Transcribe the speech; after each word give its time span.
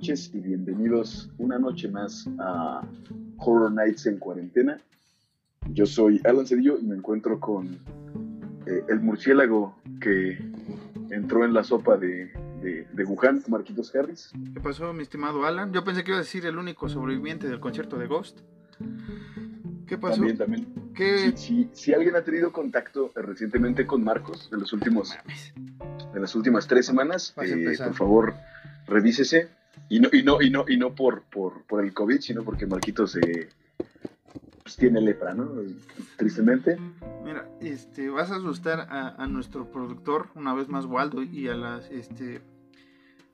Noches 0.00 0.30
y 0.32 0.40
bienvenidos 0.40 1.28
una 1.36 1.58
noche 1.58 1.86
más 1.86 2.26
a 2.38 2.80
Horror 3.36 3.70
Nights 3.70 4.06
en 4.06 4.16
cuarentena. 4.16 4.80
Yo 5.74 5.84
soy 5.84 6.22
Alan 6.24 6.46
Cedillo 6.46 6.78
y 6.78 6.84
me 6.84 6.96
encuentro 6.96 7.38
con 7.38 7.66
eh, 8.64 8.82
el 8.88 9.00
murciélago 9.00 9.76
que 10.00 10.38
entró 11.10 11.44
en 11.44 11.52
la 11.52 11.64
sopa 11.64 11.98
de, 11.98 12.32
de, 12.62 13.04
Wuhan, 13.04 13.42
Marquitos 13.48 13.94
Harris. 13.94 14.32
¿Qué 14.54 14.60
pasó, 14.60 14.90
mi 14.94 15.02
estimado 15.02 15.44
Alan? 15.44 15.70
Yo 15.74 15.84
pensé 15.84 16.02
que 16.02 16.12
iba 16.12 16.18
a 16.18 16.22
decir 16.22 16.46
el 16.46 16.56
único 16.56 16.88
sobreviviente 16.88 17.46
del 17.46 17.60
concierto 17.60 17.98
de 17.98 18.06
Ghost. 18.06 18.40
¿Qué 19.86 19.98
pasó? 19.98 20.16
También, 20.16 20.38
también. 20.38 20.66
¿Qué? 20.94 21.34
Si, 21.36 21.92
alguien 21.92 22.16
ha 22.16 22.22
tenido 22.22 22.52
contacto 22.52 23.12
recientemente 23.14 23.86
con 23.86 24.02
Marcos 24.02 24.48
de 24.50 24.56
los 24.56 24.72
últimos, 24.72 25.14
de 26.14 26.20
las 26.20 26.34
últimas 26.34 26.66
tres 26.66 26.86
semanas, 26.86 27.34
eh, 27.42 27.76
por 27.76 27.94
favor 27.94 28.34
revísese. 28.86 29.59
Y 29.90 29.98
no, 29.98 30.08
y 30.12 30.22
no, 30.22 30.40
y 30.40 30.50
no, 30.50 30.64
y 30.68 30.76
no 30.76 30.94
por, 30.94 31.24
por, 31.24 31.64
por 31.64 31.84
el 31.84 31.92
COVID, 31.92 32.20
sino 32.20 32.44
porque 32.44 32.64
Marquitos 32.64 33.16
eh, 33.16 33.48
pues 34.62 34.76
tiene 34.76 35.00
lepra, 35.00 35.34
¿no? 35.34 35.50
Tristemente. 36.16 36.78
Mira, 37.24 37.48
este, 37.60 38.08
vas 38.08 38.30
a 38.30 38.36
asustar 38.36 38.86
a, 38.88 39.26
nuestro 39.26 39.68
productor, 39.72 40.28
una 40.36 40.54
vez 40.54 40.68
más 40.68 40.86
Waldo, 40.86 41.24
y 41.24 41.48
a 41.48 41.56
las 41.56 41.90
este 41.90 42.40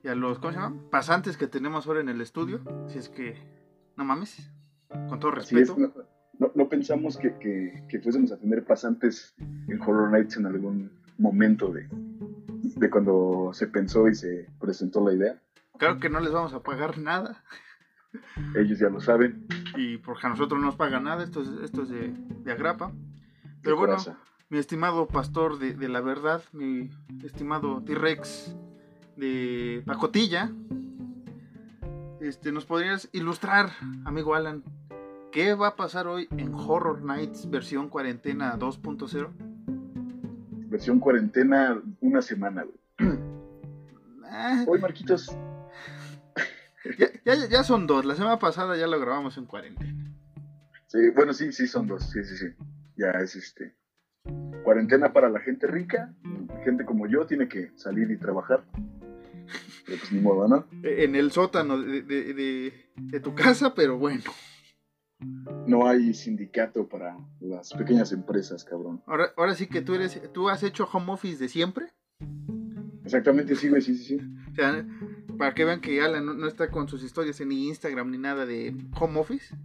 y 0.03 0.07
a 0.07 0.15
los 0.15 0.39
¿cómo 0.39 0.51
se 0.51 0.57
llama? 0.57 0.81
pasantes 0.89 1.37
que 1.37 1.45
tenemos 1.45 1.85
ahora 1.85 2.01
en 2.01 2.09
el 2.09 2.21
estudio. 2.21 2.61
Si 2.87 2.97
es 2.97 3.09
que 3.09 3.35
no 3.95 4.03
mames, 4.03 4.49
con 5.09 5.19
todo 5.19 5.29
respeto. 5.29 5.77
no, 6.39 6.51
no, 6.55 6.69
pensamos 6.69 7.17
que, 7.17 7.37
que, 7.37 7.83
que, 7.87 7.99
fuésemos 7.99 8.31
a 8.31 8.37
tener 8.37 8.63
pasantes 8.63 9.35
en 9.67 9.79
Horror 9.79 10.09
Nights 10.09 10.37
en 10.37 10.47
algún 10.47 10.91
momento 11.19 11.71
de, 11.71 11.87
de 12.77 12.89
cuando 12.89 13.51
se 13.53 13.67
pensó 13.67 14.07
y 14.07 14.15
se 14.15 14.47
presentó 14.59 15.07
la 15.07 15.13
idea. 15.13 15.39
Claro 15.77 15.99
que 15.99 16.09
no 16.09 16.19
les 16.19 16.31
vamos 16.31 16.53
a 16.53 16.61
pagar 16.61 16.97
nada. 16.97 17.43
Ellos 18.55 18.79
ya 18.79 18.89
lo 18.89 18.99
saben. 18.99 19.47
Y 19.75 19.97
porque 19.97 20.27
a 20.27 20.29
nosotros 20.29 20.59
no 20.59 20.67
nos 20.67 20.75
pagan 20.75 21.03
nada, 21.03 21.23
esto 21.23 21.41
es, 21.41 21.49
esto 21.63 21.83
es 21.83 21.89
de, 21.89 22.13
de 22.43 22.51
agrapa. 22.51 22.91
Pero 23.61 23.77
bueno, 23.77 23.97
mi 24.49 24.57
estimado 24.57 25.07
pastor 25.07 25.59
de, 25.59 25.73
de 25.73 25.89
la 25.89 26.01
verdad, 26.01 26.41
mi 26.53 26.89
estimado 27.23 27.83
T-Rex 27.83 28.55
de 29.17 29.83
pacotilla, 29.85 30.51
este, 32.21 32.51
¿nos 32.51 32.65
podrías 32.65 33.09
ilustrar, 33.11 33.71
amigo 34.05 34.35
Alan, 34.35 34.63
qué 35.31 35.53
va 35.53 35.67
a 35.69 35.75
pasar 35.75 36.07
hoy 36.07 36.27
en 36.37 36.53
Horror 36.53 37.03
Nights 37.03 37.49
versión 37.49 37.89
cuarentena 37.89 38.57
2.0? 38.57 39.29
Versión 40.69 40.99
cuarentena 40.99 41.81
una 42.01 42.21
semana, 42.21 42.65
ah. 44.25 44.63
Hoy, 44.67 44.79
Marquitos, 44.79 45.35
ya, 47.25 47.63
son 47.63 47.87
dos. 47.87 48.05
La 48.05 48.15
semana 48.15 48.39
pasada 48.39 48.77
ya 48.77 48.87
lo 48.87 48.99
grabamos 48.99 49.37
en 49.37 49.45
cuarentena. 49.45 50.13
Sí, 50.87 51.09
bueno, 51.15 51.33
sí, 51.33 51.51
sí, 51.51 51.67
son 51.67 51.87
dos. 51.87 52.09
Sí, 52.09 52.23
sí, 52.23 52.37
sí. 52.37 52.47
Ya 52.95 53.11
es 53.11 53.35
este. 53.35 53.75
Cuarentena 54.63 55.13
para 55.13 55.29
la 55.29 55.39
gente 55.39 55.67
rica. 55.67 56.13
Gente 56.63 56.85
como 56.85 57.07
yo 57.07 57.25
tiene 57.25 57.47
que 57.47 57.71
salir 57.75 58.09
y 58.11 58.17
trabajar. 58.17 58.63
Pero 59.85 59.99
pues 59.99 60.11
ni 60.11 60.19
modo, 60.19 60.47
¿no? 60.47 60.67
E, 60.83 61.05
en 61.05 61.15
el 61.15 61.31
sótano 61.31 61.79
de, 61.79 62.73
tu 63.23 63.35
casa, 63.35 63.73
pero 63.73 63.97
bueno. 63.97 64.23
No 65.65 65.87
hay 65.87 66.13
sindicato 66.13 66.87
para 66.87 67.17
las 67.39 67.73
pequeñas 67.73 68.11
empresas, 68.11 68.63
cabrón. 68.63 69.01
Ahora, 69.07 69.33
ahora 69.35 69.55
sí 69.55 69.67
que 69.67 69.81
tú 69.81 69.95
eres, 69.95 70.21
tú 70.33 70.49
has 70.49 70.61
hecho 70.63 70.87
home 70.91 71.13
office 71.13 71.41
de 71.41 71.49
siempre. 71.49 71.87
Exactamente, 73.03 73.55
sí, 73.55 73.69
güey, 73.69 73.81
sí, 73.81 73.95
sí, 73.95 74.17
sí. 74.17 74.27
O 74.51 74.55
sea, 74.55 74.85
para 75.37 75.53
que 75.53 75.65
vean 75.65 75.81
que 75.81 76.01
Alan 76.01 76.25
no, 76.25 76.47
está 76.47 76.69
con 76.69 76.87
sus 76.87 77.03
historias 77.03 77.39
en 77.41 77.51
Instagram 77.51 78.11
ni 78.11 78.17
nada 78.17 78.45
de 78.45 78.75
home 78.99 79.19
office. 79.19 79.55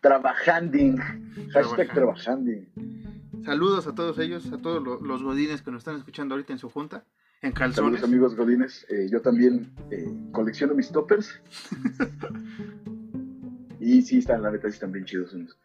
Trabajando. 0.00 0.78
Hashtag 1.52 1.92
trabajando. 1.92 2.52
Saludos 3.44 3.86
a 3.86 3.94
todos 3.94 4.18
ellos, 4.18 4.50
a 4.52 4.58
todos 4.58 4.82
los, 5.02 5.22
godines 5.22 5.62
que 5.62 5.70
nos 5.70 5.80
están 5.80 5.96
escuchando 5.96 6.34
ahorita 6.34 6.52
en 6.52 6.58
su 6.58 6.68
junta, 6.68 7.04
en 7.42 7.52
calzones. 7.52 8.00
Saludos 8.00 8.04
amigos 8.04 8.36
godines. 8.36 8.86
Eh, 8.90 9.08
yo 9.10 9.22
también 9.22 9.70
eh, 9.90 10.12
colecciono 10.32 10.74
mis 10.74 10.90
toppers. 10.90 11.40
y 13.80 14.02
sí, 14.02 14.18
están, 14.18 14.42
la 14.42 14.50
neta, 14.50 14.68
sí 14.68 14.74
están 14.74 14.92
bien 14.92 15.04
chidos 15.04 15.32
unos. 15.32 15.58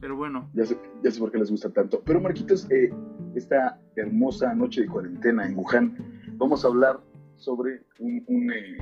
Pero 0.00 0.16
bueno. 0.16 0.50
Ya 0.54 0.64
sé, 0.64 0.78
ya 1.02 1.10
sé 1.10 1.18
por 1.18 1.30
qué 1.30 1.38
les 1.38 1.50
gusta 1.50 1.70
tanto. 1.70 2.02
Pero 2.04 2.20
Marquitos, 2.20 2.70
eh, 2.70 2.90
esta 3.34 3.78
hermosa 3.96 4.54
noche 4.54 4.82
de 4.82 4.88
cuarentena 4.88 5.46
en 5.46 5.56
Wuhan, 5.56 5.96
vamos 6.38 6.64
a 6.64 6.68
hablar 6.68 7.00
sobre 7.42 7.82
un, 7.98 8.24
un, 8.28 8.52
eh, 8.52 8.78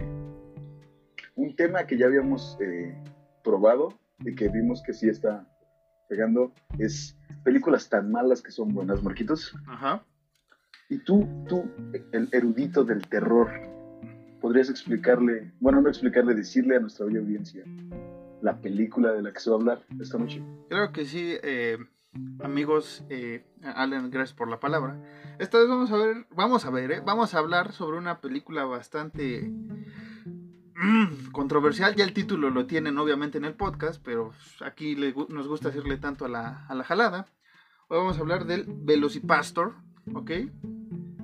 un 1.36 1.56
tema 1.56 1.86
que 1.86 1.98
ya 1.98 2.06
habíamos 2.06 2.56
eh, 2.60 2.94
probado 3.42 3.98
y 4.20 4.34
que 4.34 4.48
vimos 4.48 4.82
que 4.82 4.92
sí 4.92 5.08
está 5.08 5.46
pegando. 6.08 6.52
Es 6.78 7.16
películas 7.44 7.88
tan 7.88 8.10
malas 8.10 8.42
que 8.42 8.50
son 8.50 8.68
buenas, 8.74 9.02
Marquitos. 9.02 9.54
Ajá. 9.66 10.04
Y 10.88 10.98
tú, 10.98 11.26
tú, 11.48 11.70
el 12.12 12.28
erudito 12.32 12.84
del 12.84 13.06
terror, 13.08 13.48
podrías 14.40 14.68
explicarle, 14.70 15.52
bueno, 15.60 15.80
no 15.80 15.88
explicarle, 15.88 16.34
decirle 16.34 16.76
a 16.76 16.80
nuestra 16.80 17.06
audiencia 17.06 17.64
la 18.42 18.60
película 18.60 19.12
de 19.12 19.22
la 19.22 19.32
que 19.32 19.40
se 19.40 19.50
va 19.50 19.56
a 19.56 19.58
hablar 19.60 19.82
esta 20.00 20.18
noche. 20.18 20.42
Creo 20.68 20.92
que 20.92 21.04
sí, 21.04 21.34
eh, 21.42 21.78
amigos, 22.42 23.04
eh, 23.08 23.44
Alan, 23.62 24.10
gracias 24.10 24.36
por 24.36 24.48
la 24.48 24.60
palabra. 24.60 25.00
Esta 25.38 25.58
vez 25.58 25.68
vamos 25.68 25.90
a 25.90 25.96
ver, 25.96 26.26
vamos 26.30 26.64
a 26.64 26.70
ver, 26.70 26.92
eh, 26.92 27.02
vamos 27.04 27.34
a 27.34 27.38
hablar 27.38 27.72
sobre 27.72 27.98
una 27.98 28.20
película 28.20 28.64
bastante 28.64 29.50
mm, 30.74 31.30
controversial. 31.32 31.94
Ya 31.94 32.04
el 32.04 32.12
título 32.12 32.50
lo 32.50 32.66
tienen 32.66 32.98
obviamente 32.98 33.38
en 33.38 33.44
el 33.44 33.54
podcast, 33.54 34.02
pero 34.04 34.32
aquí 34.64 34.96
nos 35.28 35.48
gusta 35.48 35.68
decirle 35.68 35.96
tanto 35.96 36.24
a 36.24 36.28
la, 36.28 36.66
a 36.66 36.74
la 36.74 36.84
jalada. 36.84 37.26
Hoy 37.88 37.98
vamos 37.98 38.18
a 38.18 38.20
hablar 38.20 38.44
del 38.44 38.66
Velocipastor, 38.66 39.74
¿ok? 40.14 40.30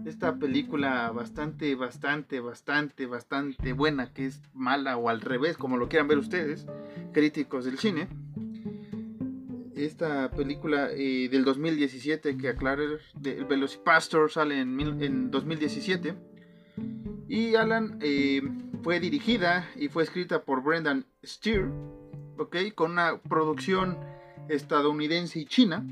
esta 0.09 0.39
película 0.39 1.11
bastante, 1.11 1.75
bastante, 1.75 2.39
bastante, 2.39 3.07
bastante 3.07 3.73
buena, 3.73 4.13
que 4.13 4.27
es 4.27 4.41
mala 4.55 4.97
o 4.97 5.09
al 5.09 5.21
revés, 5.21 5.57
como 5.57 5.77
lo 5.77 5.89
quieran 5.89 6.07
ver 6.07 6.19
ustedes, 6.19 6.65
críticos 7.13 7.65
del 7.65 7.79
cine. 7.79 8.09
Esta 9.77 10.31
película 10.31 10.89
eh, 10.91 11.29
del 11.31 11.45
2017, 11.45 12.39
que 12.39 12.49
aclarar, 12.49 12.99
el 13.23 13.45
Velocipastor 13.45 14.31
sale 14.31 14.59
en, 14.59 14.81
en 14.81 15.31
2017. 15.31 16.15
Y 17.29 17.57
Alan 17.57 17.99
eh, 18.01 18.41
fue 18.83 19.01
dirigida 19.01 19.69
y 19.77 19.89
fue 19.89 20.05
escrita 20.05 20.45
por 20.45 20.63
Brendan 20.63 21.05
Steer, 21.23 21.69
¿ok? 22.39 22.57
Con 22.75 22.93
una 22.93 23.21
producción 23.21 23.99
estadounidense 24.49 25.41
y 25.41 25.45
china. 25.45 25.85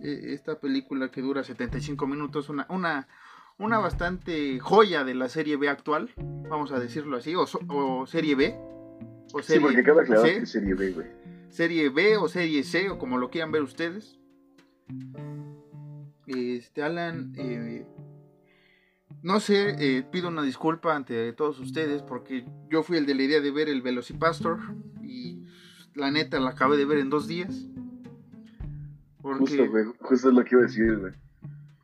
Eh, 0.00 0.26
esta 0.26 0.60
película 0.60 1.10
que 1.10 1.20
dura 1.20 1.42
75 1.42 2.06
minutos, 2.06 2.48
una, 2.48 2.66
una, 2.68 3.08
una 3.58 3.78
bastante 3.78 4.60
joya 4.60 5.02
de 5.02 5.16
la 5.16 5.28
serie 5.28 5.56
B 5.56 5.68
actual, 5.68 6.10
vamos 6.48 6.70
a 6.70 6.78
decirlo 6.78 7.16
así, 7.16 7.34
o, 7.34 8.06
serie 8.06 8.36
B. 8.36 8.54
O 9.32 9.42
serie 9.42 9.58
sí, 9.58 9.58
porque 9.58 9.82
cada 9.82 10.22
C, 10.22 10.46
serie 10.46 10.74
B, 10.74 10.92
güey. 10.92 11.27
Serie 11.48 11.88
B 11.88 12.16
o 12.16 12.28
serie 12.28 12.62
C, 12.62 12.90
o 12.90 12.98
como 12.98 13.18
lo 13.18 13.30
quieran 13.30 13.52
ver 13.52 13.62
ustedes. 13.62 14.18
Este, 16.26 16.82
Alan, 16.82 17.32
eh, 17.36 17.86
no 19.22 19.40
sé, 19.40 19.76
eh, 19.78 20.02
pido 20.02 20.28
una 20.28 20.42
disculpa 20.42 20.94
ante 20.94 21.32
todos 21.32 21.58
ustedes 21.58 22.02
porque 22.02 22.44
yo 22.70 22.82
fui 22.82 22.98
el 22.98 23.06
de 23.06 23.14
la 23.14 23.22
idea 23.22 23.40
de 23.40 23.50
ver 23.50 23.68
el 23.68 23.82
Velocipastor 23.82 24.58
y 25.02 25.42
la 25.94 26.10
neta 26.10 26.38
la 26.38 26.50
acabé 26.50 26.76
de 26.76 26.84
ver 26.84 26.98
en 26.98 27.10
dos 27.10 27.26
días. 27.26 27.66
Porque, 29.20 29.40
justo, 29.40 29.68
güey, 29.68 29.84
justo 30.00 30.28
es 30.28 30.34
lo 30.34 30.44
que 30.44 30.54
iba 30.54 30.62
a 30.62 30.66
decir, 30.66 30.98
güey. 30.98 31.12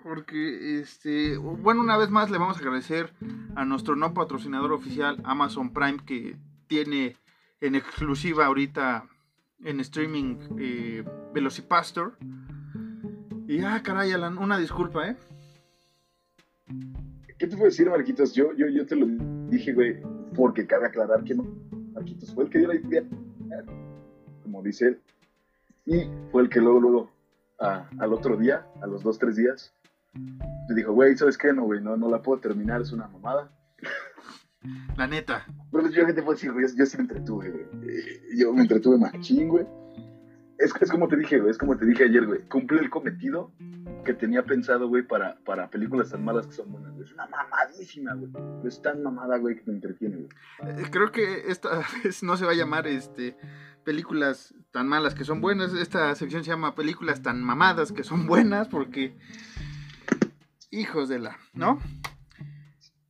Porque, 0.02 0.80
este, 0.80 1.38
bueno, 1.38 1.80
una 1.80 1.96
vez 1.96 2.10
más 2.10 2.30
le 2.30 2.38
vamos 2.38 2.58
a 2.58 2.60
agradecer 2.60 3.12
a 3.56 3.64
nuestro 3.64 3.96
no 3.96 4.12
patrocinador 4.12 4.72
oficial 4.72 5.20
Amazon 5.24 5.72
Prime 5.72 5.98
que 6.04 6.36
tiene 6.66 7.16
en 7.60 7.74
exclusiva 7.74 8.46
ahorita 8.46 9.08
en 9.64 9.80
streaming 9.80 10.36
eh, 10.58 11.04
Velocipastor. 11.32 12.16
Y 13.48 13.60
ah, 13.62 13.80
caray, 13.82 14.12
Alan, 14.12 14.38
una 14.38 14.58
disculpa, 14.58 15.08
¿eh? 15.08 15.16
¿Qué 17.38 17.46
te 17.46 17.56
puedo 17.56 17.64
decir, 17.64 17.90
Marquitos? 17.90 18.32
Yo, 18.32 18.52
yo, 18.54 18.68
yo 18.68 18.86
te 18.86 18.96
lo 18.96 19.06
dije, 19.48 19.72
güey, 19.72 20.00
porque 20.34 20.66
cabe 20.66 20.86
aclarar 20.86 21.24
que 21.24 21.34
no. 21.34 21.44
Marquitos 21.92 22.32
fue 22.34 22.44
el 22.44 22.50
que 22.50 22.58
dio 22.58 22.68
la 22.68 22.76
idea, 22.76 23.04
como 24.42 24.62
dice 24.62 24.88
él, 24.88 25.00
y 25.84 26.08
fue 26.30 26.42
el 26.42 26.48
que 26.48 26.60
luego, 26.60 26.80
luego, 26.80 27.10
al 27.58 28.12
otro 28.12 28.36
día, 28.36 28.66
a 28.82 28.86
los 28.86 29.02
dos, 29.02 29.18
tres 29.18 29.36
días, 29.36 29.74
te 30.68 30.74
dijo, 30.74 30.92
güey, 30.92 31.16
¿sabes 31.16 31.36
qué? 31.36 31.52
No, 31.52 31.64
güey, 31.64 31.82
no, 31.82 31.96
no 31.96 32.08
la 32.08 32.22
puedo 32.22 32.40
terminar, 32.40 32.80
es 32.80 32.92
una 32.92 33.08
mamada. 33.08 33.50
La 34.96 35.06
neta. 35.06 35.46
Yo 35.72 36.06
que 36.06 36.12
te 36.12 36.22
puedo 36.22 36.36
decir, 36.36 36.52
güey, 36.52 36.66
yo, 36.76 36.86
sí 36.86 36.96
me 36.96 37.02
entretuve, 37.02 37.50
güey. 37.50 37.64
Eh, 37.88 38.22
yo 38.36 38.52
me 38.52 38.62
entretuve 38.62 38.98
machín, 38.98 39.48
güey. 39.48 39.66
Es, 40.58 40.72
es 40.80 40.90
como 40.90 41.08
te 41.08 41.16
dije, 41.16 41.40
güey, 41.40 41.50
es 41.50 41.58
como 41.58 41.76
te 41.76 41.84
dije 41.84 42.04
ayer, 42.04 42.26
güey. 42.26 42.40
Cumple 42.48 42.78
el 42.80 42.90
cometido 42.90 43.52
que 44.04 44.14
tenía 44.14 44.44
pensado, 44.44 44.88
güey, 44.88 45.02
para, 45.02 45.36
para 45.44 45.68
películas 45.68 46.10
tan 46.10 46.24
malas 46.24 46.46
que 46.46 46.52
son 46.52 46.70
buenas, 46.70 46.96
Es 46.98 47.12
una 47.12 47.26
mamadísima, 47.26 48.14
güey. 48.14 48.30
es 48.66 48.80
tan 48.80 49.02
mamada, 49.02 49.36
güey, 49.38 49.56
que 49.56 49.62
me 49.66 49.74
entretiene, 49.74 50.16
güey. 50.16 50.28
Eh, 50.78 50.86
creo 50.90 51.10
que 51.10 51.50
esta 51.50 51.82
vez 52.04 52.22
no 52.22 52.36
se 52.36 52.44
va 52.44 52.52
a 52.52 52.56
llamar, 52.56 52.86
este, 52.86 53.36
películas 53.84 54.54
tan 54.70 54.86
malas 54.86 55.14
que 55.14 55.24
son 55.24 55.40
buenas. 55.40 55.74
Esta 55.74 56.14
sección 56.14 56.44
se 56.44 56.50
llama 56.50 56.74
películas 56.74 57.22
tan 57.22 57.42
mamadas 57.42 57.92
que 57.92 58.04
son 58.04 58.26
buenas 58.26 58.68
porque... 58.68 59.16
Hijos 60.70 61.08
de 61.08 61.20
la, 61.20 61.38
¿no? 61.52 61.78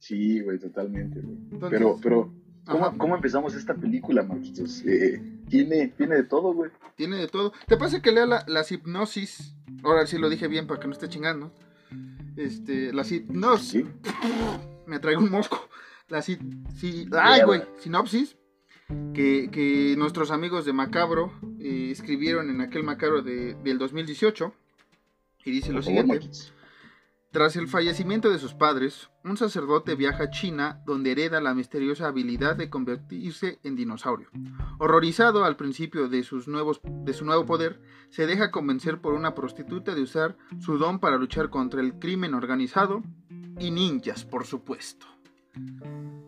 Sí, 0.05 0.43
güey, 0.43 0.59
totalmente, 0.59 1.19
güey. 1.19 1.71
Pero, 1.71 1.99
pero, 2.03 2.31
¿cómo, 2.67 2.99
¿cómo, 2.99 3.17
empezamos 3.17 3.55
esta 3.55 3.73
película, 3.75 4.23
Marquitos? 4.23 4.83
Eh, 4.85 5.19
tiene, 5.49 5.89
tiene 5.97 6.17
de 6.17 6.25
todo, 6.25 6.53
güey. 6.53 6.71
Tiene 6.95 7.17
de 7.17 7.27
todo. 7.27 7.55
¿Te 7.67 7.79
parece 7.79 8.03
que 8.03 8.13
lea 8.13 8.27
la, 8.27 8.45
las 8.47 8.71
hipnosis? 8.71 9.55
Ahora 9.83 10.07
sí 10.07 10.19
lo 10.19 10.29
dije 10.29 10.47
bien 10.47 10.67
para 10.67 10.79
que 10.79 10.89
no 10.89 10.93
esté 10.93 11.09
chingando. 11.09 11.55
Este, 12.37 12.93
las 12.93 13.11
hipnosis. 13.13 13.87
Me 14.87 14.99
traigo 14.99 15.23
un 15.23 15.31
mosco. 15.31 15.71
La 16.11 16.21
si, 16.21 16.37
ay, 17.13 17.41
güey, 17.47 17.63
sinopsis. 17.79 18.37
Que, 19.15 19.49
que, 19.51 19.95
nuestros 19.97 20.31
amigos 20.31 20.67
de 20.67 20.75
Macabro 20.75 21.33
eh, 21.61 21.89
escribieron 21.91 22.51
en 22.51 22.61
aquel 22.61 22.83
Macabro 22.83 23.23
de, 23.23 23.55
del 23.55 23.79
2018. 23.79 24.53
Y 25.47 25.51
dice 25.51 25.73
lo 25.73 25.81
siguiente. 25.81 26.21
Tras 27.35 27.57
el 27.57 27.67
fallecimiento 27.67 28.31
de 28.31 28.39
sus 28.39 28.55
padres, 28.55 29.11
un 29.25 29.37
sacerdote 29.37 29.97
viaja 29.97 30.23
a 30.23 30.31
China 30.31 30.81
donde 30.87 31.11
hereda 31.11 31.41
la 31.41 31.53
misteriosa 31.53 32.07
habilidad 32.07 32.55
de 32.55 32.71
convertirse 32.71 33.59
en 33.65 33.75
dinosaurio. 33.75 34.29
Horrorizado 34.79 35.45
al 35.45 35.57
principio 35.57 36.09
de, 36.09 36.23
sus 36.23 36.47
nuevos, 36.47 36.81
de 36.85 37.13
su 37.13 37.25
nuevo 37.25 37.45
poder, 37.45 37.81
se 38.09 38.29
deja 38.29 38.53
convencer 38.53 39.01
por 39.01 39.15
una 39.15 39.35
prostituta 39.35 39.97
de 39.97 40.03
usar 40.03 40.37
su 40.61 40.79
don 40.79 41.01
para 41.01 41.19
luchar 41.19 41.51
contra 41.51 41.81
el 41.81 41.95
crimen 41.95 42.35
organizado 42.35 43.03
y 43.59 43.73
ninjas, 43.73 44.25
por 44.25 44.47
supuesto. 44.47 45.05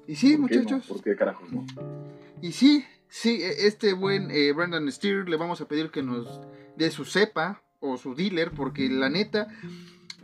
Y 0.08 0.16
sí, 0.16 0.36
muchachos. 0.36 0.88
¿Por 0.88 1.04
qué 1.04 1.14
carajos 1.14 1.52
no? 1.52 1.64
Y 2.42 2.50
sí, 2.50 2.84
sí, 3.06 3.44
e, 3.44 3.68
este 3.68 3.92
buen 3.92 4.32
eh, 4.32 4.50
Brandon 4.50 4.90
Steer 4.90 5.28
le 5.28 5.36
vamos 5.36 5.60
a 5.60 5.68
pedir 5.68 5.92
que 5.92 6.02
nos 6.02 6.40
dé 6.76 6.90
su 6.90 7.04
cepa 7.04 7.62
o 7.78 7.96
su 7.96 8.16
dealer, 8.16 8.50
porque 8.50 8.88
la 8.88 9.08
neta 9.08 9.46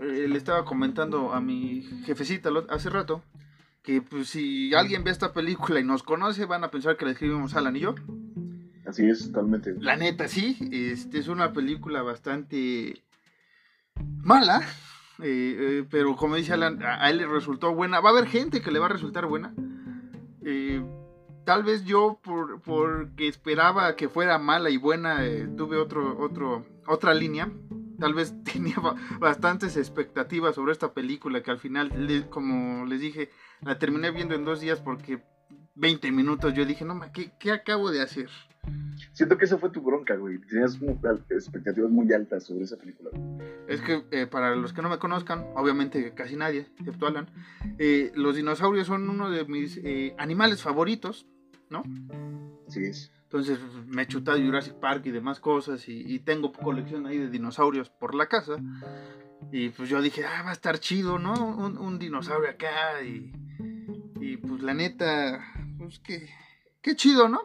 eh, 0.01 0.27
le 0.29 0.39
estaba 0.39 0.65
comentando 0.65 1.33
a 1.33 1.41
mi 1.41 1.83
jefecita 2.05 2.51
hace 2.71 2.89
rato 2.89 3.23
que 3.83 4.01
pues 4.01 4.29
si 4.29 4.75
alguien 4.75 5.05
ve 5.05 5.11
esta 5.11 5.33
película 5.33 5.81
y 5.81 5.85
nos 5.85 6.03
conoce 6.03 6.47
van 6.47 6.65
a 6.65 6.71
pensar 6.71 6.97
que 6.97 7.05
la 7.05 7.11
escribimos 7.11 7.55
Alan 7.55 7.77
y 7.77 7.81
yo. 7.81 7.95
Así 8.87 9.09
es, 9.09 9.27
totalmente. 9.27 9.75
La 9.79 9.97
neta, 9.97 10.29
sí, 10.29 10.57
este 10.73 11.19
es 11.19 11.29
una 11.29 11.53
película 11.53 12.03
bastante 12.03 13.03
mala, 14.23 14.61
eh, 15.23 15.57
eh, 15.59 15.85
pero 15.91 16.17
como 16.17 16.37
dice 16.37 16.53
Alan, 16.53 16.83
a, 16.83 17.09
él 17.11 17.19
le 17.19 17.27
resultó 17.27 17.75
buena. 17.75 18.01
Va 18.01 18.11
a 18.11 18.13
haber 18.13 18.27
gente 18.27 18.61
que 18.61 18.71
le 18.71 18.79
va 18.79 18.87
a 18.87 18.91
resultar 18.91 19.27
buena. 19.27 19.55
tal 21.45 21.65
vez 21.65 21.85
yo, 21.85 22.21
por, 22.23 22.61
porque 22.63 23.29
esperaba 23.29 23.97
que 23.97 24.09
fuera 24.09 24.39
mala 24.39 24.71
y 24.71 24.77
buena, 24.77 25.21
tuve 25.57 25.77
otro, 25.77 26.19
otro, 26.19 26.65
otra 26.87 27.15
línea 27.15 27.51
tal 28.03 28.15
vez 28.15 28.35
tenía 28.53 28.75
bastantes 29.21 29.77
expectativas 29.77 30.57
sobre 30.57 30.73
esta 30.73 30.93
película 30.93 31.41
que 31.41 31.53
al 31.53 31.59
final, 31.59 31.93
como 32.31 32.85
les 32.85 33.01
dije, 33.01 33.31
la 33.61 33.79
terminé 33.79 34.11
viendo 34.11 34.35
en 34.35 34.45
dos 34.45 34.61
días 34.61 34.81
porque 34.81 35.23
20 35.77 36.11
minutos 36.11 36.53
yo 36.53 36.65
dije, 36.65 36.85
no, 36.85 37.01
¿qué, 37.13 37.31
¿qué 37.39 37.53
acabo 37.53 37.93
de 37.93 38.03
hacer? 38.03 38.29
Siento 39.13 39.39
que 39.39 39.45
esa 39.45 39.57
fue 39.57 39.71
tu 39.71 39.83
bronca, 39.83 40.17
güey. 40.17 40.41
Tenías 40.41 40.79
expectativas 41.31 41.91
muy 41.91 42.13
altas 42.13 42.45
sobre 42.45 42.65
esa 42.65 42.77
película. 42.77 43.11
Es 43.69 43.81
que 43.81 44.05
eh, 44.11 44.27
para 44.27 44.57
los 44.57 44.73
que 44.73 44.83
no 44.83 44.89
me 44.89 44.99
conozcan, 44.99 45.47
obviamente 45.55 46.13
casi 46.13 46.35
nadie, 46.35 46.67
excepto 46.79 47.07
Alan, 47.07 47.29
eh, 47.79 48.11
los 48.17 48.35
dinosaurios 48.35 48.89
son 48.89 49.09
uno 49.09 49.31
de 49.31 49.45
mis 49.45 49.79
eh, 49.79 50.15
animales 50.19 50.61
favoritos, 50.61 51.27
¿no? 51.71 51.85
Sí 52.69 52.85
es. 52.85 53.13
Entonces 53.33 53.61
me 53.87 54.03
he 54.03 54.07
chutado 54.07 54.39
Jurassic 54.39 54.75
Park 54.75 55.07
y 55.07 55.11
demás 55.11 55.41
cosas 55.41 55.89
y, 55.89 56.19
tengo 56.19 56.53
colección 56.53 57.07
ahí 57.07 57.17
de 57.17 57.31
dinosaurios 57.31 57.89
por 57.89 58.15
la 58.15 58.27
casa. 58.27 58.57
Y 59.51 59.71
pues 59.71 59.89
yo 59.89 60.03
dije, 60.03 60.23
ah, 60.27 60.43
va 60.43 60.51
a 60.51 60.53
estar 60.53 60.79
chido, 60.79 61.19
¿no? 61.19 61.33
Un, 61.33 61.99
dinosaurio 61.99 62.51
acá 62.51 63.03
y, 63.03 63.33
y, 64.21 64.37
pues 64.37 64.61
la 64.61 64.75
neta, 64.75 65.43
pues 65.79 65.99
qué, 66.01 66.29
qué 66.83 66.95
chido, 66.95 67.27
¿no? 67.27 67.41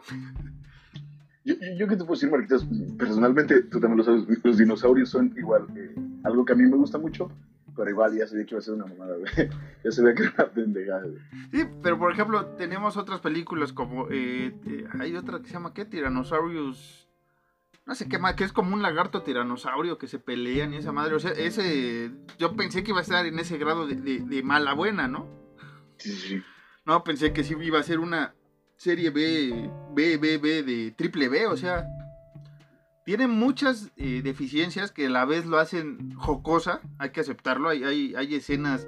Yo, 1.46 1.54
yo, 1.78 1.88
que 1.88 1.96
te 1.96 2.04
puedo 2.04 2.12
decir, 2.12 2.30
Marquitas, 2.30 2.66
personalmente, 2.98 3.62
tú 3.62 3.80
también 3.80 3.96
lo 3.96 4.04
sabes, 4.04 4.24
los 4.44 4.58
dinosaurios 4.58 5.08
son 5.08 5.32
igual, 5.38 5.68
eh, 5.74 5.94
algo 6.24 6.44
que 6.44 6.52
a 6.52 6.56
mí 6.56 6.64
me 6.64 6.76
gusta 6.76 6.98
mucho, 6.98 7.30
pero 7.78 7.90
igual 7.90 8.18
ya 8.18 8.26
sabía 8.26 8.44
que 8.44 8.54
iba 8.54 8.58
a 8.58 8.62
ser 8.62 8.74
una 8.74 8.86
mamada, 8.86 9.16
güey. 9.16 9.32
Ya 9.84 9.92
sabía 9.92 10.14
que 10.14 10.24
era 10.24 10.34
una 10.36 10.50
pendejada, 10.50 11.02
güey. 11.02 11.18
Sí, 11.52 11.64
pero 11.80 11.96
por 11.96 12.12
ejemplo, 12.12 12.44
tenemos 12.56 12.96
otras 12.96 13.20
películas 13.20 13.72
como. 13.72 14.08
Eh, 14.10 14.52
eh, 14.66 14.84
hay 14.98 15.14
otra 15.14 15.38
que 15.38 15.46
se 15.46 15.52
llama, 15.54 15.72
¿qué? 15.72 15.84
Tyrannosaurus. 15.84 17.08
No 17.86 17.94
sé 17.94 18.08
qué 18.08 18.18
más, 18.18 18.34
que 18.34 18.44
es 18.44 18.52
como 18.52 18.74
un 18.74 18.82
lagarto 18.82 19.22
tiranosaurio 19.22 19.96
que 19.96 20.08
se 20.08 20.18
pelean 20.18 20.74
y 20.74 20.78
esa 20.78 20.92
madre. 20.92 21.14
O 21.14 21.20
sea, 21.20 21.30
ese. 21.30 22.10
Yo 22.38 22.56
pensé 22.56 22.82
que 22.82 22.90
iba 22.90 22.98
a 22.98 23.02
estar 23.02 23.24
en 23.24 23.38
ese 23.38 23.56
grado 23.56 23.86
de, 23.86 23.94
de 23.96 24.42
mala 24.42 24.74
buena, 24.74 25.06
¿no? 25.08 25.26
Sí, 25.96 26.12
sí. 26.12 26.42
No, 26.84 27.04
pensé 27.04 27.32
que 27.32 27.44
sí 27.44 27.54
iba 27.60 27.78
a 27.78 27.84
ser 27.84 28.00
una 28.00 28.34
serie 28.76 29.10
B, 29.10 29.70
B, 29.94 30.16
B, 30.18 30.38
B 30.38 30.62
de 30.64 30.90
triple 30.90 31.28
B, 31.28 31.46
o 31.46 31.56
sea 31.56 31.86
tiene 33.08 33.26
muchas 33.26 33.90
eh, 33.96 34.20
deficiencias 34.22 34.92
que 34.92 35.06
a 35.06 35.08
la 35.08 35.24
vez 35.24 35.46
lo 35.46 35.56
hacen 35.56 36.14
jocosa, 36.14 36.82
hay 36.98 37.08
que 37.08 37.20
aceptarlo, 37.20 37.70
hay, 37.70 37.82
hay, 37.82 38.14
hay 38.14 38.34
escenas 38.34 38.86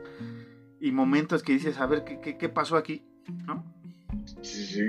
y 0.79 0.93
momentos 0.93 1.43
que 1.43 1.55
dices, 1.55 1.79
a 1.79 1.87
ver, 1.87 2.05
¿qué, 2.05 2.37
qué, 2.37 2.49
pasó 2.51 2.77
aquí? 2.77 3.03
¿No? 3.47 3.65
Sí, 4.43 4.67
sí. 4.67 4.83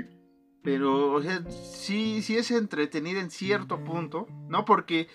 Pero, 0.62 1.14
o 1.14 1.22
sea, 1.22 1.42
sí, 1.48 2.20
sí 2.20 2.36
es 2.36 2.50
entretenida 2.50 3.20
en 3.20 3.30
cierto 3.30 3.82
punto, 3.82 4.26
¿no? 4.50 4.66
Porque 4.66 5.08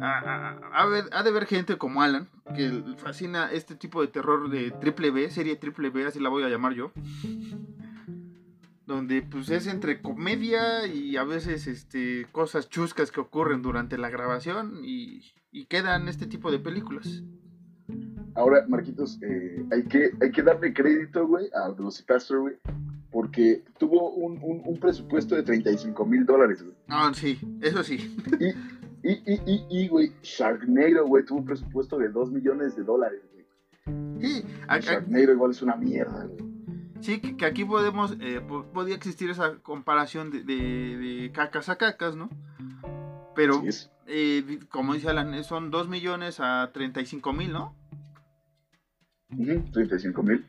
ha, 0.00 0.86
de 1.22 1.28
haber 1.28 1.44
gente 1.44 1.76
como 1.76 2.00
Alan, 2.00 2.30
que 2.56 2.82
fascina 2.96 3.52
este 3.52 3.76
tipo 3.76 4.00
de 4.00 4.08
terror 4.08 4.48
de 4.48 4.70
triple 4.70 5.10
B, 5.10 5.30
serie 5.30 5.56
triple 5.56 5.90
B, 5.90 6.06
así 6.06 6.18
la 6.18 6.30
voy 6.30 6.44
a 6.44 6.48
llamar 6.48 6.72
yo 6.72 6.92
donde 8.90 9.22
pues 9.22 9.48
es 9.50 9.68
entre 9.68 10.02
comedia 10.02 10.84
y 10.86 11.16
a 11.16 11.22
veces 11.22 11.68
este 11.68 12.26
cosas 12.32 12.68
chuscas 12.68 13.12
que 13.12 13.20
ocurren 13.20 13.62
durante 13.62 13.96
la 13.96 14.10
grabación 14.10 14.80
y, 14.82 15.22
quedan 15.68 16.08
este 16.08 16.26
tipo 16.26 16.50
de 16.50 16.58
películas. 16.58 17.22
Ahora, 18.34 18.64
Marquitos, 18.68 19.20
eh, 19.22 19.64
hay, 19.72 19.84
que, 19.84 20.10
hay 20.20 20.30
que 20.30 20.42
darle 20.42 20.72
crédito, 20.72 21.26
güey, 21.26 21.48
a 21.54 21.70
Velocipastor, 21.70 22.40
güey, 22.40 22.54
porque 23.10 23.62
tuvo 23.78 24.10
un, 24.10 24.78
presupuesto 24.80 25.34
de 25.34 25.42
35 25.42 26.06
mil 26.06 26.24
dólares, 26.24 26.62
güey. 26.62 26.74
Ah, 26.88 27.12
sí, 27.14 27.38
eso 27.60 27.82
sí. 27.84 28.16
Y, 28.40 28.48
y, 29.08 29.12
y, 29.26 29.40
y, 29.46 29.66
y 29.70 29.88
güey, 29.88 30.12
Sharknado, 30.22 31.06
güey, 31.06 31.24
tuvo 31.24 31.38
un 31.38 31.44
presupuesto 31.44 31.98
de 31.98 32.08
2 32.08 32.32
millones 32.32 32.76
de 32.76 32.82
dólares, 32.84 33.22
güey. 33.32 33.46
Sí, 34.20 34.44
Sharknado 34.80 35.32
igual 35.32 35.50
es 35.52 35.62
una 35.62 35.76
mierda, 35.76 36.24
güey. 36.24 36.49
Sí, 37.00 37.20
que, 37.20 37.46
aquí 37.46 37.64
podemos, 37.64 38.16
eh, 38.20 38.40
podía 38.72 38.94
existir 38.94 39.30
esa 39.30 39.56
comparación 39.58 40.30
de, 40.30 40.42
de, 40.44 41.30
cacas 41.32 41.68
a 41.68 41.76
cacas, 41.76 42.14
¿no? 42.14 42.28
Pero, 43.34 43.62
eh, 44.06 44.58
como 44.68 44.94
dice 44.94 45.08
Alan, 45.08 45.42
son 45.44 45.70
2 45.70 45.88
millones 45.88 46.40
a 46.40 46.70
35 46.72 47.32
mil, 47.32 47.52
¿no? 47.52 47.74
35 49.72 50.22
mil. 50.22 50.46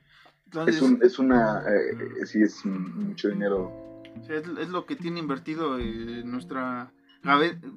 Es, 0.68 0.82
un, 0.82 1.00
es 1.02 1.20
una, 1.20 1.62
eh, 1.62 2.26
sí, 2.26 2.42
es 2.42 2.66
mucho 2.66 3.30
dinero. 3.30 4.04
es, 4.28 4.70
lo 4.70 4.86
que 4.86 4.98
tiene 4.98 5.20
invertido 5.20 5.78
nuestra 6.26 6.92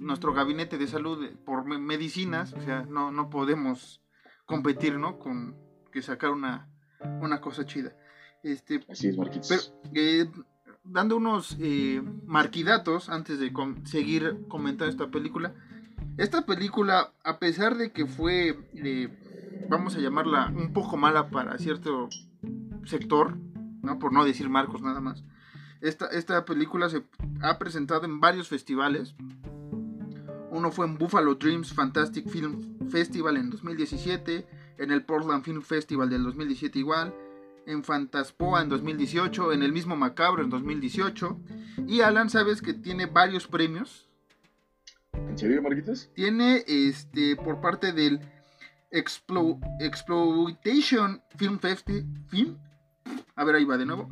nuestro 0.00 0.32
gabinete 0.32 0.78
de 0.78 0.86
salud 0.86 1.28
por 1.44 1.66
medicinas, 1.66 2.54
o 2.54 2.60
sea, 2.62 2.86
no, 2.88 3.12
no 3.12 3.28
podemos 3.28 4.00
competir, 4.46 4.98
¿no? 4.98 5.18
Con 5.18 5.54
que 5.92 6.02
sacar 6.02 6.30
una, 6.30 6.68
una 7.20 7.40
cosa 7.40 7.66
chida. 7.66 7.94
Este, 8.44 8.84
Así 8.88 9.08
es, 9.08 9.16
Marquitos. 9.16 9.48
Pero, 9.82 9.90
eh, 9.94 10.30
dando 10.84 11.16
unos 11.16 11.56
eh, 11.58 12.02
marquidatos 12.26 13.08
antes 13.08 13.40
de 13.40 13.50
seguir 13.84 14.44
comentando 14.48 14.90
esta 14.90 15.10
película. 15.10 15.54
Esta 16.18 16.46
película, 16.46 17.12
a 17.24 17.38
pesar 17.38 17.76
de 17.76 17.90
que 17.90 18.06
fue, 18.06 18.56
eh, 18.74 19.66
vamos 19.68 19.96
a 19.96 19.98
llamarla, 19.98 20.52
un 20.54 20.72
poco 20.72 20.96
mala 20.96 21.30
para 21.30 21.58
cierto 21.58 22.08
sector, 22.84 23.36
¿no? 23.82 23.98
por 23.98 24.12
no 24.12 24.24
decir 24.24 24.48
Marcos 24.48 24.82
nada 24.82 25.00
más, 25.00 25.24
esta, 25.80 26.06
esta 26.06 26.44
película 26.44 26.88
se 26.88 27.02
ha 27.40 27.58
presentado 27.58 28.04
en 28.04 28.20
varios 28.20 28.48
festivales. 28.48 29.14
Uno 30.50 30.70
fue 30.70 30.86
en 30.86 30.98
Buffalo 30.98 31.34
Dreams 31.34 31.72
Fantastic 31.72 32.28
Film 32.28 32.88
Festival 32.88 33.38
en 33.38 33.50
2017, 33.50 34.46
en 34.78 34.90
el 34.92 35.04
Portland 35.04 35.42
Film 35.42 35.62
Festival 35.62 36.10
del 36.10 36.22
2017 36.22 36.78
igual, 36.78 37.12
en 37.66 37.84
Fantaspoa 37.84 38.62
en 38.62 38.68
2018, 38.68 39.52
en 39.52 39.62
el 39.62 39.72
mismo 39.72 39.96
Macabro 39.96 40.42
en 40.42 40.50
2018. 40.50 41.40
Y 41.86 42.00
Alan, 42.00 42.30
sabes 42.30 42.62
que 42.62 42.74
tiene 42.74 43.06
varios 43.06 43.46
premios. 43.46 44.08
¿En 45.12 45.38
serio, 45.38 45.62
Marquitos? 45.62 46.10
Tiene 46.14 46.64
este 46.66 47.36
por 47.36 47.60
parte 47.60 47.92
del 47.92 48.20
Exploitation 48.90 51.22
Film 51.36 51.58
Festival. 51.58 52.04
Film. 52.28 52.58
A 53.36 53.44
ver, 53.44 53.56
ahí 53.56 53.64
va 53.64 53.76
de 53.76 53.86
nuevo. 53.86 54.08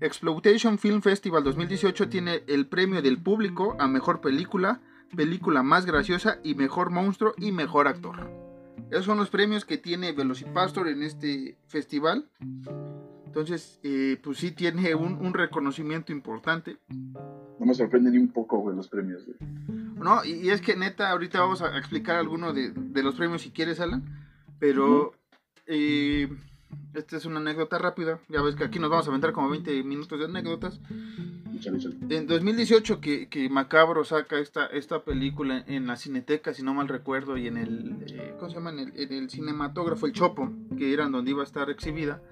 Exploitation 0.00 0.78
Film 0.78 1.02
Festival 1.02 1.44
2018 1.44 2.08
tiene 2.08 2.42
el 2.46 2.66
premio 2.66 3.00
del 3.00 3.22
público 3.22 3.76
a 3.78 3.88
mejor 3.88 4.20
película, 4.20 4.80
película 5.16 5.62
más 5.62 5.86
graciosa 5.86 6.38
y 6.42 6.54
mejor 6.54 6.90
monstruo 6.90 7.34
y 7.38 7.52
mejor 7.52 7.88
actor. 7.88 8.43
Esos 8.94 9.06
son 9.06 9.18
los 9.18 9.28
premios 9.28 9.64
que 9.64 9.76
tiene 9.76 10.12
Velocipastor 10.12 10.86
en 10.86 11.02
este 11.02 11.58
festival. 11.66 12.30
Entonces, 13.26 13.80
eh, 13.82 14.20
pues 14.22 14.38
sí 14.38 14.52
tiene 14.52 14.94
un, 14.94 15.34
reconocimiento 15.34 16.12
importante. 16.12 16.78
No 16.88 17.66
me 17.66 17.74
sorprende 17.74 18.12
ni 18.12 18.18
un 18.18 18.28
poco, 18.28 18.58
güey, 18.58 18.76
los 18.76 18.88
premios, 18.88 19.26
No, 19.96 20.24
y, 20.24 20.48
es 20.48 20.60
que 20.60 20.76
neta, 20.76 21.10
ahorita 21.10 21.40
vamos 21.40 21.60
a 21.60 21.76
explicar 21.76 22.14
algunos 22.14 22.54
de, 22.54 23.02
los 23.02 23.16
premios 23.16 23.42
si 23.42 23.50
quieres, 23.50 23.80
Alan. 23.80 24.04
Pero 24.60 25.10
eh, 25.66 26.28
esta 26.94 27.16
es 27.16 27.24
una 27.24 27.40
anécdota 27.40 27.78
rápida. 27.78 28.20
Ya 28.28 28.42
ves 28.42 28.54
que 28.54 28.64
aquí 28.64 28.78
nos 28.78 28.90
vamos 28.90 29.06
a 29.06 29.10
aventar 29.10 29.32
como 29.32 29.50
20 29.50 29.82
minutos 29.84 30.18
de 30.18 30.24
anécdotas. 30.26 30.80
En 32.10 32.26
2018 32.26 33.00
que, 33.00 33.28
que, 33.28 33.48
Macabro 33.48 34.04
saca 34.04 34.38
esta, 34.38 34.66
esta 34.66 35.04
película 35.04 35.64
en 35.66 35.86
la 35.86 35.96
Cineteca, 35.96 36.52
si 36.52 36.62
no 36.62 36.74
mal 36.74 36.88
recuerdo, 36.88 37.36
y 37.36 37.46
en 37.46 37.56
el, 37.56 38.04
eh, 38.08 38.34
¿cómo 38.38 38.50
se 38.50 38.56
llama? 38.56 38.70
En 38.70 39.12
el, 39.12 39.30
cinematógrafo 39.30 40.06
El 40.06 40.12
Chopo, 40.12 40.52
que 40.76 40.92
era 40.92 41.08
donde 41.08 41.30
iba 41.30 41.42
a 41.42 41.46
estar 41.46 41.70
exhibida, 41.70 42.22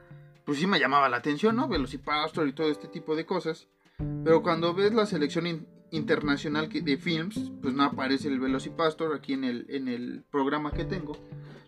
pues 0.45 0.59
sí 0.59 0.67
me 0.67 0.79
llamaba 0.79 1.09
la 1.09 1.19
atención, 1.19 1.57
¿no? 1.57 1.69
Velocipastor 1.69 2.49
y 2.49 2.53
todo 2.53 2.71
este 2.71 2.89
tipo 2.89 3.17
de 3.17 3.25
cosas. 3.25 3.69
Pero 4.25 4.43
cuando 4.43 4.75
ves 4.75 4.93
la 4.93 5.07
selección 5.07 5.67
internacional 5.91 6.69
de 6.69 6.97
films, 6.97 7.53
pues 7.61 7.75
no 7.75 7.85
aparece 7.85 8.29
el 8.29 8.41
Velocipastor 8.41 9.15
aquí 9.15 9.35
en 9.35 9.45
el, 9.45 9.67
en 9.69 9.89
el 9.89 10.25
programa 10.31 10.73
que 10.73 10.85
tengo, 10.85 11.17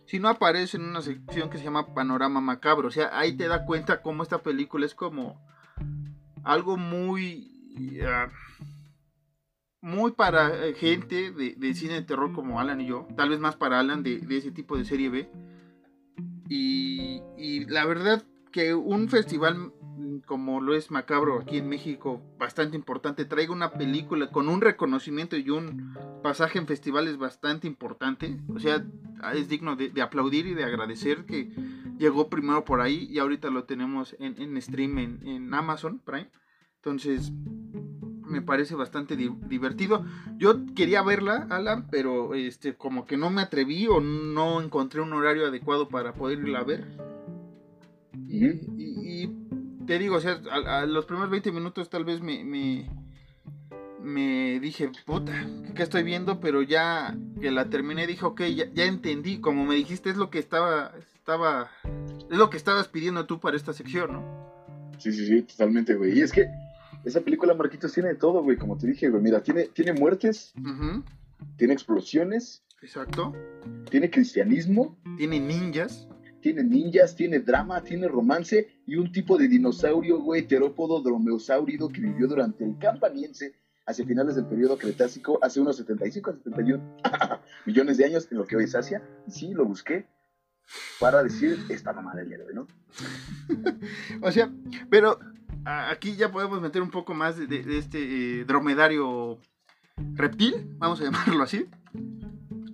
sino 0.06 0.28
aparece 0.28 0.76
en 0.76 0.84
una 0.84 1.02
sección 1.02 1.50
que 1.50 1.58
se 1.58 1.64
llama 1.64 1.94
Panorama 1.94 2.40
Macabro. 2.40 2.88
O 2.88 2.90
sea, 2.90 3.18
ahí 3.18 3.37
te 3.37 3.49
da 3.49 3.64
cuenta 3.64 4.02
cómo 4.02 4.23
esta 4.23 4.42
película 4.42 4.87
es 4.87 4.94
como 4.94 5.40
algo 6.42 6.76
muy 6.76 7.50
muy 9.84 10.12
para 10.12 10.66
eh, 10.66 10.73
gente 10.73 11.30
de, 11.30 11.75
cine 11.75 11.92
de 11.92 12.02
terror 12.02 12.32
como 12.32 12.58
Alan 12.58 12.80
y 12.80 12.87
yo, 12.87 13.06
tal 13.16 13.28
vez 13.28 13.38
más 13.38 13.54
para 13.56 13.80
Alan 13.80 14.02
de, 14.02 14.25
ese 14.30 14.50
tipo 14.50 14.78
de 14.78 14.87
serie 14.87 15.11
B. 15.11 15.28
Y, 16.49 17.20
y, 17.37 17.66
la 17.66 17.84
verdad 17.84 18.25
que 18.50 18.75
un 18.75 19.11
festival 19.11 19.74
como 20.21 20.61
lo 20.61 20.75
es 20.75 20.90
Macabro 20.90 21.40
aquí 21.40 21.59
en 21.59 21.68
México, 21.68 22.21
bastante 22.38 22.76
importante, 22.76 23.25
traiga 23.25 23.52
una 23.52 23.73
película 23.73 24.30
con 24.30 24.49
un 24.49 24.61
reconocimiento 24.61 25.37
y 25.37 25.50
un 25.50 25.94
pasaje 26.23 26.59
en 26.59 26.66
festivales 26.66 27.16
bastante 27.16 27.66
importante. 27.66 28.38
O 28.54 28.59
sea, 28.59 28.85
es 29.35 29.49
digno 29.49 29.76
de, 29.76 30.00
aplaudir 30.02 30.47
y 30.47 30.54
de 30.54 30.64
agradecer 30.64 31.25
que 31.25 31.50
llegó 31.99 32.28
primero 32.28 32.64
por 32.64 32.80
ahí 32.80 33.06
y 33.11 33.18
ahorita 33.18 33.50
lo 33.50 33.64
tenemos 33.64 34.16
en, 34.18 34.40
en 34.40 34.61
stream 34.61 34.99
en, 34.99 35.26
en 35.26 35.54
Amazon 35.54 35.99
Prime. 35.99 36.30
Entonces, 36.76 37.33
me 38.26 38.42
parece 38.42 38.75
bastante 38.75 39.16
divertido. 39.16 40.04
Yo 40.37 40.66
quería 40.75 41.02
verla, 41.02 41.47
Alan, 41.50 41.88
pero 41.90 42.35
este 42.35 42.75
como 42.75 43.06
que 43.06 43.16
no 43.16 43.30
me 43.30 43.42
atreví 43.42 43.87
o 43.87 44.00
no 44.00 44.61
encontré 44.61 45.00
un 45.00 45.12
horario 45.12 45.47
adecuado 45.47 45.88
para 45.88 46.14
poder 46.14 46.40
irla 46.40 46.61
a 46.61 46.64
ver. 46.64 46.87
Y, 48.28 48.93
te 49.87 49.99
digo, 49.99 50.17
o 50.17 50.21
sea, 50.21 50.41
a, 50.50 50.87
los 50.87 51.05
primeros 51.07 51.31
20 51.31 51.53
minutos 51.53 51.88
tal 51.88 52.05
vez 52.05 52.21
me, 52.21 52.45
me, 54.00 54.61
dije, 54.61 54.91
puta, 55.05 55.47
¿qué 55.75 55.83
estoy 55.83 56.03
viendo? 56.03 56.41
Pero 56.41 56.62
ya 56.62 57.17
que 57.41 57.50
la 57.50 57.71
terminé 57.71 58.07
dije, 58.07 58.25
ok, 58.25 58.43
ya, 58.55 58.67
ya 58.73 58.85
entendí. 58.85 59.41
Como 59.41 59.64
me 59.64 59.75
dijiste, 59.75 60.11
es 60.11 60.17
lo 60.17 60.31
que 60.31 60.38
estaba, 60.38 60.93
estaba, 61.14 61.71
es 62.31 62.37
lo 62.37 62.50
que 62.50 62.57
estabas 62.57 62.88
pidiendo 62.88 63.26
tú 63.26 63.41
para 63.41 63.57
esta 63.57 63.73
sección, 63.73 64.12
¿no? 64.12 64.45
Sí, 64.99 65.12
sí, 65.12 65.26
sí, 65.26 65.43
totalmente, 65.43 65.95
güey. 65.95 66.19
Y 66.19 66.23
es 66.23 66.33
que 66.33 66.49
esa 67.05 67.21
película, 67.21 67.55
Marquitos, 67.55 67.93
tiene 67.93 68.11
de 68.11 68.14
todo, 68.14 68.43
güey, 68.43 68.57
como 68.57 68.79
te 68.79 68.87
dije, 68.87 69.09
güey. 69.09 69.23
Mira, 69.23 69.43
tiene, 69.43 69.64
tiene 69.64 69.93
muertes, 69.93 70.55
tiene 71.57 71.75
explosiones. 71.75 72.62
Exacto. 72.81 73.33
Tiene 73.91 74.11
cristianismo. 74.11 74.99
Tiene 75.17 75.41
ninjas. 75.41 76.09
Tiene 76.44 76.62
ninjas, 76.62 77.16
tiene 77.16 77.38
drama, 77.38 77.82
tiene 77.82 78.06
romance 78.06 78.68
y 78.86 78.96
un 78.96 79.10
tipo 79.10 79.38
de 79.38 79.48
dinosaurio, 79.48 80.20
güey, 80.20 80.46
terópodo 80.46 81.00
dromeosáurido 81.00 81.88
que 81.88 82.02
vivió 82.02 82.28
durante 82.28 82.66
el 82.66 82.76
campaniense 82.76 83.54
hacia 83.86 84.04
finales 84.04 84.34
del 84.36 84.44
periodo 84.44 84.76
Cretácico, 84.76 85.38
hace 85.40 85.62
unos 85.62 85.78
75 85.78 86.30
a 86.30 86.34
71 86.34 86.98
millones 87.64 87.96
de 87.96 88.04
años 88.04 88.28
en 88.30 88.36
lo 88.36 88.46
que 88.46 88.56
hoy 88.56 88.64
es 88.64 88.74
Asia. 88.74 89.02
Y 89.26 89.30
sí, 89.30 89.54
lo 89.54 89.64
busqué 89.64 90.06
para 91.00 91.22
decir 91.22 91.58
esta 91.70 91.94
mamá 91.94 92.14
del 92.14 92.30
héroe, 92.30 92.52
¿no? 92.52 92.66
o 94.20 94.30
sea, 94.30 94.52
pero 94.90 95.18
aquí 95.64 96.14
ya 96.14 96.30
podemos 96.30 96.60
meter 96.60 96.82
un 96.82 96.90
poco 96.90 97.14
más 97.14 97.38
de, 97.38 97.78
este 97.78 98.40
eh, 98.40 98.44
dromedario 98.44 99.38
reptil, 100.12 100.76
vamos 100.76 101.00
a 101.00 101.04
llamarlo 101.04 101.42
así. 101.42 101.64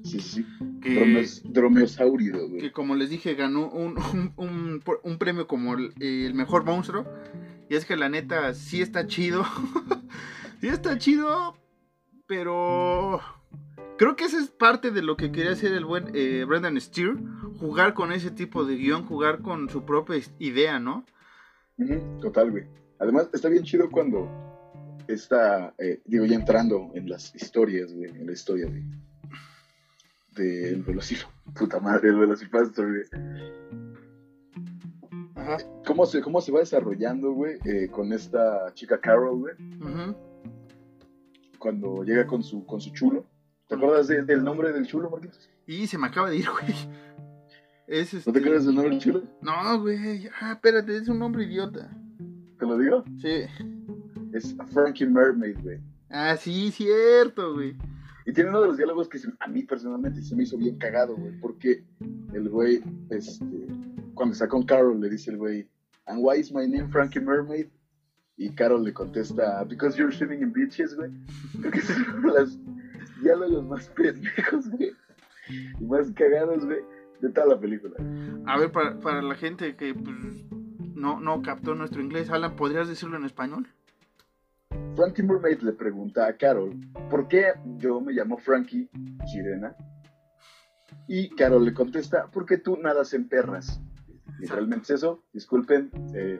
Sí, 0.02 0.18
sí. 0.18 0.44
Que, 0.80 1.26
dromeosáurido, 1.44 2.49
Que 2.58 2.72
como 2.72 2.94
les 2.94 3.10
dije, 3.10 3.34
ganó 3.34 3.68
un, 3.68 3.96
un, 4.37 5.18
premio 5.18 5.46
como 5.46 5.75
el, 5.75 6.34
mejor 6.34 6.64
monstruo. 6.64 7.06
Y 7.68 7.75
es 7.75 7.84
que 7.84 7.96
la 7.96 8.08
neta 8.08 8.54
sí 8.54 8.80
está 8.80 9.06
chido. 9.06 9.44
sí 10.60 10.68
está 10.68 10.99
chido, 10.99 11.56
pero 12.26 13.20
creo 13.99 14.16
que 14.16 14.25
esa 14.25 14.40
es 14.40 14.49
parte 14.49 14.90
de 14.90 15.02
lo 15.02 15.16
que 15.16 15.30
quería 15.30 15.52
hacer 15.52 15.72
el 15.72 15.84
buen 15.84 16.10
eh, 16.14 16.44
Brendan 16.46 16.80
Steer. 16.80 17.16
Jugar 17.58 17.94
con 17.94 18.12
ese 18.12 18.30
tipo 18.30 18.64
de 18.64 18.76
guion, 18.76 19.04
jugar 19.04 19.42
con 19.42 19.68
su 19.68 19.84
propia 19.84 20.16
idea, 20.38 20.78
¿no? 20.78 21.04
total, 22.20 22.50
güey. 22.50 22.64
Además, 22.99 23.30
está 23.32 23.49
bien 23.49 23.64
chido 23.64 23.90
cuando 23.90 24.28
está, 25.08 25.75
eh, 25.78 26.00
digo, 26.04 26.25
ya 26.26 26.37
entrando 26.37 26.90
en 26.94 27.08
las 27.08 27.34
historias, 27.34 27.92
güey, 27.92 28.10
en 28.10 28.26
la 28.26 28.32
historia 28.32 28.66
del 30.40 30.82
velocipastor, 30.82 31.32
puta 31.54 31.80
madre, 31.80 32.09
el 32.09 32.16
velocipastor, 32.16 32.88
güey. 32.88 33.04
Ajá. 35.35 35.59
¿Cómo 35.87 36.06
se, 36.06 36.20
¿Cómo 36.20 36.40
se 36.40 36.52
va 36.52 36.61
desarrollando, 36.61 37.32
güey, 37.32 37.59
eh, 37.64 37.88
con 37.90 38.12
esta 38.12 38.73
chica 38.75 39.00
Carol, 39.00 39.38
güey? 39.38 39.54
Cuando 41.59 42.04
llega 42.04 42.26
con 42.26 42.42
su, 42.42 42.64
con 42.66 42.80
su 42.80 42.90
chulo. 42.90 43.25
¿Te 43.66 43.76
acuerdas 43.76 44.09
del 44.09 44.42
nombre 44.42 44.73
del 44.73 44.87
chulo, 44.87 45.11
Marquitos? 45.11 45.49
Y 45.66 45.87
se 45.87 45.97
me 45.97 46.09
acaba 46.09 46.30
de 46.30 46.37
ir, 46.38 46.47
güey. 46.50 46.75
Es 47.87 48.12
¿No 48.14 48.32
te 48.32 48.38
este 48.38 48.38
acuerdas 48.38 48.66
del 48.66 48.75
nombre 48.75 48.94
del 48.94 49.00
chulo? 49.00 49.23
No, 49.42 49.80
güey. 49.80 50.28
Ah, 50.40 50.52
espérate, 50.52 50.97
es 50.97 51.09
un 51.09 51.18
nombre 51.18 51.44
idiota. 51.44 51.90
¿Te 52.59 52.66
lo 52.66 52.78
digo? 52.78 53.04
Sí. 53.20 53.47
Es 54.32 54.54
Frankie 54.73 55.06
Mermaid, 55.06 55.59
güey. 55.62 55.80
Ah, 56.09 56.37
sí, 56.37 56.70
cierto, 56.70 57.54
güey. 57.54 57.76
Y 58.26 58.32
tiene 58.32 58.50
uno 58.50 58.60
de 58.62 58.68
los 58.68 58.76
diálogos 58.76 59.08
que 59.08 59.18
a 59.38 59.48
mí 59.48 59.62
personalmente 59.62 60.22
se 60.22 60.36
me 60.36 60.42
hizo 60.42 60.56
bien 60.56 60.76
cagado, 60.78 61.16
güey. 61.16 61.38
Porque 61.40 61.84
el 62.32 62.48
güey, 62.48 62.82
este, 63.10 63.44
cuando 64.14 64.32
está 64.32 64.48
con 64.48 64.64
Carol, 64.64 65.00
le 65.00 65.10
dice 65.10 65.30
el 65.30 65.38
güey, 65.38 65.68
¿And 66.06 66.20
why 66.22 66.38
is 66.38 66.52
my 66.52 66.66
name 66.66 66.88
Frankie 66.90 67.20
Mermaid? 67.20 67.68
Y 68.36 68.50
Carol 68.54 68.84
le 68.84 68.92
contesta, 68.92 69.64
Because 69.64 69.96
you're 69.96 70.14
swimming 70.14 70.42
in 70.42 70.52
beaches, 70.52 70.94
güey. 70.94 71.10
Porque 71.62 71.80
son 71.80 72.22
los 72.22 72.58
diálogos 73.22 73.66
más 73.66 73.88
pendejos, 73.90 74.70
güey. 74.70 74.92
Y 75.80 75.84
más 75.84 76.10
cagados, 76.12 76.64
güey, 76.64 76.80
de 77.20 77.28
toda 77.30 77.46
la 77.46 77.60
película. 77.60 77.96
A 78.46 78.58
ver, 78.58 78.70
para, 78.72 78.98
para 79.00 79.22
la 79.22 79.34
gente 79.34 79.76
que, 79.76 79.94
pues 79.94 80.44
no, 80.94 81.18
no 81.20 81.42
captó 81.42 81.74
nuestro 81.74 82.02
inglés. 82.02 82.30
Alan, 82.30 82.56
¿podrías 82.56 82.88
decirlo 82.88 83.16
en 83.16 83.24
español? 83.24 83.68
Frankie 85.00 85.23
Mermaid 85.23 85.62
le 85.62 85.73
pregunta 85.73 86.26
a 86.26 86.37
Carol, 86.37 86.78
¿por 87.09 87.26
qué 87.26 87.54
yo 87.78 88.02
me 88.02 88.12
llamo 88.12 88.37
Frankie 88.37 88.90
Sirena? 89.33 89.75
Y 91.09 91.30
Carol 91.30 91.64
le 91.64 91.73
contesta, 91.73 92.26
porque 92.30 92.59
tú 92.59 92.76
nadas 92.76 93.14
en 93.14 93.26
perras. 93.26 93.80
Literalmente 94.38 94.83
es 94.83 94.90
eso, 94.90 95.25
disculpen. 95.33 95.90
eh, 96.14 96.38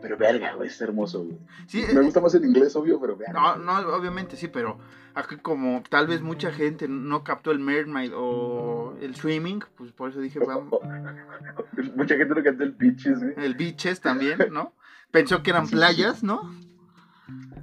pero 0.00 0.16
verga, 0.16 0.54
güey, 0.54 0.66
es 0.66 0.80
hermoso, 0.80 1.22
güey. 1.22 1.38
Sí, 1.68 1.84
Me 1.94 2.00
eh, 2.00 2.02
gusta 2.02 2.20
más 2.20 2.34
el 2.34 2.44
inglés, 2.44 2.74
obvio, 2.74 3.00
pero 3.00 3.16
verga. 3.16 3.34
No, 3.34 3.56
no, 3.58 3.94
obviamente 3.94 4.36
sí, 4.36 4.48
pero 4.48 4.80
aquí 5.14 5.36
como 5.36 5.80
tal 5.88 6.08
vez 6.08 6.22
mucha 6.22 6.50
gente 6.50 6.88
no 6.88 7.22
captó 7.22 7.52
el 7.52 7.60
mermaid 7.60 8.10
o 8.16 8.96
el 9.00 9.14
swimming, 9.14 9.62
pues 9.76 9.92
por 9.92 10.10
eso 10.10 10.18
dije, 10.20 10.40
vamos, 10.44 10.80
Mucha 11.94 12.16
gente 12.16 12.34
no 12.34 12.42
canta 12.42 12.64
el 12.64 12.72
Beaches, 12.72 13.20
güey. 13.22 13.34
el 13.36 13.54
beaches 13.54 14.00
también, 14.00 14.38
¿no? 14.50 14.72
Pensó 15.12 15.42
que 15.42 15.50
eran 15.50 15.66
Sí, 15.66 15.70
sí. 15.70 15.76
playas, 15.76 16.22
¿no? 16.24 16.52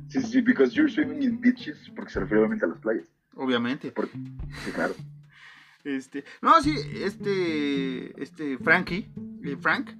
Sí, 0.08 0.22
sí, 0.22 0.42
because 0.42 0.74
you're 0.74 0.90
swimming 0.92 1.22
in 1.24 1.42
beaches, 1.42 1.92
porque 1.96 2.12
se 2.14 2.20
refiere 2.22 2.40
obviamente 2.40 2.66
a 2.66 2.70
las 2.70 2.80
playas. 2.80 3.06
Obviamente. 3.36 3.92
Porque, 3.92 4.18
sí, 4.64 4.72
claro. 4.74 4.94
Este, 5.84 6.24
no, 6.42 6.62
sí, 6.62 6.76
este, 6.96 8.22
este 8.22 8.58
Frankie, 8.58 9.10
eh, 9.44 9.58
Frank, 9.62 9.92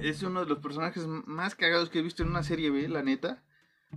es 0.00 0.22
uno 0.22 0.40
de 0.40 0.46
los 0.46 0.58
personajes 0.58 1.06
más 1.06 1.54
cagados 1.54 1.90
que 1.90 1.98
he 1.98 2.02
visto 2.02 2.22
en 2.22 2.30
una 2.30 2.42
serie 2.42 2.70
B, 2.70 2.88
la 2.88 3.02
neta. 3.02 3.42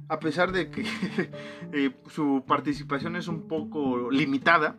A 0.09 0.19
pesar 0.19 0.51
de 0.51 0.69
que 0.69 0.83
eh, 1.73 1.95
su 2.09 2.43
participación 2.47 3.15
es 3.15 3.27
un 3.27 3.47
poco 3.47 4.11
limitada. 4.11 4.77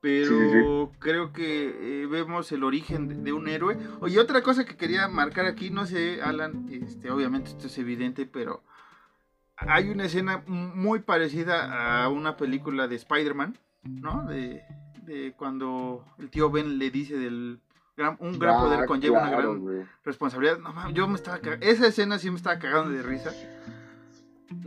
Pero 0.00 0.90
Sí, 0.92 0.96
creo 0.98 1.32
que 1.32 2.02
eh, 2.02 2.06
vemos 2.06 2.50
el 2.52 2.64
origen 2.64 3.08
de, 3.08 3.14
de 3.16 3.32
un 3.32 3.48
héroe. 3.48 3.76
Oye, 4.00 4.18
otra 4.18 4.40
cosa 4.42 4.64
que 4.64 4.76
quería 4.76 5.08
marcar 5.08 5.44
aquí, 5.46 5.70
no 5.70 5.84
sé, 5.86 6.22
Alan, 6.22 6.66
este, 6.70 7.10
obviamente 7.10 7.50
esto 7.50 7.66
es 7.66 7.76
evidente, 7.78 8.24
pero 8.26 8.62
hay 9.56 9.90
una 9.90 10.04
escena 10.04 10.42
muy 10.46 11.00
parecida 11.00 12.02
a 12.04 12.08
una 12.08 12.36
película 12.38 12.88
de 12.88 12.96
Spider-Man, 12.96 13.58
¿no? 13.84 14.24
De, 14.26 14.62
de 15.02 15.34
cuando 15.36 16.04
el 16.18 16.30
tío 16.30 16.50
Ben 16.50 16.78
le 16.78 16.90
dice 16.90 17.18
del 17.18 17.60
gran, 17.94 18.16
un 18.20 18.38
gran 18.38 18.54
Ah, 18.56 18.60
poder 18.60 18.86
conlleva 18.86 19.18
una 19.20 19.30
gran 19.36 19.86
responsabilidad. 20.02 20.58
No, 20.60 20.72
mames, 20.72 20.94
yo 20.94 21.06
me 21.08 21.16
estaba 21.16 21.40
cag- 21.40 21.58
Esa 21.60 21.86
escena 21.88 22.18
sí 22.18 22.30
me 22.30 22.36
estaba 22.36 22.58
cagando 22.58 22.90
de 22.90 23.02
risa. 23.02 23.32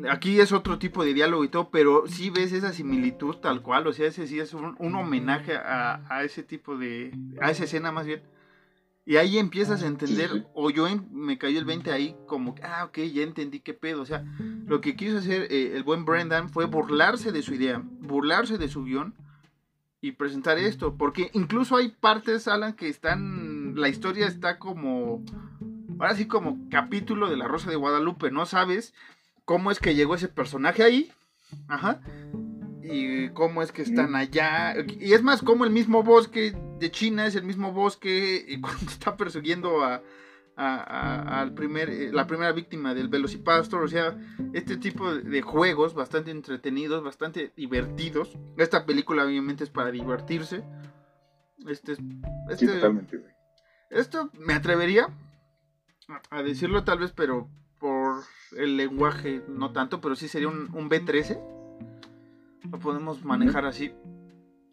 Aquí 0.09 0.39
es 0.39 0.51
otro 0.51 0.79
tipo 0.79 1.03
de 1.03 1.13
diálogo 1.13 1.43
y 1.43 1.49
todo, 1.49 1.69
pero 1.69 2.03
sí 2.07 2.29
ves 2.29 2.53
esa 2.53 2.71
similitud 2.71 3.35
tal 3.37 3.61
cual. 3.61 3.85
O 3.87 3.93
sea, 3.93 4.07
ese 4.07 4.27
sí 4.27 4.39
es 4.39 4.53
un, 4.53 4.75
un 4.79 4.95
homenaje 4.95 5.55
a, 5.57 6.01
a 6.09 6.23
ese 6.23 6.43
tipo 6.43 6.77
de. 6.77 7.11
a 7.41 7.51
esa 7.51 7.65
escena 7.65 7.91
más 7.91 8.05
bien. 8.05 8.21
Y 9.05 9.17
ahí 9.17 9.37
empiezas 9.37 9.83
a 9.83 9.87
entender, 9.87 10.29
Sí, 10.31 10.37
sí. 10.39 10.45
o 10.53 10.69
yo 10.69 10.87
en- 10.87 11.09
me 11.11 11.37
cayó 11.37 11.59
el 11.59 11.65
20 11.65 11.91
ahí, 11.91 12.15
como, 12.25 12.55
ah, 12.63 12.85
ok, 12.85 12.99
ya 13.13 13.23
entendí 13.23 13.59
qué 13.59 13.73
pedo. 13.73 14.01
O 14.01 14.05
sea, 14.05 14.23
lo 14.65 14.79
que 14.79 14.95
quiso 14.95 15.17
hacer 15.17 15.47
eh, 15.51 15.73
el 15.75 15.83
buen 15.83 16.05
Brendan 16.05 16.47
fue 16.49 16.63
burlarse 16.65 17.33
de 17.33 17.41
su 17.41 17.53
idea, 17.53 17.83
burlarse 17.99 18.57
de 18.57 18.69
su 18.69 18.85
guion 18.85 19.13
y 19.99 20.13
presentar 20.13 20.57
esto. 20.57 20.95
Porque 20.95 21.29
incluso 21.33 21.75
hay 21.75 21.89
partes, 21.89 22.47
Alan, 22.47 22.73
que 22.73 22.87
están. 22.87 23.75
La 23.75 23.89
historia 23.89 24.27
está 24.27 24.57
como. 24.57 25.21
Ahora 25.99 26.15
sí, 26.15 26.25
como 26.25 26.57
capítulo 26.69 27.29
de 27.29 27.35
La 27.35 27.47
Rosa 27.49 27.69
de 27.69 27.75
Guadalupe. 27.75 28.31
No 28.31 28.45
sabes 28.45 28.93
cómo 29.45 29.71
es 29.71 29.79
que 29.79 29.95
llegó 29.95 30.15
ese 30.15 30.27
personaje 30.27 30.83
ahí. 30.83 31.11
Ajá. 31.67 32.01
Y 32.81 33.29
cómo 33.29 33.61
es 33.61 33.71
que 33.71 33.81
están 33.81 34.15
allá. 34.15 34.75
Y 34.99 35.13
es 35.13 35.23
más, 35.23 35.41
como 35.41 35.63
el 35.65 35.71
mismo 35.71 36.03
bosque 36.03 36.55
de 36.79 36.91
China 36.91 37.25
es 37.25 37.35
el 37.35 37.43
mismo 37.43 37.71
bosque 37.71 38.43
y 38.47 38.59
cuando 38.61 38.85
está 38.91 39.15
persiguiendo 39.15 39.83
a, 39.83 40.01
a- 40.55 40.83
a- 40.83 41.41
al 41.41 41.53
primer, 41.53 41.89
eh, 41.89 42.11
la 42.11 42.27
primera 42.27 42.51
víctima 42.51 42.93
del 42.93 43.07
Velocipastor. 43.07 43.83
O 43.83 43.87
sea, 43.87 44.17
este 44.53 44.77
tipo 44.77 45.13
de- 45.15 45.41
juegos 45.41 45.93
bastante 45.93 46.31
entretenidos, 46.31 47.03
bastante 47.03 47.53
divertidos. 47.55 48.37
Esta 48.57 48.85
película 48.85 49.25
obviamente 49.25 49.63
es 49.63 49.69
para 49.69 49.91
divertirse. 49.91 50.63
Este, 51.67 51.93
es- 51.93 51.97
Sí, 51.99 52.11
este- 52.49 52.67
totalmente, 52.67 53.23
esto 53.89 54.29
me 54.37 54.53
atrevería 54.53 55.07
a- 56.29 56.43
decirlo 56.43 56.83
tal 56.83 56.99
vez, 56.99 57.13
pero 57.13 57.47
el 58.57 58.77
lenguaje 58.77 59.43
no 59.47 59.71
tanto, 59.71 60.01
pero 60.01 60.15
sí 60.15 60.27
sería 60.27 60.47
un, 60.47 60.69
un 60.73 60.89
B13. 60.89 61.39
Lo 62.71 62.79
podemos 62.79 63.23
manejar 63.23 63.65
así. 63.65 63.91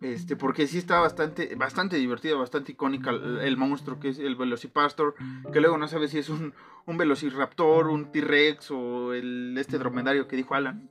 Este, 0.00 0.34
porque 0.34 0.66
sí 0.66 0.78
está 0.78 0.98
bastante, 0.98 1.54
bastante 1.56 1.96
divertido, 1.96 2.38
bastante 2.38 2.72
icónica 2.72 3.10
el, 3.10 3.38
el 3.40 3.56
monstruo 3.58 4.00
que 4.00 4.08
es 4.08 4.18
el 4.18 4.34
Velocipastor, 4.34 5.14
que 5.52 5.60
luego 5.60 5.76
no 5.76 5.88
sabes 5.88 6.12
si 6.12 6.18
es 6.18 6.30
un, 6.30 6.54
un 6.86 6.96
Velociraptor, 6.96 7.88
un 7.88 8.10
T-Rex 8.10 8.70
o 8.70 9.12
el 9.12 9.56
este 9.58 9.76
dromedario 9.76 10.26
que 10.26 10.36
dijo 10.36 10.54
Alan. 10.54 10.88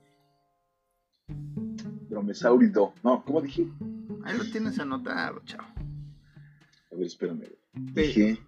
Dromesaurido. 2.08 2.92
No, 3.02 3.24
¿cómo 3.24 3.40
dije? 3.40 3.66
Ahí 4.22 4.36
lo 4.38 4.44
tienes 4.44 4.78
anotado, 4.78 5.42
chao. 5.44 5.66
A 6.92 6.96
ver, 6.96 7.06
espérame. 7.06 7.48
Dije 7.72 8.38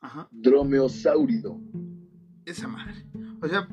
Ajá. 0.00 0.28
Dromeosaurido. 0.30 1.60
Esa 2.46 2.68
madre. 2.68 3.04
O 3.42 3.48
sea, 3.48 3.68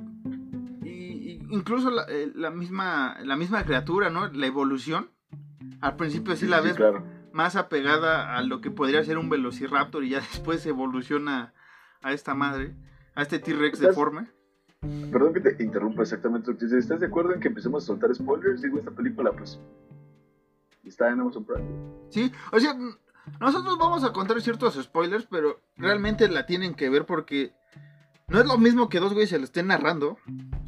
y, 0.84 0.90
y 0.90 1.48
incluso 1.52 1.90
la, 1.90 2.04
eh, 2.10 2.32
la 2.36 2.50
misma 2.50 3.18
la 3.24 3.38
misma 3.38 3.64
criatura, 3.64 4.10
¿no? 4.10 4.28
La 4.28 4.48
evolución. 4.48 5.10
Al 5.80 5.96
principio 5.96 6.36
sí 6.36 6.48
la 6.48 6.62
ves 6.62 6.76
claro. 6.76 7.06
más 7.32 7.56
apegada 7.56 8.36
a 8.36 8.42
lo 8.42 8.62
que 8.62 8.72
podría 8.72 9.04
ser 9.04 9.18
un 9.18 9.30
Velociraptor 9.30 10.04
y 10.04 10.10
ya 10.10 10.20
después 10.32 10.66
evoluciona 10.66 11.54
a 12.02 12.12
esta 12.12 12.34
madre, 12.34 12.76
a 13.16 13.22
este 13.22 13.40
T-Rex 13.40 13.80
deforme. 13.80 14.28
Perdón 15.12 15.34
que 15.34 15.40
te 15.40 15.64
interrumpa 15.64 16.02
exactamente 16.02 16.52
lo 16.52 16.58
que 16.58 16.66
dices. 16.66 16.84
¿Estás 16.84 17.00
de 17.00 17.06
acuerdo 17.06 17.34
en 17.34 17.40
que 17.40 17.48
empecemos 17.48 17.84
a 17.84 17.88
soltar 17.88 18.14
spoilers? 18.14 18.62
Digo, 18.62 18.80
esta 18.80 18.92
película, 18.92 19.32
pues, 19.32 19.58
está 20.84 21.10
en 21.10 21.22
Amazon 21.22 21.46
Prime. 21.46 21.66
Sí, 22.10 22.32
o 22.52 22.60
sea, 22.60 22.76
nosotros 23.40 23.78
vamos 23.78 24.04
a 24.04 24.12
contar 24.12 24.42
ciertos 24.42 24.76
spoilers, 24.76 25.26
pero 25.26 25.62
realmente 25.78 26.28
la 26.28 26.46
tienen 26.46 26.74
que 26.74 26.90
ver 26.90 27.06
porque 27.06 27.54
no 28.28 28.40
es 28.40 28.46
lo 28.46 28.58
mismo 28.58 28.90
que 28.90 29.00
dos 29.00 29.14
güeyes 29.14 29.30
se 29.30 29.38
lo 29.38 29.44
estén 29.44 29.68
narrando, 29.68 30.18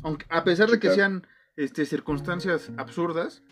aunque 0.04 0.26
a 0.30 0.44
pesar 0.44 0.70
de 0.70 0.80
que 0.80 0.92
sean 0.92 1.26
este, 1.56 1.86
circunstancias 1.86 2.72
absurdas, 2.78 3.44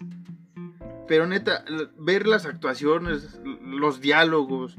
pero 1.07 1.27
neta, 1.27 1.63
ver 1.97 2.27
las 2.27 2.45
actuaciones, 2.45 3.39
los 3.61 4.01
diálogos, 4.01 4.77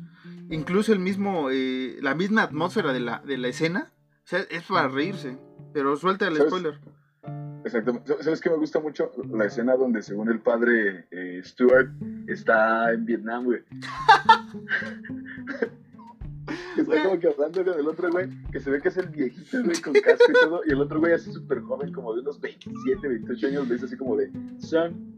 incluso 0.51 0.93
el 0.93 0.99
mismo, 0.99 1.49
eh, 1.51 1.97
la 2.01 2.15
misma 2.15 2.43
atmósfera 2.43 2.93
de 2.93 3.01
la, 3.01 3.21
de 3.21 3.39
la 3.39 3.49
escena, 3.49 3.93
o 4.25 4.27
sea, 4.27 4.41
es 4.51 4.65
para 4.65 4.89
reírse, 4.89 5.39
pero 5.73 5.97
suelta 5.97 6.27
el 6.27 6.37
¿Sabes? 6.37 6.51
spoiler. 6.51 6.81
Exactamente. 7.65 8.23
¿Sabes 8.23 8.41
qué 8.41 8.51
me 8.51 8.57
gusta 8.57 8.79
mucho? 8.79 9.11
La 9.33 9.47
escena 9.47 9.75
donde, 9.77 10.03
según 10.03 10.31
el 10.31 10.41
padre 10.41 11.07
eh, 11.11 11.41
Stuart, 11.43 11.91
está 12.27 12.93
en 12.93 13.07
Vietnam, 13.07 13.45
güey. 13.45 13.63
está 16.77 17.03
como 17.05 17.19
que 17.19 17.29
hablando 17.29 17.65
del 17.65 17.87
otro 17.89 18.11
güey, 18.11 18.29
que 18.51 18.61
se 18.61 18.71
ve 18.71 18.81
que 18.81 18.89
es 18.89 18.97
el 18.97 19.09
viejito, 19.09 19.63
güey, 19.65 19.81
con 19.81 19.93
casco 19.95 20.25
y 20.31 20.33
todo, 20.33 20.61
y 20.67 20.71
el 20.73 20.81
otro 20.81 21.01
güey 21.01 21.13
así 21.13 21.33
súper 21.33 21.61
joven, 21.61 21.93
como 21.93 22.15
de 22.15 22.21
unos 22.21 22.41
27, 22.41 23.09
28 23.09 23.47
años, 23.49 23.69
le 23.69 23.75
dice 23.75 23.87
así 23.87 23.97
como 23.97 24.17
de, 24.17 24.31
son. 24.59 25.15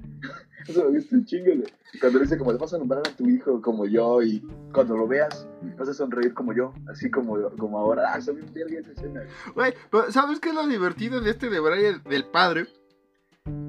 Eso 0.66 0.85
me 0.90 0.99
gusta 0.99 1.14
un 1.14 1.25
chingo, 1.25 1.44
güey. 1.46 1.64
Cuando 2.01 2.18
le 2.18 2.25
dice 2.25 2.38
como, 2.38 2.51
le 2.53 2.59
vas 2.59 2.75
a 2.75 2.79
nombrar 2.79 3.01
a 3.07 3.16
tu 3.16 3.29
hijo 3.29 3.61
como 3.62 3.87
yo, 3.87 4.20
y 4.22 4.40
cuando 4.72 4.96
lo 4.96 5.07
veas, 5.07 5.46
vas 5.79 5.88
a 5.88 5.94
sonreír 5.94 6.35
como 6.35 6.53
yo, 6.53 6.72
así 6.88 7.09
como, 7.11 7.38
como 7.51 7.79
ahora. 7.79 8.12
Ah, 8.12 8.18
verga 8.53 8.81
esa 8.81 8.90
escena. 8.92 9.22
güey. 9.55 9.75
Pero 9.90 10.11
¿sabes 10.11 10.40
qué 10.40 10.49
es 10.49 10.55
lo 10.57 10.66
divertido 10.66 11.20
de 11.20 11.31
este 11.31 11.51
de 11.51 11.61
Brian, 11.61 12.03
del 12.09 12.25
padre? 12.25 12.66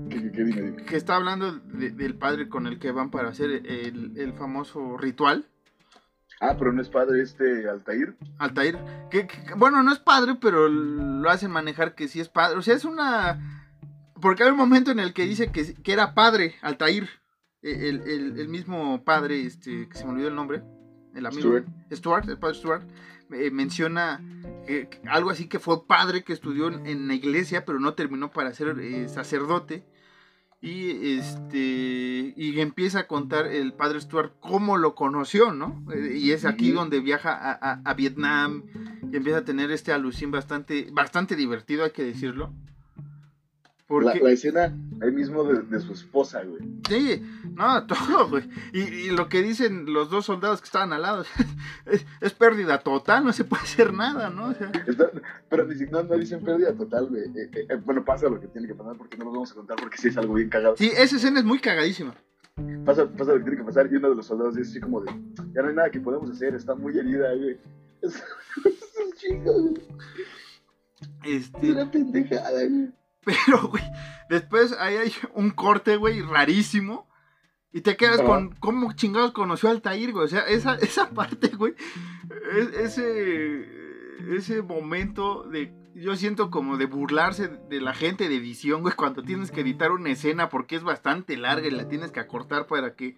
¿Qué, 0.10 0.22
qué, 0.24 0.32
qué? 0.32 0.44
Dime, 0.44 0.62
dime. 0.62 0.86
que 0.86 0.96
está 0.96 1.16
hablando 1.18 1.52
de- 1.52 1.92
del 1.92 2.16
padre 2.16 2.50
con 2.50 2.66
el 2.66 2.80
que 2.80 2.92
van 2.92 3.12
para 3.12 3.30
hacer 3.30 3.52
el, 3.52 4.14
el 4.18 4.34
famoso 4.34 4.98
ritual, 4.98 5.46
Ah, 6.40 6.56
pero 6.58 6.72
no 6.72 6.82
es 6.82 6.90
padre 6.90 7.22
este 7.22 7.68
Altair. 7.68 8.16
Altair, 8.38 8.78
que, 9.10 9.26
que- 9.28 9.54
bueno, 9.56 9.82
no 9.84 9.92
es 9.92 10.00
padre, 10.00 10.36
pero 10.40 10.68
lo 10.70 11.30
hacen 11.30 11.50
manejar 11.52 11.96
que 11.96 12.08
sí 12.08 12.20
es 12.20 12.30
padre, 12.30 12.58
o 12.58 12.62
sea, 12.62 12.76
es 12.76 12.86
una... 12.86 13.64
Porque 14.22 14.44
hay 14.44 14.50
un 14.52 14.58
momento 14.58 14.92
en 14.92 15.00
el 15.00 15.14
que 15.14 15.26
dice 15.26 15.52
que, 15.52 15.74
que 15.76 15.94
era 15.94 16.14
padre, 16.14 16.56
Altair, 16.62 17.08
el, 17.62 18.02
el- 18.02 18.40
el 18.40 18.48
mismo 18.50 19.04
padre, 19.04 19.46
este, 19.46 19.88
que 19.90 19.98
se 19.98 20.06
me 20.06 20.12
olvidó 20.12 20.28
el 20.28 20.36
nombre, 20.36 20.64
el 21.16 21.26
amigo 21.26 21.42
Stuart. 21.50 21.66
Stuart, 21.92 22.30
el 22.30 22.38
padre 22.38 22.56
Stuart, 22.56 22.84
eh, 23.32 23.52
menciona 23.52 24.22
algo 25.10 25.30
así 25.32 25.48
que 25.48 25.60
fue 25.60 25.86
padre 25.88 26.24
que 26.24 26.34
estudió 26.34 26.68
en, 26.68 26.86
en 26.88 27.08
la 27.08 27.14
iglesia, 27.16 27.66
pero 27.66 27.80
no 27.80 27.94
terminó 27.94 28.32
para 28.32 28.54
ser 28.54 28.78
eh, 28.80 29.08
sacerdote. 29.10 29.86
Y 30.60 31.18
este 31.20 32.34
y 32.36 32.60
empieza 32.60 33.00
a 33.02 33.08
contar 33.08 33.46
el 33.48 33.74
padre 33.74 34.02
Stuart 34.02 34.34
cómo 34.40 34.78
lo 34.78 34.96
conoció, 34.96 35.54
¿no? 35.54 35.86
Eh, 35.94 36.18
Y 36.18 36.32
es 36.32 36.46
aquí 36.46 36.72
donde 36.72 37.00
viaja 37.00 37.32
a, 37.32 37.52
a- 37.52 37.82
a 37.86 37.94
Vietnam 37.94 38.64
y 39.12 39.16
empieza 39.16 39.40
a 39.40 39.46
tener 39.46 39.70
este 39.72 39.94
alucín 39.94 40.32
bastante, 40.32 40.90
bastante 40.92 41.36
divertido, 41.36 41.84
hay 41.84 41.92
que 41.92 42.04
decirlo. 42.04 42.54
Porque... 43.88 44.20
La, 44.20 44.32
escena 44.32 44.78
ahí 45.02 45.12
mismo 45.12 45.46
de, 45.46 45.80
su 45.80 45.94
esposa, 45.94 46.44
güey. 46.44 46.62
Sí, 46.90 47.24
no, 47.56 47.88
todo, 47.88 48.30
güey. 48.30 48.44
Y, 48.74 49.12
lo 49.12 49.30
que 49.30 49.42
dicen 49.42 49.94
los 49.94 50.10
dos 50.10 50.26
soldados 50.26 50.60
que 50.60 50.66
estaban 50.66 50.92
al 50.92 51.04
lado, 51.04 51.24
es, 52.22 52.34
pérdida 52.34 52.80
total, 52.80 53.24
no 53.24 53.32
se 53.32 53.46
puede 53.46 53.64
hacer 53.64 53.94
nada, 53.94 54.30
¿no? 54.30 54.54
pero 55.50 55.66
no, 55.66 56.04
no, 56.04 56.18
dicen 56.18 56.44
pérdida 56.44 56.76
total, 56.76 57.08
güey. 57.08 57.24
Eh, 57.24 57.50
eh, 57.54 57.68
eh, 57.70 57.76
bueno, 57.86 58.04
pasa 58.04 58.28
lo 58.28 58.42
que 58.42 58.48
tiene 58.48 58.68
que 58.68 58.76
pasar 58.76 58.98
porque 58.98 59.18
no 59.18 59.26
lo 59.26 59.32
vamos 59.32 59.52
a 59.52 59.56
contar 59.56 59.78
porque 59.80 59.98
sí 59.98 60.10
es 60.10 60.18
algo 60.18 60.34
bien 60.34 60.50
cagado. 60.50 60.76
Sí, 60.76 60.92
esa 60.94 61.16
escena 61.16 61.40
es 61.40 61.46
muy 61.46 61.60
cagadísima. 61.60 62.14
Pasa, 62.86 63.08
pasa 63.10 63.32
lo 63.32 63.38
que 63.38 63.44
tiene 63.44 63.58
que 63.58 63.64
pasar 63.64 63.88
y 63.92 63.96
uno 63.96 64.10
de 64.10 64.16
los 64.16 64.26
soldados 64.26 64.56
dice 64.56 64.72
así 64.72 64.80
como 64.82 65.00
de, 65.02 65.12
ya 65.54 65.62
no 65.62 65.70
hay 65.70 65.76
nada 65.76 65.92
que 65.92 66.02
podemos 66.02 66.30
hacer, 66.30 66.56
está 66.56 66.76
muy 66.76 66.98
herida, 66.98 67.34
güey. 67.34 67.58
Es, 68.02 68.24
un 69.04 69.14
chingo, 69.14 69.54
güey. 69.54 69.74
Este... 71.24 71.72
Una 71.72 71.90
pendejada, 71.90 72.52
güey. 72.52 72.92
Pero, 73.28 73.68
güey, 73.68 73.84
después 74.30 74.72
ahí 74.80 74.96
hay 74.96 75.14
un 75.34 75.52
corte, 75.52 75.98
güey, 75.98 76.22
rarísimo. 76.22 77.08
Y 77.74 77.82
te 77.82 77.98
quedas 77.98 78.22
con 78.22 78.56
cómo 78.56 78.94
chingados 78.94 79.34
conoció 79.34 79.70
al 79.70 79.82
Tair, 79.82 80.14
güey. 80.14 80.26
O 80.26 80.28
sea, 80.30 80.48
esa, 80.48 80.76
esa 80.76 81.10
parte, 81.10 81.50
güey. 81.50 81.76
ese, 82.80 83.68
ese 84.34 84.62
momento 84.62 85.44
de. 85.44 85.76
Yo 85.94 86.16
siento 86.16 86.50
como 86.52 86.78
de 86.78 86.86
burlarse 86.86 87.48
de 87.48 87.82
la 87.82 87.94
gente 87.94 88.30
de 88.30 88.36
edición, 88.38 88.84
güey, 88.84 88.96
cuando 88.96 89.24
tienes 89.24 89.52
que 89.52 89.62
editar 89.62 89.92
una 89.92 90.12
escena 90.12 90.48
porque 90.48 90.76
es 90.76 90.84
bastante 90.84 91.36
larga 91.38 91.68
y 91.68 91.72
la 91.72 91.90
tienes 91.90 92.12
que 92.12 92.20
acortar 92.20 92.68
para 92.68 92.96
que 92.96 93.18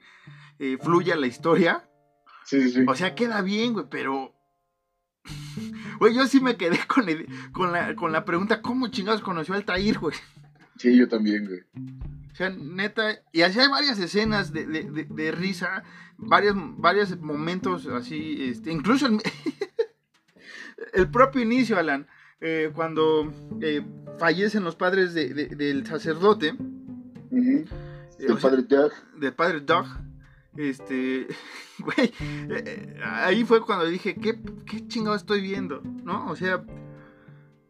eh, 0.60 0.78
fluya 0.82 1.16
la 1.18 1.28
historia. 1.28 1.90
Sí, 2.46 2.62
sí, 2.62 2.72
sí. 2.72 2.86
O 2.88 2.96
sea, 2.96 3.16
queda 3.16 3.42
bien, 3.42 3.74
güey, 3.74 3.86
pero 3.90 4.34
Güey, 6.00 6.16
yo 6.16 6.26
sí 6.28 6.40
me 6.40 6.56
quedé 6.56 6.80
con, 6.88 7.06
con, 7.52 7.72
la, 7.72 7.96
con 7.96 8.12
la 8.12 8.26
pregunta, 8.26 8.62
¿cómo 8.62 8.88
chingados 8.88 9.22
conoció 9.22 9.54
al 9.54 9.66
Tair, 9.66 10.00
güey? 10.00 10.16
Sí, 10.78 10.96
yo 10.98 11.08
también, 11.08 11.46
güey. 11.46 11.60
O 12.32 12.36
sea, 12.36 12.50
neta, 12.50 13.20
y 13.34 13.42
así 13.42 13.60
hay 13.60 13.68
varias 13.68 14.00
escenas 14.00 14.54
de, 14.54 14.66
de, 14.66 15.06
de, 15.10 15.32
risa, 15.32 15.84
varios, 16.18 16.56
varios 16.78 17.20
momentos 17.20 17.86
así, 17.88 18.50
este, 18.50 18.72
incluso 18.72 19.08
el, 19.08 19.20
el 20.94 21.10
propio 21.10 21.42
inicio, 21.42 21.78
Alan, 21.78 22.08
eh, 22.40 22.72
cuando 22.74 23.34
eh, 23.62 23.82
fallecen 24.18 24.64
los 24.64 24.76
padres 24.78 25.14
del 25.14 25.86
sacerdote. 25.86 26.54
Uh 27.32 27.66
Del 28.18 28.38
padre 28.42 28.64
Doug. 28.64 28.92
Del 29.18 29.34
padre 29.34 29.60
Doug 29.60 29.86
este, 30.58 31.28
güey, 31.80 32.14
eh, 32.20 33.00
ahí 33.04 33.44
fue 33.44 33.62
cuando 33.62 33.86
dije, 33.86 34.16
¿qué, 34.16 34.40
qué 34.66 34.88
chingado 34.88 35.16
estoy 35.16 35.42
viendo? 35.42 35.82
¿No? 35.82 36.30
O 36.30 36.36
sea, 36.36 36.64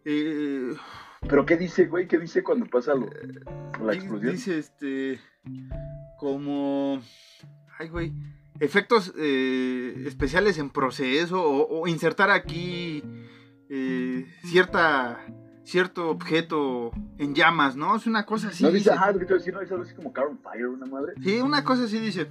eh, 0.06 0.74
¿Pero 1.28 1.46
qué 1.46 1.58
dice, 1.58 1.86
güey? 1.88 2.08
¿Qué 2.08 2.18
dice 2.18 2.44
cuando 2.44 2.66
pasa 2.66 2.96
lo, 2.96 3.10
la 3.84 3.94
explosión? 3.94 4.32
Dice, 4.32 4.58
este, 4.58 5.20
como, 6.18 7.02
ay, 7.78 7.90
güey, 7.90 8.14
efectos 8.60 9.14
eh, 9.18 10.04
especiales 10.06 10.58
en 10.58 10.70
proceso 10.70 11.42
o, 11.44 11.88
insertar 11.88 12.30
aquí 12.32 13.04
cierta 14.44 15.20
cierto 15.70 16.10
objeto 16.10 16.92
en 17.20 17.36
llamas, 17.36 17.76
¿no? 17.76 17.96
Es 17.96 18.08
una 18.08 18.26
cosa 18.26 18.48
así. 18.48 18.64
No 18.64 18.72
dice, 18.72 18.92
ajá, 18.92 19.14
que 19.14 19.26
te 19.26 19.36
decir, 19.36 19.54
no, 19.54 19.62
es 19.62 19.72
algo 19.72 19.84
así 19.84 19.94
como 19.94 20.12
Car 20.12 20.26
Fire, 20.42 20.68
una 20.68 20.88
madre. 20.88 21.14
Sí, 21.22 21.40
una 21.40 21.64
cosa 21.64 21.84
así 21.84 22.00
dice. 22.00 22.28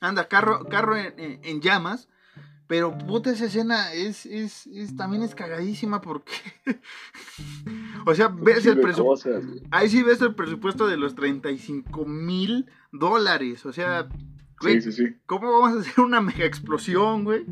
Anda, 0.00 0.28
carro, 0.28 0.64
carro 0.64 0.96
en, 0.96 1.60
llamas. 1.60 2.08
Pero 2.66 2.98
puta, 2.98 3.30
esa 3.30 3.46
escena 3.46 3.94
es, 3.94 4.26
es, 4.26 4.66
es, 4.66 4.94
también 4.94 5.22
es 5.22 5.34
cagadísima 5.34 6.02
porque. 6.02 6.32
o 8.06 8.14
sea, 8.14 8.28
ves 8.28 8.66
el 8.66 8.78
presupuesto. 8.78 9.30
Ahí 9.70 9.88
sí 9.88 10.02
ves 10.02 10.20
el 10.20 10.34
presupuesto 10.34 10.86
de 10.86 10.98
los 10.98 11.14
35 11.14 12.04
mil 12.04 12.66
dólares. 12.92 13.64
O 13.64 13.72
sea, 13.72 14.08
güey, 14.60 14.82
sí, 14.82 14.92
sí, 14.92 15.16
¿cómo 15.24 15.50
vamos 15.50 15.78
a 15.78 15.80
hacer 15.80 16.04
una 16.04 16.20
mega 16.20 16.44
explosión, 16.44 17.24
güey? 17.24 17.46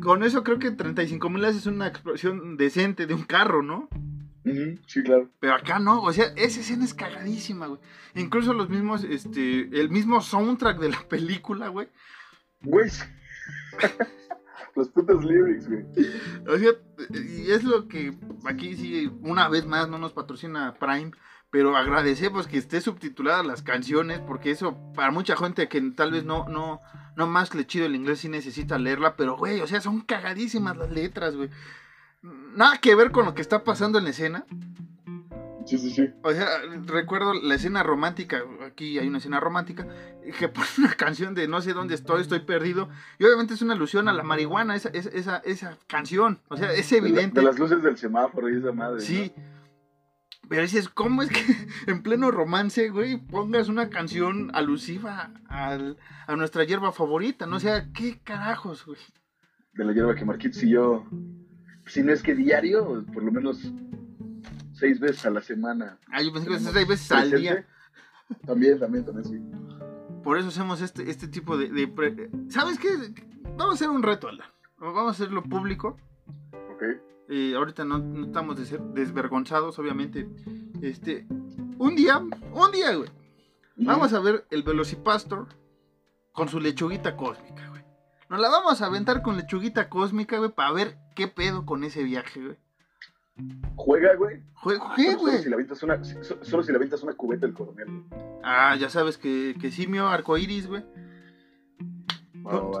Con 0.00 0.22
eso 0.22 0.42
creo 0.42 0.58
que 0.58 0.70
35 0.70 1.28
mil 1.28 1.44
es 1.44 1.66
una 1.66 1.86
explosión 1.86 2.56
decente 2.56 3.06
de 3.06 3.12
un 3.12 3.24
carro, 3.24 3.62
¿no? 3.62 3.90
Sí, 4.86 5.02
claro. 5.02 5.30
Pero 5.40 5.54
acá 5.54 5.78
no, 5.78 6.02
o 6.02 6.12
sea, 6.12 6.32
esa 6.36 6.60
escena 6.60 6.84
es 6.84 6.94
cagadísima, 6.94 7.66
güey. 7.66 7.80
Incluso 8.14 8.52
los 8.52 8.68
mismos, 8.68 9.04
este, 9.04 9.68
el 9.80 9.90
mismo 9.90 10.20
soundtrack 10.20 10.78
de 10.78 10.90
la 10.90 11.08
película, 11.08 11.68
güey. 11.68 11.88
Güey. 12.62 12.90
los 14.76 14.88
putos 14.88 15.24
lyrics, 15.24 15.68
güey. 15.68 15.84
O 16.48 16.58
sea, 16.58 16.72
y 17.10 17.50
es 17.50 17.64
lo 17.64 17.88
que 17.88 18.16
aquí 18.44 18.76
sí, 18.76 19.10
una 19.22 19.48
vez 19.48 19.66
más, 19.66 19.88
no 19.88 19.98
nos 19.98 20.12
patrocina 20.12 20.74
Prime, 20.74 21.12
pero 21.50 21.76
agradecemos 21.76 22.46
que 22.46 22.58
esté 22.58 22.80
subtitulada 22.80 23.42
las 23.42 23.62
canciones, 23.62 24.20
porque 24.20 24.50
eso, 24.50 24.78
para 24.94 25.10
mucha 25.10 25.36
gente 25.36 25.68
que 25.68 25.80
tal 25.92 26.12
vez 26.12 26.24
no, 26.24 26.48
no, 26.48 26.80
no 27.16 27.26
más 27.26 27.54
le 27.54 27.66
chido 27.66 27.86
el 27.86 27.94
inglés, 27.94 28.20
sí 28.20 28.28
necesita 28.28 28.78
leerla, 28.78 29.16
pero 29.16 29.36
güey, 29.36 29.60
o 29.60 29.66
sea, 29.66 29.80
son 29.80 30.00
cagadísimas 30.00 30.76
las 30.76 30.90
letras, 30.90 31.36
güey 31.36 31.50
nada 32.54 32.78
que 32.78 32.94
ver 32.94 33.10
con 33.10 33.26
lo 33.26 33.34
que 33.34 33.42
está 33.42 33.64
pasando 33.64 33.98
en 33.98 34.04
la 34.04 34.10
escena. 34.10 34.46
Sí, 35.66 35.78
sí, 35.78 35.90
sí. 35.90 36.10
O 36.22 36.32
sea, 36.32 36.48
recuerdo 36.86 37.34
la 37.34 37.54
escena 37.54 37.82
romántica, 37.82 38.42
aquí 38.66 38.98
hay 38.98 39.06
una 39.06 39.18
escena 39.18 39.40
romántica, 39.40 39.86
que 40.38 40.48
pone 40.48 40.66
una 40.78 40.94
canción 40.94 41.34
de 41.34 41.48
no 41.48 41.60
sé 41.60 41.72
dónde 41.72 41.94
estoy, 41.94 42.22
estoy 42.22 42.40
perdido, 42.40 42.88
y 43.18 43.24
obviamente 43.24 43.54
es 43.54 43.62
una 43.62 43.74
alusión 43.74 44.08
a 44.08 44.12
la 44.12 44.22
marihuana, 44.22 44.74
esa, 44.74 44.88
esa, 44.90 45.38
esa 45.38 45.78
canción, 45.86 46.40
o 46.48 46.56
sea, 46.56 46.72
es 46.72 46.90
evidente. 46.92 47.40
De, 47.40 47.46
las 47.46 47.58
luces 47.58 47.82
del 47.82 47.96
semáforo 47.96 48.50
y 48.50 48.58
esa 48.58 48.72
madre. 48.72 49.00
Sí. 49.00 49.32
Pero 50.48 50.62
dices, 50.62 50.88
¿cómo 50.88 51.22
es 51.22 51.30
que 51.30 51.40
en 51.90 52.02
pleno 52.02 52.30
romance, 52.30 52.90
güey, 52.90 53.16
pongas 53.16 53.68
una 53.68 53.88
canción 53.88 54.50
alusiva 54.54 55.30
al, 55.48 55.96
a 56.26 56.36
nuestra 56.36 56.64
hierba 56.64 56.92
favorita? 56.92 57.46
No 57.46 57.56
o 57.56 57.60
sea, 57.60 57.90
¿qué 57.92 58.20
carajos, 58.22 58.84
güey? 58.84 58.98
De 59.74 59.84
la 59.84 59.92
hierba 59.92 60.14
que 60.14 60.24
Marquitos 60.24 60.62
y 60.64 60.70
yo 60.70 61.06
si 61.86 62.02
no 62.02 62.12
es 62.12 62.22
que 62.22 62.34
diario, 62.34 63.04
por 63.12 63.22
lo 63.22 63.32
menos 63.32 63.72
seis 64.72 64.98
veces 65.00 65.24
a 65.26 65.30
la 65.30 65.40
semana. 65.40 65.98
Ah, 66.10 66.22
yo 66.22 66.32
pensé 66.32 66.48
que 66.48 66.58
seis 66.58 66.88
veces 66.88 67.12
al 67.12 67.30
día. 67.30 67.66
También, 68.46 68.78
también, 68.78 69.04
también, 69.04 69.24
sí. 69.24 69.40
Por 70.22 70.38
eso 70.38 70.48
hacemos 70.48 70.80
este, 70.80 71.10
este 71.10 71.28
tipo 71.28 71.56
de, 71.56 71.68
¿Sabes 72.48 72.78
qué? 72.78 72.88
Vamos 73.56 73.72
a 73.72 73.74
hacer 73.74 73.90
un 73.90 74.02
reto, 74.02 74.28
Alan. 74.28 74.46
Vamos 74.78 75.08
a 75.08 75.10
hacerlo 75.10 75.42
público. 75.42 75.96
Ok. 76.74 76.82
Eh, 77.28 77.54
ahorita 77.56 77.84
no, 77.84 77.98
no, 77.98 78.26
estamos 78.26 78.56
desvergonzados, 78.94 79.78
obviamente. 79.78 80.28
Este, 80.80 81.26
un 81.78 81.94
día, 81.96 82.18
un 82.18 82.72
día, 82.72 82.94
güey. 82.94 83.10
Vamos 83.76 84.12
a 84.12 84.20
ver 84.20 84.46
el 84.50 84.62
Velocipastor 84.62 85.48
con 86.32 86.48
su 86.48 86.60
lechuguita 86.60 87.16
cósmica, 87.16 87.68
güey. 87.68 87.81
Nos 88.32 88.40
la 88.40 88.48
vamos 88.48 88.80
a 88.80 88.86
aventar 88.86 89.20
con 89.20 89.36
lechuguita 89.36 89.90
cósmica, 89.90 90.38
güey, 90.38 90.50
para 90.50 90.72
ver 90.72 90.96
qué 91.14 91.28
pedo 91.28 91.66
con 91.66 91.84
ese 91.84 92.02
viaje, 92.02 92.40
güey. 92.40 92.56
Juega, 93.76 94.14
güey. 94.14 94.42
Juega, 94.54 94.94
güey. 94.96 95.16
Solo 95.18 95.42
si 95.42 95.48
le 95.50 95.54
aventas 95.54 95.82
una, 95.82 96.02
solo 96.02 96.62
si 96.62 96.72
le 96.72 96.76
aventas 96.76 97.02
una 97.02 97.12
cubeta 97.12 97.44
del 97.44 97.54
coronel. 97.54 98.04
Ah, 98.42 98.74
ya 98.80 98.88
sabes 98.88 99.18
que, 99.18 99.54
que 99.60 99.70
simio 99.70 100.08
arcoiris, 100.08 100.66
güey. 100.66 100.82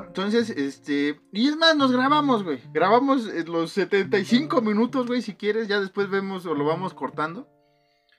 Entonces, 0.06 0.48
este. 0.48 1.20
Y 1.32 1.48
es 1.48 1.56
más, 1.58 1.76
nos 1.76 1.92
grabamos, 1.92 2.44
güey. 2.44 2.62
Grabamos 2.72 3.26
los 3.46 3.72
75 3.72 4.62
minutos, 4.62 5.06
güey, 5.06 5.20
si 5.20 5.34
quieres. 5.34 5.68
Ya 5.68 5.80
después 5.80 6.08
vemos 6.08 6.46
o 6.46 6.54
lo 6.54 6.64
vamos 6.64 6.94
cortando. 6.94 7.46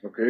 Ok. 0.04 0.20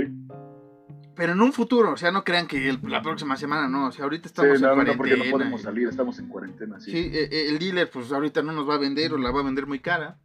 Pero 1.16 1.33
en 1.33 1.40
un 1.40 1.53
futuro, 1.53 1.92
o 1.92 1.96
sea, 1.96 2.11
no 2.11 2.24
crean 2.24 2.46
que 2.46 2.79
la 2.83 3.03
próxima 3.03 3.37
semana, 3.37 3.68
no. 3.68 3.88
O 3.88 3.92
sea, 3.92 4.05
ahorita 4.05 4.27
estamos 4.27 4.59
sí, 4.59 4.64
en 4.64 4.70
cuarentena. 4.70 4.92
No, 4.92 4.98
porque 4.98 5.16
no 5.16 5.31
podemos 5.31 5.62
salir, 5.62 5.88
estamos 5.88 6.18
en 6.18 6.29
cuarentena, 6.29 6.81
sí. 6.81 6.90
Sí, 6.90 6.98
eh, 6.98 7.29
eh, 7.31 7.46
el 7.50 7.59
dealer, 7.59 7.90
pues 7.90 8.11
ahorita 8.11 8.42
no 8.42 8.53
nos 8.53 8.68
va 8.68 8.74
a 8.74 8.79
vender 8.79 9.12
o 9.12 9.18
la 9.18 9.31
va 9.31 9.40
a 9.40 9.44
vender 9.44 9.66
muy 9.66 9.79
cara. 9.79 10.18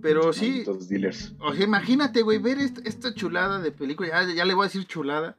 Pero 0.00 0.32
sí. 0.32 0.64
dealers. 0.88 1.34
O 1.40 1.52
sea, 1.52 1.64
imagínate, 1.64 2.22
güey, 2.22 2.38
ver 2.38 2.58
esta, 2.58 3.14
chulada 3.14 3.60
de 3.60 3.72
película. 3.72 4.08
Ya, 4.08 4.34
ya, 4.34 4.44
le 4.44 4.54
voy 4.54 4.64
a 4.64 4.68
decir 4.68 4.86
chulada. 4.86 5.36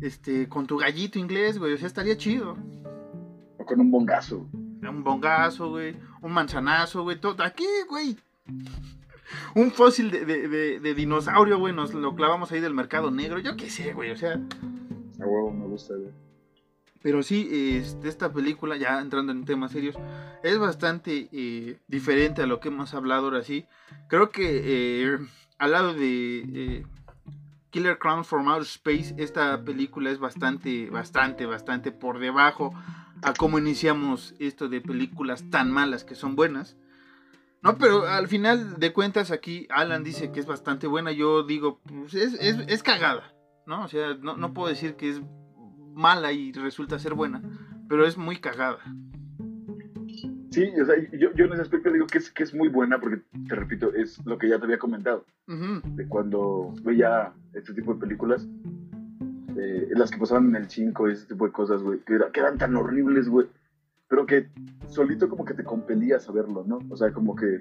Este, 0.00 0.48
con 0.48 0.66
tu 0.66 0.78
gallito 0.78 1.18
inglés, 1.18 1.58
güey. 1.58 1.74
O 1.74 1.76
sea, 1.76 1.86
estaría 1.86 2.16
chido. 2.16 2.56
O 3.58 3.64
con 3.64 3.80
un 3.80 3.90
bongazo. 3.90 4.48
Un 4.52 5.04
bongazo, 5.04 5.70
güey. 5.70 5.96
Un 6.22 6.32
manzanazo, 6.32 7.02
güey. 7.02 7.20
Todo. 7.20 7.42
Aquí, 7.42 7.66
güey 7.88 8.16
un 9.54 9.70
fósil 9.72 10.10
de, 10.10 10.94
dinosaurio, 10.94 11.58
güey, 11.58 11.74
nos 11.74 11.94
lo 11.94 12.14
clavamos 12.14 12.52
ahí 12.52 12.60
del 12.60 12.74
mercado 12.74 13.10
negro. 13.10 13.38
Yo 13.38 13.56
qué 13.56 13.70
sé, 13.70 13.92
güey, 13.92 14.10
o 14.10 14.16
sea. 14.16 14.34
A 15.20 15.24
huevo, 15.26 15.52
me 15.52 15.66
gusta, 15.66 15.94
güey. 15.94 16.12
Pero 17.02 17.22
sí, 17.22 17.48
este, 17.76 18.08
esta 18.08 18.32
película, 18.32 18.76
ya 18.76 19.00
entrando 19.00 19.30
en 19.30 19.44
temas 19.44 19.70
serios, 19.70 19.96
es 20.42 20.58
bastante 20.58 21.28
eh, 21.30 21.78
diferente 21.86 22.42
a 22.42 22.46
lo 22.46 22.58
que 22.58 22.68
hemos 22.68 22.94
hablado 22.94 23.26
ahora 23.26 23.44
sí. 23.44 23.64
Creo 24.08 24.30
que 24.30 24.62
eh, 24.64 25.18
al 25.58 25.70
lado 25.70 25.94
de 25.94 26.38
eh, 26.38 26.86
Killer 27.70 27.98
Clowns 27.98 28.26
from 28.26 28.48
Outer 28.48 28.62
Space, 28.62 29.14
esta 29.18 29.62
película 29.62 30.10
es 30.10 30.18
bastante, 30.18 30.90
bastante, 30.90 31.46
bastante 31.46 31.92
por 31.92 32.18
debajo 32.18 32.72
a 33.22 33.32
cómo 33.34 33.58
iniciamos 33.58 34.34
esto 34.38 34.68
de 34.68 34.80
películas 34.80 35.44
tan 35.50 35.70
malas 35.70 36.02
que 36.02 36.14
son 36.14 36.36
buenas. 36.36 36.76
No, 37.66 37.78
pero 37.78 38.06
al 38.06 38.28
final 38.28 38.78
de 38.78 38.92
cuentas 38.92 39.30
aquí 39.30 39.66
Alan 39.70 40.02
dice 40.04 40.30
que 40.32 40.40
es 40.40 40.46
bastante 40.46 40.86
buena. 40.86 41.12
Yo 41.12 41.42
digo, 41.42 41.80
pues 41.84 42.14
es, 42.14 42.34
es, 42.40 42.58
es 42.68 42.82
cagada, 42.82 43.34
¿no? 43.66 43.84
O 43.84 43.88
sea, 43.88 44.14
no, 44.14 44.36
no 44.36 44.54
puedo 44.54 44.68
decir 44.68 44.94
que 44.96 45.10
es 45.10 45.20
mala 45.94 46.32
y 46.32 46.52
resulta 46.52 46.98
ser 46.98 47.14
buena, 47.14 47.42
pero 47.88 48.06
es 48.06 48.16
muy 48.16 48.36
cagada. 48.36 48.78
Sí, 50.50 50.64
o 50.80 50.86
sea, 50.86 50.94
yo, 51.12 51.32
yo 51.34 51.44
en 51.44 51.52
ese 51.52 51.62
aspecto 51.62 51.90
digo 51.92 52.06
que 52.06 52.18
es, 52.18 52.30
que 52.30 52.42
es 52.42 52.54
muy 52.54 52.68
buena 52.68 52.98
porque, 52.98 53.20
te 53.48 53.54
repito, 53.54 53.92
es 53.94 54.24
lo 54.24 54.38
que 54.38 54.48
ya 54.48 54.58
te 54.58 54.64
había 54.64 54.78
comentado. 54.78 55.24
De 55.46 56.06
cuando 56.08 56.72
veía 56.82 57.32
este 57.52 57.74
tipo 57.74 57.92
de 57.94 58.00
películas, 58.00 58.46
eh, 59.58 59.88
las 59.90 60.10
que 60.10 60.18
pasaban 60.18 60.48
en 60.48 60.56
el 60.56 60.70
5 60.70 61.08
y 61.08 61.12
ese 61.12 61.26
tipo 61.26 61.46
de 61.46 61.52
cosas, 61.52 61.82
güey, 61.82 61.98
que, 62.00 62.14
era- 62.14 62.30
que 62.30 62.40
eran 62.40 62.56
tan 62.58 62.74
horribles, 62.76 63.28
güey, 63.28 63.46
pero 64.08 64.26
que 64.26 64.48
solito 64.88 65.28
como 65.28 65.44
que 65.44 65.54
te 65.54 65.64
compelías 65.64 66.28
a 66.28 66.32
verlo, 66.32 66.64
¿no? 66.66 66.78
O 66.90 66.96
sea, 66.96 67.12
como 67.12 67.34
que 67.34 67.60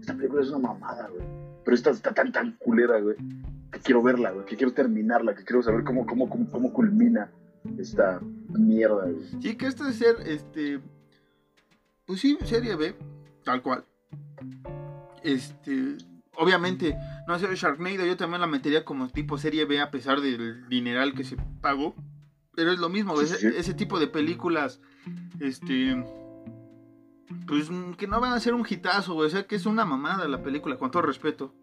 esta 0.00 0.14
película 0.14 0.42
es 0.42 0.50
una 0.50 0.68
mamada, 0.68 1.08
güey, 1.08 1.26
pero 1.64 1.74
esta 1.74 1.90
está 1.90 2.12
tan, 2.12 2.32
tan 2.32 2.52
culera, 2.58 3.00
güey, 3.00 3.16
que 3.72 3.80
quiero 3.80 4.02
verla, 4.02 4.30
güey, 4.30 4.44
que 4.46 4.56
quiero 4.56 4.72
terminarla, 4.72 5.34
que 5.34 5.44
quiero 5.44 5.62
saber 5.62 5.84
cómo, 5.84 6.06
cómo, 6.06 6.28
cómo, 6.28 6.48
cómo 6.50 6.72
culmina 6.72 7.30
esta 7.78 8.20
mierda, 8.50 9.04
güey. 9.10 9.24
Sí, 9.40 9.56
que 9.56 9.66
esto 9.66 9.84
de 9.84 9.92
ser, 9.92 10.16
este, 10.26 10.80
pues 12.06 12.20
sí, 12.20 12.38
serie 12.44 12.76
B, 12.76 12.94
tal 13.44 13.62
cual. 13.62 13.84
Este, 15.22 15.96
obviamente, 16.36 16.96
no 17.26 17.38
sé, 17.38 17.46
Sharknado 17.54 18.04
yo 18.06 18.16
también 18.16 18.40
la 18.40 18.46
metería 18.46 18.84
como 18.84 19.08
tipo 19.08 19.38
serie 19.38 19.64
B 19.64 19.80
a 19.80 19.90
pesar 19.90 20.20
del 20.20 20.68
dineral 20.68 21.14
que 21.14 21.24
se 21.24 21.36
pagó. 21.60 21.94
Pero 22.54 22.72
es 22.72 22.78
lo 22.78 22.88
mismo, 22.88 23.12
güey, 23.14 23.26
Sí, 23.26 23.34
ese, 23.34 23.50
sí. 23.50 23.56
ese 23.58 23.74
tipo 23.74 23.98
de 23.98 24.06
películas, 24.06 24.80
este, 25.40 26.04
pues 27.46 27.70
mm, 27.70 27.94
que 27.94 28.06
no 28.06 28.20
van 28.20 28.32
a 28.32 28.40
ser 28.40 28.54
un 28.54 28.66
hitazo, 28.68 29.14
güey, 29.14 29.26
o 29.26 29.30
sea 29.30 29.46
que 29.46 29.56
es 29.56 29.66
una 29.66 29.84
mamada 29.84 30.28
la 30.28 30.42
película, 30.42 30.76
con 30.76 30.90
todo 30.90 31.02
respeto, 31.02 31.54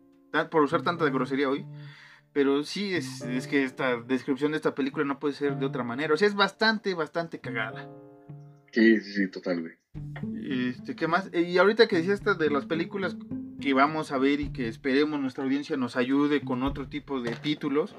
por 0.50 0.64
usar 0.64 0.82
tanta 0.82 1.10
grosería 1.10 1.50
hoy. 1.50 1.66
Pero 2.34 2.64
sí, 2.64 2.96
es, 2.96 3.22
es 3.22 3.48
que 3.48 3.64
esta 3.64 4.02
descripción 4.02 4.52
de 4.52 4.58
esta 4.58 4.74
película 4.74 5.06
no 5.06 5.20
puede 5.20 5.36
ser 5.36 5.58
de 5.58 5.68
otra 5.68 5.84
manera. 5.84 6.16
O 6.16 6.18
sea, 6.18 6.28
es 6.28 6.34
bastante, 6.34 6.96
bastante 6.96 7.40
cagada. 7.40 7.88
Sí, 8.72 9.00
sí, 9.02 9.14
sí, 9.14 9.28
total, 9.30 9.62
güey. 9.62 9.74
Este, 10.44 10.96
¿qué 10.96 11.08
más? 11.08 11.30
Y 11.32 11.60
ahorita 11.60 11.88
que 11.88 11.98
decía 11.98 12.16
esta 12.16 12.34
de 12.34 12.50
las 12.50 12.66
películas 12.66 13.16
que 13.62 13.74
vamos 13.76 14.12
a 14.12 14.18
ver 14.18 14.42
y 14.42 14.52
que 14.52 14.68
esperemos 14.68 15.20
nuestra 15.20 15.44
audiencia 15.44 15.78
nos 15.78 15.96
ayude 15.96 16.42
con 16.42 16.64
otro 16.64 16.90
tipo 16.90 17.22
de 17.22 17.36
títulos. 17.36 17.96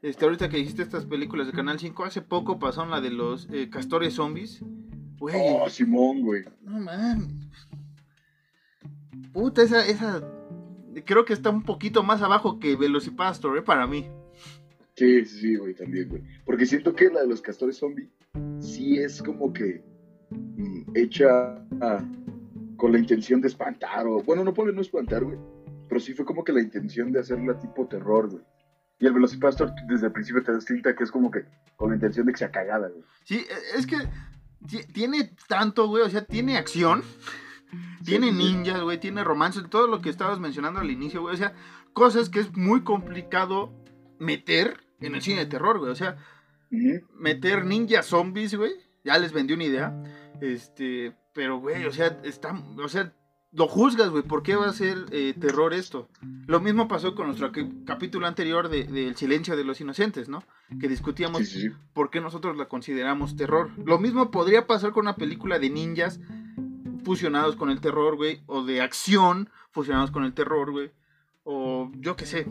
Este, 0.00 0.24
ahorita 0.24 0.48
que 0.48 0.58
dijiste 0.58 0.82
estas 0.82 1.04
películas 1.04 1.48
de 1.48 1.52
Canal 1.52 1.80
5, 1.80 2.04
hace 2.04 2.22
poco 2.22 2.60
pasaron 2.60 2.90
la 2.90 3.00
de 3.00 3.10
los 3.10 3.48
eh, 3.50 3.68
castores 3.68 4.14
zombies. 4.14 4.64
Güey, 5.22 5.36
Oh, 5.38 5.68
Simón, 5.68 6.20
güey. 6.22 6.42
no 6.62 6.80
mames. 6.80 7.28
Puta, 9.32 9.62
esa, 9.62 9.86
esa. 9.86 10.20
Creo 11.04 11.24
que 11.24 11.32
está 11.32 11.50
un 11.50 11.62
poquito 11.62 12.02
más 12.02 12.22
abajo 12.22 12.58
que 12.58 12.74
Velocipastor, 12.74 13.56
¿eh? 13.56 13.62
Para 13.62 13.86
mí. 13.86 14.04
Sí, 14.96 15.24
sí, 15.24 15.54
güey, 15.54 15.74
también, 15.74 16.08
güey. 16.08 16.22
Porque 16.44 16.66
siento 16.66 16.92
que 16.96 17.08
la 17.08 17.20
de 17.20 17.28
los 17.28 17.40
castores 17.40 17.76
zombie 17.78 18.10
sí 18.58 18.98
es 18.98 19.22
como 19.22 19.52
que 19.52 19.80
mm, 20.30 20.90
hecha 20.96 21.54
ah, 21.80 22.04
con 22.76 22.90
la 22.90 22.98
intención 22.98 23.40
de 23.40 23.46
espantar, 23.46 24.08
o 24.08 24.22
bueno, 24.24 24.42
no 24.42 24.52
puede 24.52 24.72
no 24.72 24.80
espantar, 24.80 25.22
güey, 25.22 25.38
pero 25.88 26.00
sí 26.00 26.14
fue 26.14 26.24
como 26.24 26.42
que 26.42 26.52
la 26.52 26.60
intención 26.60 27.12
de 27.12 27.20
hacerla 27.20 27.56
tipo 27.60 27.86
terror, 27.86 28.28
güey. 28.28 28.42
Y 28.98 29.06
el 29.06 29.12
Velocipastor 29.12 29.72
desde 29.86 30.06
el 30.06 30.12
principio 30.12 30.42
te 30.42 30.52
das 30.52 30.64
tinta 30.64 30.96
que 30.96 31.04
es 31.04 31.12
como 31.12 31.30
que 31.30 31.44
con 31.76 31.90
la 31.90 31.94
intención 31.94 32.26
de 32.26 32.32
que 32.32 32.38
sea 32.38 32.50
cagada, 32.50 32.88
güey. 32.88 33.04
Sí, 33.24 33.36
e- 33.36 33.78
es 33.78 33.86
que 33.86 33.96
tiene 34.92 35.34
tanto, 35.48 35.86
güey. 35.88 36.02
O 36.02 36.10
sea, 36.10 36.24
tiene 36.24 36.56
acción. 36.56 37.02
Tiene 38.04 38.28
Sí, 38.28 38.32
ninjas, 38.32 38.82
güey, 38.82 38.98
tiene 38.98 39.24
romance, 39.24 39.62
todo 39.62 39.86
lo 39.86 40.02
que 40.02 40.10
estabas 40.10 40.38
mencionando 40.40 40.80
al 40.80 40.90
inicio, 40.90 41.22
güey. 41.22 41.34
O 41.34 41.38
sea, 41.38 41.54
cosas 41.92 42.28
que 42.28 42.40
es 42.40 42.54
muy 42.56 42.82
complicado 42.82 43.72
meter 44.18 44.84
en 45.00 45.14
el 45.14 45.22
cine 45.22 45.40
de 45.40 45.46
terror, 45.46 45.78
güey. 45.78 45.90
O 45.90 45.94
sea, 45.94 46.16
meter 47.14 47.64
ninjas 47.64 48.06
zombies, 48.06 48.54
güey. 48.54 48.72
Ya 49.04 49.18
les 49.18 49.32
vendí 49.32 49.54
una 49.54 49.64
idea. 49.64 50.02
Este, 50.40 51.16
pero, 51.32 51.58
güey, 51.60 51.84
o 51.86 51.92
sea, 51.92 52.20
está, 52.24 52.52
o 52.76 52.88
sea, 52.88 53.14
lo 53.54 53.68
juzgas, 53.68 54.08
güey. 54.10 54.22
¿Por 54.22 54.42
qué 54.42 54.56
va 54.56 54.66
a 54.66 54.72
ser 54.72 55.04
eh, 55.10 55.34
terror 55.38 55.74
esto? 55.74 56.08
Lo 56.46 56.60
mismo 56.60 56.88
pasó 56.88 57.14
con 57.14 57.26
nuestro 57.26 57.52
cap- 57.52 57.68
capítulo 57.86 58.26
anterior 58.26 58.68
de, 58.68 58.84
de 58.84 59.08
El 59.08 59.16
silencio 59.16 59.56
de 59.56 59.64
los 59.64 59.80
inocentes, 59.80 60.28
¿no? 60.28 60.42
Que 60.80 60.88
discutíamos 60.88 61.46
Sí, 61.48 61.68
por 61.92 62.10
qué 62.10 62.20
nosotros 62.20 62.56
la 62.56 62.66
consideramos 62.66 63.36
terror. 63.36 63.70
Lo 63.84 63.98
mismo 63.98 64.30
podría 64.30 64.66
pasar 64.66 64.92
con 64.92 65.02
una 65.02 65.16
película 65.16 65.58
de 65.58 65.68
ninjas 65.70 66.18
fusionados 67.04 67.56
con 67.56 67.70
el 67.70 67.80
terror, 67.80 68.16
güey, 68.16 68.42
o 68.46 68.64
de 68.64 68.80
acción 68.80 69.50
fusionados 69.70 70.10
con 70.10 70.24
el 70.24 70.32
terror, 70.34 70.70
güey, 70.70 70.90
o 71.44 71.90
yo 71.98 72.16
qué 72.16 72.26
sé. 72.26 72.46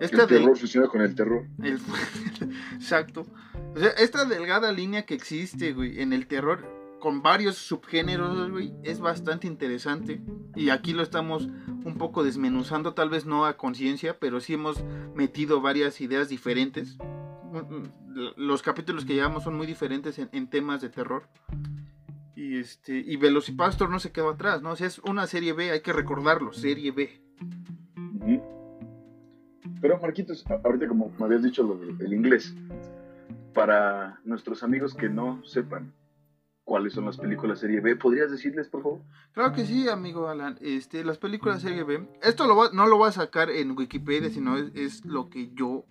Esta 0.00 0.22
El 0.22 0.28
del- 0.28 0.38
terror 0.40 0.56
fusiona 0.56 0.86
con 0.88 1.00
el 1.02 1.14
terror. 1.14 1.46
el- 1.62 1.80
exacto. 2.74 3.26
O 3.74 3.78
sea, 3.78 3.90
esta 3.90 4.24
delgada 4.24 4.72
línea 4.72 5.04
que 5.04 5.14
existe, 5.14 5.72
güey, 5.74 6.00
en 6.00 6.12
el 6.12 6.26
terror 6.26 6.64
con 7.00 7.22
varios 7.22 7.56
subgéneros, 7.56 8.50
güey, 8.50 8.72
es 8.84 9.00
bastante 9.00 9.46
interesante. 9.46 10.20
Y 10.54 10.70
aquí 10.70 10.92
lo 10.92 11.02
estamos 11.02 11.48
un 11.84 11.96
poco 11.98 12.22
desmenuzando, 12.22 12.94
tal 12.94 13.10
vez 13.10 13.26
no 13.26 13.46
a 13.46 13.56
conciencia, 13.56 14.18
pero 14.18 14.40
sí 14.40 14.54
hemos 14.54 14.84
metido 15.14 15.60
varias 15.60 16.00
ideas 16.00 16.28
diferentes. 16.28 16.96
Los 18.36 18.62
capítulos 18.62 19.04
que 19.04 19.14
llevamos 19.14 19.42
son 19.42 19.56
muy 19.56 19.66
diferentes 19.66 20.18
en, 20.18 20.48
temas 20.48 20.80
de 20.80 20.90
terror. 20.90 21.24
Y 22.36 22.58
este 22.58 22.98
y 22.98 23.16
Velocipastor 23.16 23.90
no 23.90 23.98
se 23.98 24.12
quedó 24.12 24.30
atrás, 24.30 24.62
¿no? 24.62 24.70
O 24.70 24.76
sea, 24.76 24.86
es 24.86 24.98
una 25.00 25.26
serie 25.26 25.52
B, 25.52 25.72
hay 25.72 25.80
que 25.80 25.92
recordarlo, 25.92 26.52
serie 26.52 26.92
B. 26.92 27.20
Pero 29.80 29.98
Marquitos, 30.00 30.44
ahorita 30.46 30.86
como 30.86 31.10
me 31.18 31.24
habías 31.24 31.42
dicho 31.42 31.62
lo 31.62 31.76
del 31.76 32.12
inglés, 32.12 32.54
para 33.52 34.20
nuestros 34.24 34.62
amigos 34.62 34.94
que 34.94 35.08
no 35.08 35.42
sepan 35.44 35.92
cuáles 36.64 36.92
son 36.92 37.04
las 37.06 37.16
películas 37.16 37.58
serie 37.60 37.80
B, 37.80 37.96
¿podrías 37.96 38.30
decirles, 38.30 38.68
por 38.68 38.82
favor? 38.82 39.00
Claro 39.32 39.52
que 39.52 39.64
sí, 39.66 39.88
amigo 39.88 40.28
Alan. 40.28 40.56
Este, 40.60 41.04
las 41.04 41.18
películas 41.18 41.62
serie 41.62 41.82
B. 41.84 42.08
Esto 42.22 42.46
lo 42.46 42.54
voy- 42.54 42.68
no 42.72 42.86
lo 42.86 42.96
voy 42.96 43.08
a 43.08 43.12
sacar 43.12 43.50
en 43.50 43.72
Wikipedia, 43.76 44.30
sino 44.30 44.56
es, 44.56 44.70
es 44.74 45.04
lo 45.04 45.28
que 45.30 45.50
yo 45.54 45.84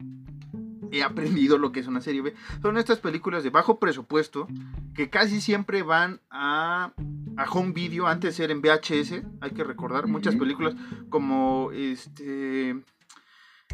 he 0.92 1.04
aprendido 1.04 1.58
lo 1.58 1.72
que 1.72 1.82
es 1.82 1.88
una 1.88 2.02
serie 2.02 2.22
B. 2.22 2.34
Son 2.62 2.78
estas 2.78 3.00
películas 3.00 3.44
de 3.44 3.50
bajo 3.50 3.78
presupuesto 3.80 4.48
que 4.96 5.10
casi 5.10 5.42
siempre 5.42 5.84
van 5.84 6.22
a, 6.32 6.94
a 7.38 7.44
home 7.52 7.74
video. 7.74 8.08
Antes 8.08 8.40
era 8.40 8.54
en 8.54 8.62
VHS, 8.62 9.22
hay 9.42 9.52
que 9.52 9.64
recordar. 9.64 10.08
Muchas 10.08 10.36
películas 10.36 10.76
como 11.10 11.72
este. 11.74 12.82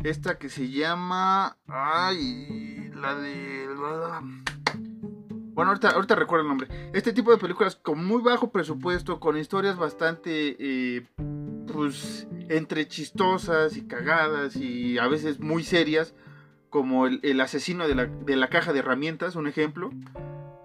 Esta 0.04 0.38
que 0.38 0.50
se 0.50 0.70
llama. 0.70 1.56
Ay, 1.68 2.90
la 2.96 3.16
de. 3.16 3.66
Bueno, 5.56 5.72
ahorita, 5.72 5.90
ahorita 5.92 6.16
recuerdo 6.16 6.44
el 6.44 6.50
nombre. 6.50 6.68
Este 6.94 7.14
tipo 7.14 7.32
de 7.32 7.38
películas 7.38 7.76
con 7.78 8.06
muy 8.06 8.22
bajo 8.22 8.52
presupuesto, 8.52 9.20
con 9.20 9.38
historias 9.38 9.78
bastante, 9.78 10.56
eh, 10.60 11.08
pues, 11.72 12.28
entre 12.50 12.88
chistosas 12.88 13.76
y 13.78 13.88
cagadas 13.88 14.56
y 14.58 14.98
a 14.98 15.08
veces 15.08 15.40
muy 15.40 15.64
serias, 15.64 16.14
como 16.70 17.08
el, 17.08 17.20
el 17.24 17.40
asesino 17.40 17.88
de 17.88 17.96
la, 17.96 18.06
de 18.06 18.36
la 18.36 18.50
caja 18.50 18.74
de 18.74 18.80
herramientas, 18.80 19.36
un 19.38 19.48
ejemplo, 19.48 19.92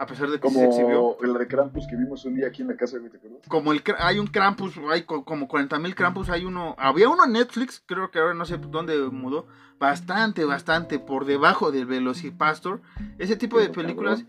a 0.01 0.07
pesar 0.07 0.29
de 0.29 0.41
que 0.41 0.49
se 0.51 0.65
exhibió. 0.67 1.17
Como 1.17 1.33
la 1.33 1.39
de 1.39 1.47
Krampus 1.47 1.87
que 1.89 1.95
vimos 1.97 2.25
un 2.25 2.35
día 2.35 2.49
aquí 2.49 2.63
en 2.63 2.69
la 2.69 2.77
casa, 2.77 2.99
¿te 2.99 3.17
acuerdas? 3.17 3.41
Como 3.49 3.73
el, 3.73 3.83
hay 3.99 4.19
un 4.19 4.27
Krampus, 4.27 4.75
hay 4.91 5.03
co- 5.05 5.25
como 5.25 5.47
40 5.47 5.79
mil 5.79 5.95
Krampus, 5.95 6.31
hay 6.31 6.45
uno, 6.45 6.75
había 6.79 7.09
uno 7.09 7.25
en 7.27 7.33
Netflix, 7.33 7.81
creo 7.87 8.11
que 8.11 8.19
ahora 8.19 8.35
no 8.35 8.45
sé 8.45 8.59
dónde 8.59 8.99
mudó, 8.99 9.47
bastante, 9.79 10.45
bastante 10.45 10.99
por 10.99 11.27
debajo 11.27 11.71
del 11.71 11.87
Velocipastor. 11.87 12.81
Ese 13.19 13.37
tipo 13.37 13.59
de 13.61 13.69
películas 13.69 14.25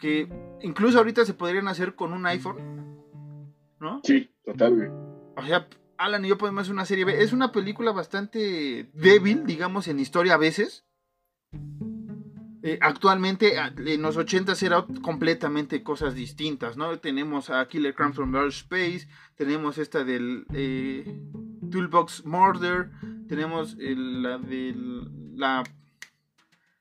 que 0.00 0.28
incluso 0.62 0.98
ahorita 0.98 1.24
se 1.24 1.34
podrían 1.34 1.68
hacer 1.68 1.94
con 1.94 2.12
un 2.12 2.26
iPhone, 2.26 3.04
¿no? 3.78 4.00
Sí, 4.02 4.30
total, 4.44 4.74
güey. 4.74 4.88
O 5.36 5.46
sea, 5.46 5.68
Alan 5.98 6.24
y 6.24 6.28
yo 6.28 6.38
podemos 6.38 6.62
hacer 6.62 6.72
una 6.72 6.84
serie 6.86 7.04
B. 7.04 7.22
Es 7.22 7.32
una 7.32 7.52
película 7.52 7.92
bastante 7.92 8.90
débil, 8.94 9.44
digamos, 9.46 9.86
en 9.88 10.00
historia 10.00 10.34
a 10.34 10.38
veces. 10.38 10.84
Eh, 12.62 12.78
actualmente, 12.82 13.54
en 13.56 14.02
los 14.02 14.18
80 14.18 14.52
era 14.62 14.84
completamente 15.02 15.82
cosas 15.82 16.14
distintas, 16.14 16.76
¿no? 16.76 16.98
Tenemos 16.98 17.48
a 17.48 17.66
Killer 17.66 17.94
Clowns 17.94 18.16
from 18.16 18.34
Outer 18.34 18.48
Space, 18.50 19.08
tenemos 19.34 19.78
esta 19.78 20.04
del 20.04 20.44
eh, 20.52 21.22
Toolbox 21.70 22.26
Murder, 22.26 22.90
tenemos 23.28 23.76
el- 23.78 24.22
la 24.22 24.38
del 24.38 25.36
la 25.38 25.62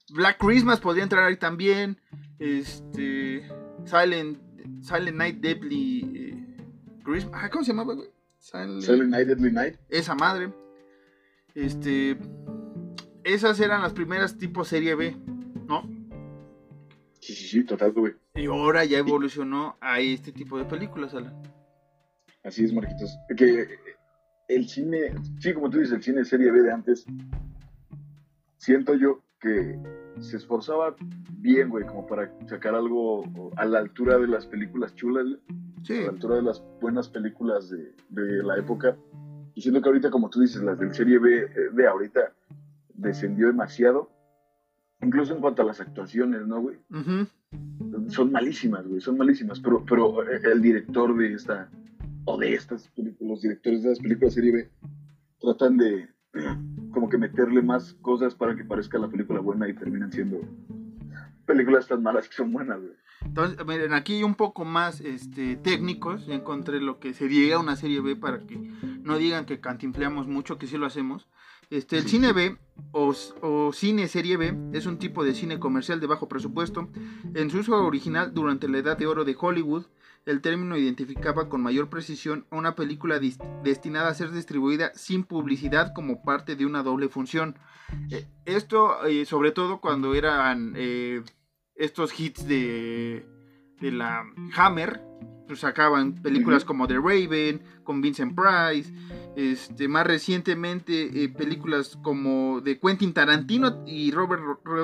Black 0.10 0.38
Christmas 0.38 0.80
podría 0.82 1.04
entrar 1.04 1.24
ahí 1.24 1.38
también, 1.38 2.02
este 2.40 3.48
Silent 3.86 4.40
Silent 4.82 5.18
Night 5.18 5.38
Deadly 5.40 6.12
eh, 6.16 6.58
Christmas, 7.04 7.42
ah, 7.44 7.50
¿cómo 7.50 7.64
se 7.64 7.72
llamaba, 7.72 7.94
güey? 7.94 8.10
Silent- 8.40 8.82
Silent 8.82 9.10
Night, 9.10 9.28
Deadly 9.28 9.52
Night. 9.52 9.76
esa 9.90 10.16
madre. 10.16 10.54
Este. 11.56 12.18
Esas 13.24 13.60
eran 13.60 13.82
las 13.82 13.94
primeras 13.94 14.38
tipo 14.38 14.64
serie 14.64 14.96
B, 14.96 15.16
¿no? 15.68 15.84
Sí, 17.20 17.34
sí, 17.34 17.48
sí, 17.48 17.64
total, 17.66 17.92
güey. 17.92 18.14
Y 18.36 18.46
ahora 18.46 18.86
ya 18.86 18.98
evolucionó 19.00 19.78
a 19.82 20.00
este 20.00 20.32
tipo 20.32 20.58
de 20.58 20.66
películas, 20.66 21.14
Alan. 21.14 21.34
Así 22.44 22.64
es, 22.64 22.74
Marquitos. 22.74 23.18
Que, 23.36 23.68
el 24.48 24.68
cine, 24.70 25.14
sí, 25.40 25.54
como 25.54 25.70
tú 25.70 25.80
dices, 25.80 25.94
el 25.96 26.02
cine 26.04 26.24
serie 26.26 26.50
B 26.52 26.62
de 26.64 26.72
antes, 26.72 27.06
siento 28.58 28.96
yo 28.96 29.22
que 29.40 29.80
se 30.20 30.38
esforzaba 30.38 30.96
bien, 31.38 31.70
güey, 31.70 31.86
como 31.86 32.06
para 32.06 32.32
sacar 32.48 32.76
algo 32.76 33.24
a 33.56 33.66
la 33.66 33.80
altura 33.80 34.18
de 34.18 34.28
las 34.28 34.46
películas 34.46 34.94
chulas, 34.96 35.26
a 35.90 35.94
la 35.94 36.10
altura 36.10 36.36
de 36.36 36.44
las 36.44 36.64
buenas 36.82 37.08
películas 37.08 37.70
de, 37.70 37.94
de 38.10 38.44
la 38.44 38.58
época. 38.58 38.98
Y 39.56 39.62
siento 39.62 39.82
que 39.82 39.90
ahorita, 39.90 40.10
como 40.10 40.30
tú 40.30 40.42
dices, 40.42 40.62
las 40.62 40.80
del 40.80 40.94
serie 40.94 41.20
B 41.20 41.38
eh, 41.38 41.50
de 41.74 41.88
ahorita 41.88 42.34
descendió 42.94 43.48
demasiado. 43.48 44.10
Incluso 45.02 45.34
en 45.34 45.42
cuanto 45.42 45.62
a 45.62 45.66
las 45.66 45.80
actuaciones, 45.80 46.46
¿no, 46.46 46.62
güey? 46.62 46.78
Son 48.10 48.32
malísimas, 48.32 48.86
güey, 48.86 49.00
son 49.00 49.18
malísimas. 49.18 49.60
Pero, 49.60 49.84
pero 49.88 50.30
eh, 50.30 50.42
el 50.44 50.62
director 50.62 51.18
de 51.18 51.34
esta, 51.34 51.70
o 52.26 52.38
de 52.38 52.54
estas 52.54 52.90
películas, 52.90 53.30
los 53.30 53.42
directores 53.42 53.84
de 53.84 53.90
las 53.90 54.00
películas 54.00 54.34
serie 54.34 54.52
B, 54.52 54.70
tratan 55.40 55.78
de 55.78 56.10
como 56.94 57.10
que 57.10 57.18
meterle 57.18 57.62
más 57.62 57.94
cosas 58.02 58.36
para 58.36 58.56
que 58.56 58.64
parezca 58.64 58.98
la 58.98 59.10
película 59.10 59.40
buena 59.40 59.68
y 59.68 59.74
terminan 59.74 60.12
siendo 60.12 60.42
películas 61.46 61.88
tan 61.88 62.04
malas 62.04 62.28
que 62.28 62.36
son 62.36 62.52
buenas, 62.52 62.80
güey. 62.80 62.94
Entonces, 63.26 63.66
miren, 63.66 63.94
aquí 63.94 64.24
un 64.24 64.36
poco 64.36 64.64
más 64.64 65.02
este, 65.02 65.58
técnicos, 65.58 66.26
ya 66.26 66.36
encontré 66.36 66.80
lo 66.80 67.00
que 67.00 67.14
sería 67.14 67.60
una 67.60 67.76
serie 67.76 68.00
B 68.00 68.16
para 68.16 68.40
que 68.40 68.56
no 69.02 69.18
digan 69.18 69.46
que 69.46 69.60
cantinfleamos 69.60 70.28
mucho, 70.28 70.58
que 70.58 70.68
sí 70.68 70.78
lo 70.78 70.86
hacemos. 70.86 71.28
Este, 71.70 71.98
el 71.98 72.08
cine 72.08 72.34
B 72.34 72.58
o, 72.92 73.14
o, 73.42 73.74
cine 73.74 74.08
serie 74.08 74.38
B 74.38 74.58
es 74.74 74.88
un 74.88 74.98
tipo 74.98 75.24
de 75.24 75.36
cine 75.36 75.60
comercial 75.60 76.00
de 76.00 76.08
bajo 76.08 76.28
presupuesto. 76.28 76.90
En 77.36 77.50
su 77.50 77.60
uso 77.60 77.86
original 77.86 78.34
durante 78.34 78.68
la 78.68 78.80
edad 78.80 78.98
de 78.98 79.06
oro 79.06 79.26
de 79.26 79.36
Hollywood, 79.38 79.86
el 80.30 80.42
término 80.42 80.78
identificaba 80.78 81.50
con 81.50 81.62
mayor 81.62 81.90
precisión 81.90 82.46
una 82.52 82.76
película 82.76 83.20
destinada 83.64 84.10
a 84.10 84.14
ser 84.14 84.32
distribuida 84.32 84.92
sin 84.94 85.24
publicidad 85.24 85.92
como 85.94 86.22
parte 86.22 86.56
de 86.56 86.68
una 86.68 86.84
doble 86.84 87.10
función. 87.10 87.58
Eh, 88.12 88.28
esto 88.46 89.06
eh, 89.08 89.26
sobre 89.26 89.52
todo 89.52 89.82
cuando 89.82 90.14
eran 90.14 90.74
eh, 90.78 91.24
estos 91.74 92.18
hits 92.20 92.48
de 92.48 93.26
la 93.82 94.24
Hammer, 94.56 95.02
pues 95.50 95.62
sacaban 95.62 96.14
películas 96.14 96.64
como 96.64 96.88
The 96.88 96.98
Raven, 96.98 97.64
con 97.84 98.02
Vincent 98.02 98.36
Price, 98.36 98.94
este, 99.36 99.88
más 99.88 100.06
recientemente 100.06 101.24
eh, 101.24 101.30
películas 101.30 101.98
como 102.04 102.62
de 102.62 102.80
Quentin 102.80 103.14
Tarantino 103.14 103.84
y 103.88 104.12
Robert 104.12 104.44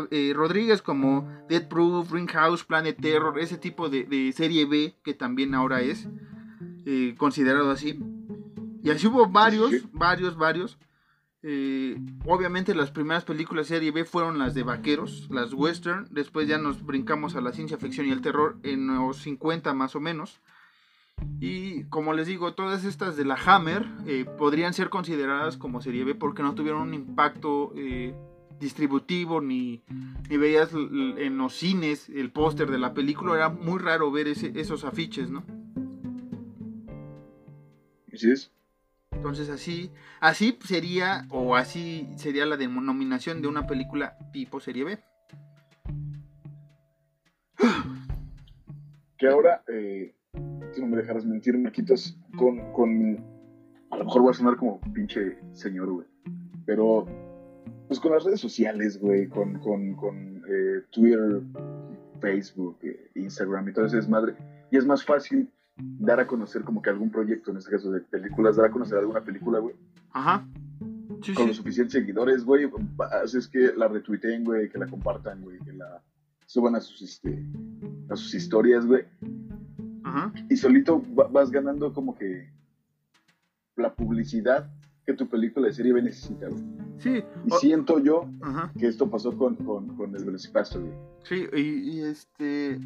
eh, 0.09 0.33
Rodríguez 0.35 0.81
como 0.81 1.31
Dead 1.47 1.67
Proof, 1.67 2.11
Ringhouse, 2.11 2.63
Planet 2.63 2.99
Terror, 2.99 3.37
ese 3.37 3.59
tipo 3.59 3.89
de, 3.89 4.33
serie 4.35 4.65
B 4.65 4.95
que 5.03 5.13
también 5.13 5.53
ahora 5.53 5.81
es 5.81 6.07
eh, 6.87 7.13
considerado 7.15 7.69
así. 7.69 7.99
Y 8.81 8.89
así 8.89 9.05
hubo 9.05 9.27
varios, 9.27 9.71
varios, 9.93 10.35
varios. 10.35 10.79
obviamente 12.25 12.73
las 12.73 12.89
primeras 12.89 13.23
películas 13.23 13.67
serie 13.67 13.91
B 13.91 14.03
fueron 14.03 14.39
las 14.39 14.55
de 14.55 14.63
vaqueros, 14.63 15.27
las 15.29 15.53
western, 15.53 16.07
después 16.09 16.47
ya 16.47 16.57
nos 16.57 16.83
brincamos 16.83 17.35
a 17.35 17.41
la 17.41 17.53
ciencia 17.53 17.77
ficción 17.77 18.07
y 18.07 18.11
el 18.11 18.21
terror 18.21 18.57
en 18.63 18.87
los 18.87 19.17
50 19.17 19.71
más 19.75 19.95
o 19.95 19.99
menos. 19.99 20.41
Y 21.39 21.83
como 21.85 22.13
les 22.13 22.27
digo, 22.27 22.53
todas 22.53 22.85
estas 22.85 23.17
de 23.17 23.25
la 23.25 23.35
Hammer 23.35 23.85
eh, 24.07 24.25
podrían 24.37 24.73
ser 24.73 24.89
consideradas 24.89 25.57
como 25.57 25.81
serie 25.81 26.03
B 26.03 26.15
porque 26.15 26.43
no 26.43 26.55
tuvieron 26.55 26.81
un 26.81 26.93
impacto 26.93 27.73
eh, 27.75 28.15
distributivo 28.59 29.41
ni, 29.41 29.83
ni, 30.29 30.37
veías 30.37 30.71
en 30.73 31.37
los 31.37 31.53
cines 31.53 32.09
el 32.09 32.31
póster 32.31 32.71
de 32.71 32.79
la 32.79 32.93
película. 32.93 33.35
Era 33.35 33.49
muy 33.49 33.79
raro 33.79 34.11
ver 34.11 34.27
esos 34.27 34.85
afiches, 34.85 35.29
¿no? 35.29 35.43
Así 38.13 38.31
es. 38.31 38.51
Entonces 39.11 39.49
así, 39.49 39.91
así 40.19 40.57
sería, 40.63 41.25
o 41.29 41.55
así 41.55 42.07
sería 42.15 42.45
la 42.45 42.57
denominación 42.57 43.41
de 43.41 43.47
una 43.47 43.65
película 43.67 44.17
tipo 44.31 44.59
serie 44.59 44.83
B. 44.83 44.99
Que 49.17 49.27
ahora 49.27 49.63
eh, 49.67 50.14
no 50.85 50.95
me 50.95 51.01
dejarás 51.01 51.25
mentir, 51.25 51.57
Marquitos, 51.57 52.17
con, 52.37 52.71
con, 52.73 53.17
a 53.91 53.97
lo 53.97 54.05
mejor 54.05 54.21
voy 54.21 54.31
a 54.31 54.33
sonar 54.33 54.55
como 54.55 54.79
pinche 54.93 55.37
señor, 55.51 55.91
güey, 55.91 56.07
pero 56.65 57.05
pues 57.87 57.99
con 57.99 58.11
las 58.11 58.23
redes 58.23 58.39
sociales, 58.39 58.99
güey, 58.99 59.27
con, 59.27 59.59
con, 59.59 59.95
con 59.95 60.43
eh, 60.47 60.83
Twitter, 60.91 61.41
Facebook, 62.19 62.77
eh, 62.83 63.11
Instagram 63.15 63.69
y 63.69 63.73
todo 63.73 63.85
ese 63.85 63.97
desmadre, 63.97 64.35
y 64.71 64.77
es 64.77 64.85
más 64.85 65.03
fácil 65.03 65.49
dar 65.77 66.19
a 66.19 66.27
conocer 66.27 66.63
como 66.63 66.81
que 66.81 66.89
algún 66.89 67.11
proyecto, 67.11 67.51
en 67.51 67.57
este 67.57 67.71
caso 67.71 67.91
de 67.91 68.01
películas, 68.01 68.55
dar 68.55 68.67
a 68.67 68.71
conocer 68.71 68.97
alguna 68.97 69.23
película, 69.23 69.59
güey. 69.59 69.75
Ajá. 70.11 70.47
con 71.35 71.47
los 71.47 71.57
suficientes 71.57 71.93
seguidores, 71.93 72.45
güey, 72.45 72.69
haces 73.11 73.47
que 73.47 73.73
la 73.75 73.87
retuiteen, 73.87 74.43
güey, 74.43 74.69
que 74.69 74.77
la 74.77 74.87
compartan, 74.87 75.41
güey, 75.41 75.59
que 75.59 75.73
la 75.73 76.01
suban 76.45 76.75
a 76.75 76.79
sus, 76.79 77.01
este, 77.01 77.43
a 78.09 78.15
sus 78.15 78.33
historias, 78.33 78.85
güey. 78.85 79.03
Y 80.49 80.57
solito 80.57 81.01
vas 81.31 81.51
ganando 81.51 81.93
como 81.93 82.15
que 82.15 82.49
la 83.75 83.93
publicidad 83.93 84.69
que 85.05 85.13
tu 85.13 85.27
película 85.27 85.67
de 85.67 85.73
serie 85.73 85.93
B 85.93 86.01
necesita, 86.01 86.47
Sí. 86.97 87.23
Y 87.45 87.51
siento 87.59 87.99
yo 87.99 88.25
que 88.79 88.87
esto 88.87 89.09
pasó 89.09 89.37
con, 89.37 89.57
el 90.15 90.25
Velocipastor, 90.25 90.81
Sí, 91.23 91.45
y, 91.53 92.01
este. 92.01 92.79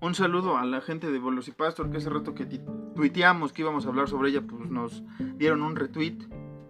Un 0.00 0.14
saludo 0.14 0.56
a 0.56 0.64
la 0.64 0.80
gente 0.80 1.10
de 1.10 1.18
Velocipastor, 1.18 1.90
que 1.90 1.96
hace 1.96 2.08
rato 2.08 2.34
que 2.34 2.46
tuiteamos 2.94 3.52
que 3.52 3.62
íbamos 3.62 3.84
a 3.84 3.88
hablar 3.88 4.08
sobre 4.08 4.30
ella, 4.30 4.42
pues 4.42 4.70
nos 4.70 5.02
dieron 5.36 5.62
un 5.62 5.74
retweet. 5.74 6.18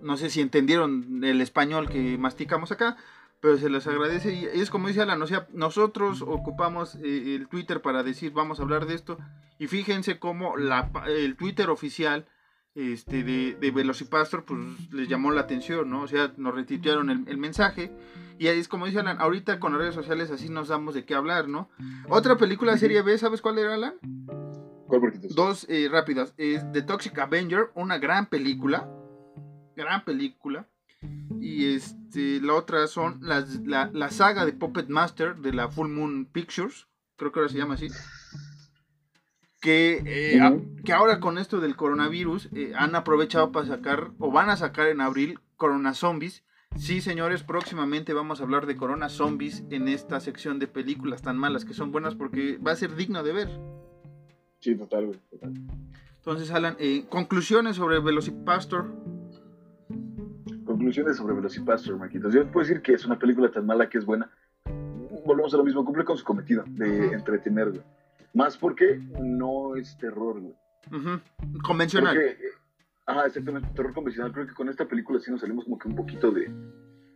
No 0.03 0.17
sé 0.17 0.31
si 0.31 0.41
entendieron 0.41 1.23
el 1.23 1.41
español 1.43 1.91
que 1.91 2.17
masticamos 2.17 2.73
acá, 2.73 2.97
pero 3.41 3.57
se 3.57 3.71
les 3.71 3.87
agradece 3.87 4.33
y 4.33 4.45
es 4.45 4.71
como 4.71 4.89
dice 4.89 5.03
Alan, 5.03 5.23
o 5.23 5.27
sea, 5.27 5.47
nosotros 5.53 6.23
ocupamos 6.23 6.97
eh, 6.97 7.37
el 7.37 7.49
Twitter 7.49 7.81
para 7.81 8.03
decir 8.03 8.33
vamos 8.33 8.59
a 8.59 8.63
hablar 8.63 8.87
de 8.87 8.95
esto 8.95 9.19
y 9.59 9.67
fíjense 9.67 10.19
cómo 10.19 10.57
la, 10.57 10.91
el 11.07 11.37
Twitter 11.37 11.71
oficial 11.71 12.27
este, 12.75 13.23
de, 13.25 13.57
de 13.61 13.71
Velocipastor 13.71 14.45
pues 14.45 14.61
les 14.93 15.09
llamó 15.09 15.33
la 15.33 15.43
atención, 15.43 15.91
¿no? 15.91 16.03
O 16.03 16.07
sea, 16.07 16.33
nos 16.37 16.55
retuitearon 16.55 17.11
el, 17.11 17.39
mensaje 17.39 17.93
y 18.39 18.49
ahí 18.49 18.59
es 18.59 18.69
como 18.69 18.87
dice 18.87 19.01
Alan, 19.01 19.21
ahorita 19.21 19.59
con 19.59 19.73
las 19.73 19.81
redes 19.81 19.95
sociales 19.95 20.31
así 20.31 20.49
nos 20.49 20.69
damos 20.69 20.95
de 20.95 21.05
qué 21.05 21.15
hablar, 21.15 21.49
¿no? 21.49 21.69
Otra 22.09 22.37
película 22.37 22.73
de 22.73 22.79
serie 22.79 23.03
B, 23.03 23.19
¿sabes 23.19 23.41
cuál 23.41 23.59
era 23.59 23.75
Alan? 23.75 23.95
¿Cuál 24.87 25.21
Dos 25.35 25.67
eh, 25.69 25.89
rápidas, 25.91 26.35
es 26.39 26.71
The 26.73 26.83
Toxic 26.83 27.19
Avenger, 27.19 27.71
una 27.75 27.99
gran 27.99 28.27
película, 28.27 28.89
gran 29.77 30.05
película 30.05 30.67
y 31.41 31.75
este, 31.75 32.41
la 32.41 32.55
otra 32.55 32.87
son 32.87 33.21
las, 33.23 33.61
la, 33.61 34.11
saga 34.11 34.45
de 34.45 34.53
Puppet 34.53 34.89
Master 34.89 35.37
de 35.37 35.53
la 35.53 35.69
Full 35.69 35.89
Moon 35.89 36.27
Pictures, 36.27 36.89
creo 37.17 37.33
que 37.33 37.41
ahora 37.41 37.53
se 37.53 37.59
llama 37.59 37.75
así. 37.75 37.89
Que, 39.61 40.03
eh, 40.07 40.41
que 40.85 40.93
ahora 40.93 41.19
con 41.19 41.37
esto 41.37 41.61
del 41.61 41.75
coronavirus 41.75 42.49
eh, 42.55 42.73
han 42.77 42.95
aprovechado 42.95 43.51
para 43.51 43.67
sacar, 43.67 44.13
o 44.19 44.31
van 44.31 44.51
a 44.51 44.57
sacar 44.57 44.87
en 44.87 45.01
abril, 45.01 45.41
Corona 45.57 45.95
Zombies. 45.95 46.45
Sí, 46.77 47.01
señores, 47.01 47.43
próximamente 47.43 48.13
vamos 48.13 48.41
a 48.41 48.45
hablar 48.45 48.67
de 48.67 48.77
Corona 48.77 49.09
Zombies 49.09 49.65
en 49.71 49.89
esta 49.89 50.21
sección 50.21 50.59
de 50.59 50.69
películas 50.69 51.23
tan 51.23 51.37
malas 51.37 51.65
que 51.65 51.75
son 51.75 51.91
buenas 51.91 52.15
porque 52.15 52.59
va 52.59 52.73
a 52.73 52.77
ser 52.77 52.95
digno 52.95 53.23
de 53.25 53.33
ver. 53.33 53.49
Sí, 54.61 54.77
total, 54.77 55.21
Entonces, 56.17 56.51
Alan, 56.51 56.77
eh, 56.79 57.07
conclusiones 57.09 57.77
sobre 57.77 58.01
Velocipastor 58.01 59.18
conclusiones 60.79 61.17
sobre 61.17 61.35
Velocipastor, 61.35 61.97
Marquitos. 61.97 62.33
Yo 62.33 62.47
puedo 62.53 62.65
decir 62.65 62.81
que 62.81 62.93
es 62.93 63.05
una 63.05 63.19
película 63.19 63.51
tan 63.51 63.67
mala 63.67 63.89
que 63.89 63.99
es 63.99 64.07
buena. 64.07 64.31
Volvemos 65.27 65.53
a 65.53 65.57
lo 65.57 65.65
mismo, 65.65 65.85
cumple 65.85 66.05
con 66.05 66.17
su 66.17 66.25
cometido 66.25 66.63
de 66.69 67.09
entretener, 67.13 67.83
Más 68.33 68.57
porque 68.57 69.01
no 69.21 69.75
es 69.75 69.99
terror, 69.99 70.41
güey. 70.41 70.55
Convencional. 71.65 72.17
ajá, 73.07 73.27
exactamente, 73.27 73.69
terror 73.75 73.93
convencional. 73.93 74.31
Creo 74.33 74.47
que 74.47 74.55
con 74.55 74.69
esta 74.69 74.87
película 74.87 75.19
sí 75.19 75.33
nos 75.33 75.41
salimos 75.41 75.65
como 75.65 75.79
que 75.79 75.89
un 75.89 75.97
poquito 75.97 76.31
de, 76.31 76.49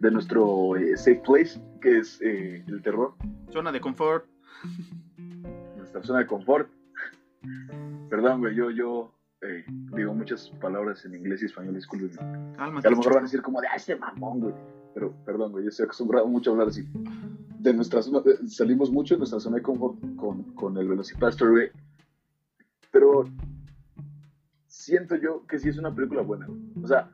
de 0.01 0.11
nuestro 0.11 0.75
eh, 0.77 0.96
safe 0.96 1.22
place, 1.25 1.61
que 1.81 1.98
es 1.98 2.20
eh, 2.20 2.64
el 2.66 2.83
terror. 2.83 3.14
Zona 3.53 3.70
de 3.70 3.81
confort. 3.81 4.27
Nuestra 5.77 6.02
zona 6.02 6.19
de 6.19 6.27
confort. 6.27 6.69
Perdón, 8.10 8.40
güey, 8.40 8.56
yo, 8.56 8.73
yo 8.73 9.15
eh, 9.42 9.64
digo 9.96 10.14
muchas 10.14 10.50
palabras 10.60 11.04
en 11.04 11.14
inglés 11.14 11.42
y 11.42 11.46
español, 11.46 11.74
disculpen. 11.74 12.18
a 12.56 12.66
lo 12.68 12.72
mejor 12.72 13.14
van 13.14 13.18
a 13.18 13.22
decir 13.22 13.42
como 13.42 13.60
de, 13.60 13.66
ah, 13.68 13.76
este 13.76 13.96
mamón, 13.96 14.40
güey. 14.40 14.54
Pero, 14.94 15.12
perdón, 15.24 15.52
güey, 15.52 15.64
yo 15.64 15.70
estoy 15.70 15.84
acostumbrado 15.84 16.26
mucho 16.28 16.50
a 16.50 16.52
hablar 16.52 16.68
así. 16.68 16.86
De 17.58 17.72
nuestra 17.72 18.02
zona, 18.02 18.20
salimos 18.46 18.90
mucho 18.90 19.14
de 19.14 19.18
nuestra 19.18 19.40
zona 19.40 19.56
de 19.56 19.62
confort 19.62 19.98
con, 20.16 20.54
con 20.54 20.76
el 20.76 20.88
Velocipastor, 20.88 21.50
güey. 21.50 21.70
Pero 22.90 23.24
siento 24.66 25.16
yo 25.16 25.46
que 25.46 25.58
sí 25.58 25.70
es 25.70 25.78
una 25.78 25.94
película 25.94 26.22
buena, 26.22 26.46
O 26.82 26.86
sea, 26.86 27.10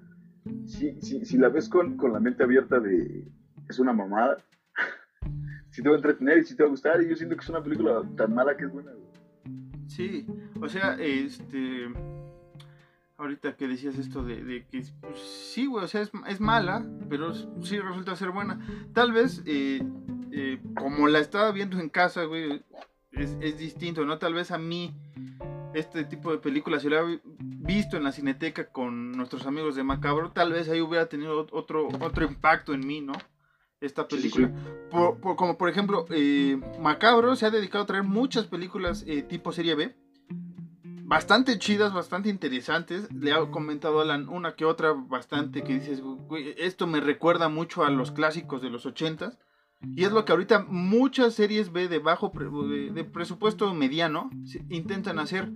si, 0.67 1.01
si, 1.01 1.25
si 1.25 1.39
la 1.39 1.49
ves 1.49 1.69
con, 1.69 1.97
con 1.97 2.13
la 2.13 2.21
mente 2.21 2.43
abierta 2.43 2.81
de, 2.81 3.25
es 3.69 3.79
una 3.79 3.93
mamada, 3.93 4.39
si 5.71 5.83
te 5.83 5.89
va 5.89 5.95
a 5.95 5.99
entretener 5.99 6.39
y 6.39 6.45
si 6.45 6.57
te 6.57 6.63
va 6.63 6.69
a 6.69 6.71
gustar, 6.71 7.03
y 7.03 7.09
yo 7.09 7.17
siento 7.17 7.37
que 7.37 7.43
es 7.43 7.49
una 7.49 7.63
película 7.63 8.03
tan 8.17 8.35
mala 8.35 8.57
que 8.57 8.65
es 8.65 8.73
buena, 8.73 8.93
güey. 8.93 9.09
Sí, 9.87 10.27
o 10.61 10.69
sea, 10.69 10.95
este 11.01 11.89
ahorita 13.19 13.57
que 13.57 13.69
decías 13.69 13.99
esto 13.99 14.23
de, 14.23 14.65
que 14.71 14.83
pues, 15.01 15.19
sí, 15.53 15.67
güey, 15.67 15.85
o 15.85 15.89
sea, 15.89 16.03
es, 16.03 16.41
mala, 16.41 16.87
pero 17.11 17.35
sí 17.35 17.79
resulta 17.79 18.17
ser 18.17 18.31
buena. 18.31 18.61
Tal 18.95 19.13
vez, 19.13 19.43
eh, 19.45 19.83
eh, 20.33 20.61
como 20.77 21.09
la 21.09 21.19
estaba 21.19 21.51
viendo 21.51 21.79
en 21.81 21.89
casa, 21.89 22.25
güey, 22.25 22.63
es, 23.13 23.59
distinto, 23.59 24.05
¿no? 24.05 24.19
Tal 24.19 24.35
vez 24.35 24.53
a 24.53 24.59
mí 24.59 24.95
este 25.75 26.05
tipo 26.05 26.31
de 26.31 26.39
películas, 26.39 26.83
si 26.83 26.89
lo 26.89 26.99
había 26.99 27.21
visto 27.27 27.97
en 27.97 28.05
la 28.05 28.13
cineteca 28.13 28.71
con 28.71 29.13
nuestros 29.13 29.47
amigos 29.47 29.75
de 29.75 29.83
Macabro, 29.83 30.31
tal 30.31 30.53
vez 30.53 30.69
ahí 30.69 30.81
hubiera 30.81 31.07
tenido 31.07 31.47
otro, 31.51 31.89
otro 32.01 32.25
impacto 32.25 32.73
en 32.73 32.87
mí, 32.87 33.01
¿no? 33.01 33.15
Esta 33.81 34.07
película. 34.09 34.53
como 34.91 35.59
por 35.59 35.69
ejemplo, 35.69 36.07
eh, 36.11 36.61
Macabro 36.81 37.35
se 37.37 37.47
ha 37.47 37.51
dedicado 37.51 37.85
a 37.85 37.87
traer 37.87 38.05
muchas 38.05 38.47
películas 38.47 39.05
tipo 39.29 39.53
serie 39.53 39.75
B 39.75 39.95
bastante 41.09 41.59
chidas, 41.59 41.95
bastante 41.95 42.29
interesantes. 42.29 43.11
Le 43.13 43.33
ha 43.33 43.51
comentado 43.51 44.01
Alan 44.01 44.29
una 44.29 44.55
que 44.55 44.67
otra 44.67 44.93
bastante 44.93 45.65
que 45.65 45.75
dices, 45.75 46.03
esto 46.59 46.87
me 46.87 47.01
recuerda 47.01 47.49
mucho 47.49 47.83
a 47.83 47.91
los 47.91 48.13
clásicos 48.13 48.61
de 48.61 48.71
los 48.71 48.85
ochentas. 48.85 49.39
Y 49.95 50.05
es 50.05 50.13
lo 50.13 50.25
que 50.25 50.33
ahorita 50.33 50.67
muchas 50.69 51.35
series 51.35 51.73
B 51.73 51.89
de 51.89 52.01
bajo 52.01 52.33
de, 52.35 53.05
presupuesto 53.05 53.73
mediano 53.75 54.29
intentan 54.69 55.21
hacer, 55.21 55.53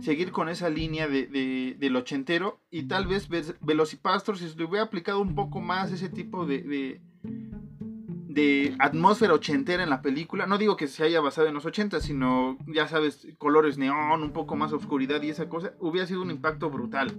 seguir 0.00 0.32
con 0.32 0.48
esa 0.48 0.70
línea 0.70 1.06
de, 1.06 1.76
del 1.78 1.96
ochentero 1.96 2.62
y 2.70 2.84
tal 2.84 3.06
vez 3.06 3.28
Velocipastor 3.60 4.38
si 4.38 4.48
se 4.48 4.56
le 4.56 4.64
hubiera 4.64 4.86
aplicado 4.86 5.20
un 5.20 5.34
poco 5.34 5.60
más 5.60 5.92
ese 5.92 6.08
tipo 6.08 6.46
de, 6.46 7.02
de 8.36 8.76
atmósfera 8.78 9.32
ochentera 9.32 9.82
en 9.82 9.88
la 9.88 10.02
película. 10.02 10.46
No 10.46 10.58
digo 10.58 10.76
que 10.76 10.88
se 10.88 11.02
haya 11.02 11.22
basado 11.22 11.48
en 11.48 11.54
los 11.54 11.64
ochentas, 11.64 12.02
sino, 12.02 12.58
ya 12.66 12.86
sabes, 12.86 13.26
colores 13.38 13.78
neón, 13.78 14.22
un 14.22 14.32
poco 14.32 14.56
más 14.56 14.74
oscuridad 14.74 15.22
y 15.22 15.30
esa 15.30 15.48
cosa, 15.48 15.72
hubiera 15.80 16.06
sido 16.06 16.20
un 16.20 16.30
impacto 16.30 16.68
brutal. 16.68 17.14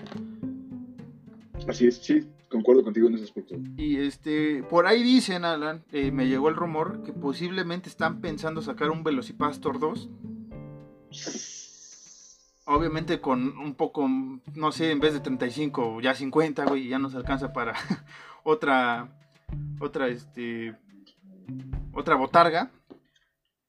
Así 1.68 1.88
es, 1.88 1.98
sí, 1.98 2.24
concuerdo 2.50 2.84
contigo 2.84 3.08
en 3.08 3.16
ese 3.16 3.24
aspecto. 3.24 3.56
Y 3.78 3.98
este, 3.98 4.62
por 4.62 4.86
ahí 4.86 5.02
dicen, 5.02 5.44
Alan, 5.44 5.84
eh, 5.92 6.12
me 6.12 6.28
llegó 6.28 6.50
el 6.50 6.56
rumor 6.56 7.02
que 7.02 7.14
posiblemente 7.14 7.90
están 7.90 8.22
pensando 8.22 8.62
sacar 8.62 8.92
un 8.92 9.04
Velocipastor 9.04 9.80
2. 9.80 10.10
Obviamente 12.66 13.20
con 13.22 13.58
un 13.58 13.74
poco, 13.74 14.08
no 14.08 14.72
sé, 14.72 14.92
en 14.92 15.00
vez 15.00 15.14
de 15.14 15.22
35, 15.22 16.00
ya 16.00 16.14
50, 16.14 16.66
güey, 16.66 16.88
ya 16.88 17.00
nos 17.00 17.16
alcanza 17.16 17.54
para 17.54 17.74
otra, 18.44 19.10
otra, 19.80 20.10
este, 20.10 20.76
otra 21.94 22.16
botarga. 22.16 22.72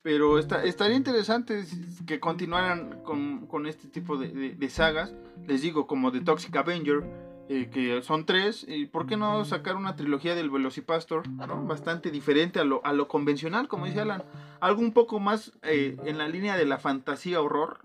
Pero 0.03 0.39
estaría 0.39 0.97
interesante 0.97 1.65
que 2.07 2.21
continuaran 2.21 3.03
con, 3.03 3.67
este 3.67 3.89
tipo 3.89 4.17
de, 4.17 4.71
sagas. 4.71 5.13
Les 5.47 5.61
digo, 5.61 5.87
como 5.87 6.13
The 6.13 6.21
Toxic 6.21 6.55
Avenger, 6.57 7.03
eh, 7.49 7.69
que 7.71 8.01
son 8.03 8.25
tres. 8.25 8.65
¿Y 8.67 8.87
por 8.87 9.07
qué 9.07 9.17
no 9.17 9.45
sacar 9.45 9.77
una 9.77 9.97
trilogía 9.97 10.35
del 10.35 10.51
Velocipastor? 10.51 11.25
Bastante 11.67 12.11
diferente 12.11 12.61
a 12.61 12.65
lo, 12.65 12.85
a 12.87 12.93
lo 12.93 13.09
convencional, 13.09 13.69
como 13.69 13.87
dice 13.87 14.01
Alan. 14.01 14.23
Algo 14.61 14.81
un 14.81 14.93
poco 14.93 15.21
más 15.21 15.53
eh, 15.63 15.97
en 16.05 16.17
la 16.17 16.29
línea 16.29 16.57
de 16.57 16.65
la 16.65 16.79
fantasía 16.79 17.43
horror 17.43 17.81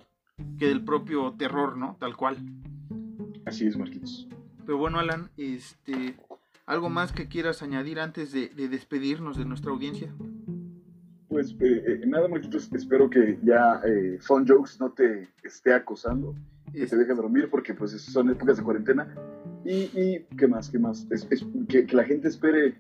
que 0.58 0.68
del 0.68 0.84
propio 0.84 1.34
terror, 1.34 1.78
¿no? 1.78 1.98
Tal 2.00 2.16
cual. 2.16 2.38
Así 3.46 3.68
es, 3.68 3.76
Marquitos. 3.76 4.28
Pero 4.66 4.78
bueno, 4.78 5.00
Alan, 5.00 5.30
este, 5.38 6.16
¿Algo 6.66 6.90
más 6.90 7.12
que 7.12 7.28
quieras 7.28 7.62
añadir 7.62 8.00
antes 8.00 8.32
de, 8.32 8.48
despedirnos 8.70 9.38
de 9.38 9.44
nuestra 9.44 9.72
audiencia? 9.72 10.14
Pues 11.28 11.52
eh, 11.60 11.84
eh, 11.88 12.02
nada, 12.08 12.30
Marquitos, 12.30 12.72
espero 12.72 13.10
que 13.10 13.38
ya 13.44 13.82
eh, 13.86 14.18
Fun 14.22 14.48
Jokes 14.48 14.78
no 14.80 14.92
te 14.92 15.28
esté 15.44 15.74
acosando, 15.74 16.36
que 16.72 16.86
te 16.86 16.96
deje 16.96 17.14
dormir 17.16 17.50
porque 17.50 17.74
pues 17.74 17.92
son 17.92 18.30
épocas 18.30 18.58
de 18.58 18.64
cuarentena. 18.64 19.14
Y, 19.66 19.90
y 20.00 20.26
¿qué 20.38 20.48
más? 20.48 20.70
¿Qué 20.70 20.80
más? 20.80 21.06
Es, 21.12 21.28
que, 21.68 21.86
la 21.92 22.06
gente 22.06 22.30
espere 22.30 22.78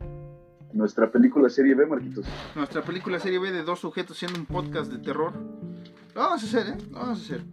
nuestra 0.71 1.11
película 1.11 1.49
serie 1.49 1.75
B, 1.75 1.85
Marquitos. 1.85 2.25
Nuestra 2.55 2.83
película 2.83 3.19
serie 3.19 3.39
B 3.39 3.51
de 3.51 3.63
dos 3.63 3.79
sujetos 3.79 4.17
siendo 4.17 4.39
un 4.39 4.45
podcast 4.45 4.93
de 4.93 4.99
terror. 4.99 5.33
Lo 6.15 6.21
vamos 6.21 6.41
a 6.43 6.45
hacer, 6.45 6.73
¿eh? 6.73 6.77
Lo 6.89 6.99
vamos 6.99 7.19
a 7.19 7.21
hacer. 7.21 7.43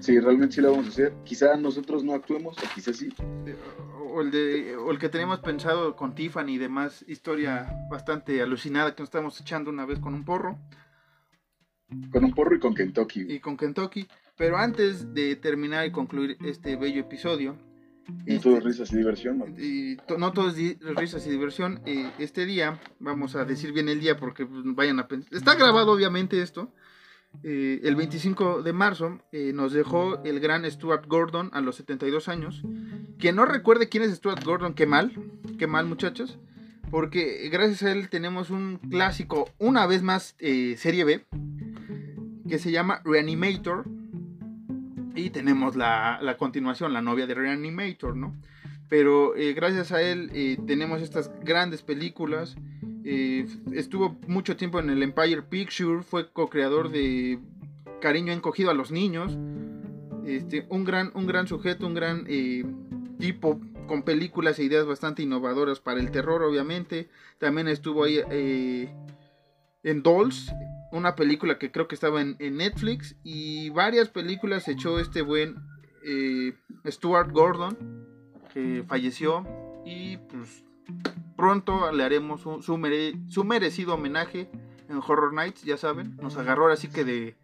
Sí, 0.00 0.20
realmente 0.20 0.56
sí 0.56 0.60
lo 0.60 0.72
vamos 0.72 0.86
a 0.86 0.90
hacer. 0.90 1.14
Quizá 1.24 1.56
nosotros 1.56 2.04
no 2.04 2.12
actuemos, 2.12 2.58
o 2.58 2.74
quizá 2.74 2.92
sí 2.92 3.08
o 4.12 4.20
el, 4.22 4.30
de, 4.30 4.76
o 4.76 4.90
el 4.90 4.98
que 4.98 5.08
teníamos 5.08 5.40
pensado 5.40 5.96
con 5.96 6.14
Tiffany 6.14 6.50
y 6.50 6.58
demás, 6.58 7.04
historia 7.08 7.72
bastante 7.90 8.42
alucinada 8.42 8.94
que 8.94 9.02
nos 9.02 9.08
estamos 9.08 9.40
echando 9.40 9.70
una 9.70 9.86
vez 9.86 9.98
con 9.98 10.14
un 10.14 10.24
porro. 10.24 10.58
Con 12.12 12.24
un 12.24 12.32
porro 12.32 12.54
y 12.54 12.60
con 12.60 12.74
Kentucky. 12.74 13.26
Y 13.28 13.40
con 13.40 13.56
Kentucky. 13.56 14.06
Pero 14.36 14.56
antes 14.56 15.12
de 15.12 15.36
terminar 15.36 15.86
y 15.86 15.92
concluir 15.92 16.36
este 16.44 16.76
bello 16.76 17.00
episodio. 17.00 17.56
Y 18.26 18.38
todo 18.38 18.54
este, 18.54 18.68
risas 18.68 18.92
y 18.92 18.96
diversión. 18.96 19.38
¿no? 19.38 19.46
Y 19.46 19.98
no 20.18 20.32
todo 20.32 20.50
es 20.50 20.78
risas 20.96 21.26
y 21.26 21.30
diversión. 21.30 21.80
Eh, 21.86 22.10
este 22.18 22.46
día, 22.46 22.80
vamos 22.98 23.36
a 23.36 23.44
decir 23.44 23.72
bien 23.72 23.88
el 23.88 24.00
día 24.00 24.16
porque 24.16 24.46
pues, 24.46 24.62
vayan 24.64 24.98
a 25.00 25.08
pensar. 25.08 25.34
Está 25.34 25.54
grabado 25.54 25.92
obviamente 25.92 26.40
esto. 26.40 26.72
Eh, 27.42 27.80
el 27.84 27.96
25 27.96 28.62
de 28.62 28.72
marzo 28.72 29.18
eh, 29.32 29.52
nos 29.54 29.72
dejó 29.72 30.22
el 30.24 30.40
gran 30.40 30.70
Stuart 30.70 31.06
Gordon 31.06 31.50
a 31.52 31.60
los 31.60 31.76
72 31.76 32.28
años. 32.28 32.62
Quien 33.18 33.36
no 33.36 33.46
recuerde 33.46 33.88
quién 33.88 34.02
es 34.02 34.14
Stuart 34.14 34.44
Gordon, 34.44 34.74
qué 34.74 34.86
mal, 34.86 35.12
qué 35.58 35.66
mal 35.66 35.86
muchachos. 35.86 36.38
Porque 36.90 37.48
gracias 37.50 37.82
a 37.84 37.92
él 37.92 38.08
tenemos 38.08 38.50
un 38.50 38.78
clásico, 38.90 39.48
una 39.58 39.86
vez 39.86 40.02
más, 40.02 40.34
eh, 40.38 40.74
serie 40.76 41.04
B, 41.04 41.24
que 42.48 42.58
se 42.58 42.72
llama 42.72 43.00
Reanimator. 43.04 43.84
Y 45.14 45.30
tenemos 45.30 45.76
la, 45.76 46.18
la 46.20 46.36
continuación, 46.36 46.92
la 46.92 47.02
novia 47.02 47.26
de 47.26 47.34
Reanimator, 47.34 48.16
¿no? 48.16 48.34
Pero 48.88 49.34
gracias 49.54 49.92
a 49.92 50.02
él 50.02 50.58
tenemos 50.66 51.00
estas 51.00 51.30
grandes 51.44 51.82
películas 51.82 52.56
eh, 53.04 53.46
estuvo 53.72 54.18
mucho 54.26 54.56
tiempo 54.56 54.78
en 54.78 54.90
el 54.90 55.02
Empire 55.02 55.42
Picture, 55.42 56.02
fue 56.02 56.30
co-creador 56.30 56.90
de 56.90 57.38
Cariño 58.00 58.32
encogido 58.32 58.70
a 58.70 58.74
los 58.74 58.90
niños. 58.90 59.36
Este, 60.26 60.66
un, 60.68 60.84
gran, 60.84 61.10
un 61.14 61.26
gran 61.26 61.46
sujeto, 61.46 61.86
un 61.86 61.94
gran 61.94 62.24
eh, 62.28 62.64
tipo 63.18 63.60
con 63.86 64.02
películas 64.02 64.58
e 64.58 64.64
ideas 64.64 64.86
bastante 64.86 65.22
innovadoras 65.22 65.80
para 65.80 66.00
el 66.00 66.10
terror, 66.10 66.42
obviamente. 66.42 67.08
También 67.38 67.68
estuvo 67.68 68.04
ahí 68.04 68.20
eh, 68.30 68.94
en 69.82 70.02
Dolls, 70.02 70.52
una 70.92 71.16
película 71.16 71.58
que 71.58 71.72
creo 71.72 71.88
que 71.88 71.94
estaba 71.94 72.20
en, 72.20 72.36
en 72.38 72.58
Netflix. 72.58 73.16
Y 73.24 73.70
varias 73.70 74.08
películas 74.08 74.68
echó 74.68 74.98
este 74.98 75.22
buen 75.22 75.56
Stuart 76.86 77.32
Gordon, 77.32 77.76
que 78.52 78.84
falleció. 78.86 79.46
Y 79.84 80.18
pues 80.18 80.64
Pronto 81.40 81.90
le 81.90 82.04
haremos 82.04 82.42
su, 82.42 83.44
merecido 83.44 83.94
homenaje 83.94 84.50
en 84.90 84.98
Horror 84.98 85.32
Nights, 85.32 85.62
ya 85.62 85.78
saben. 85.78 86.14
Nos 86.16 86.36
agarró 86.36 86.70
así 86.70 86.88
que 86.88 87.02
de, 87.02 87.34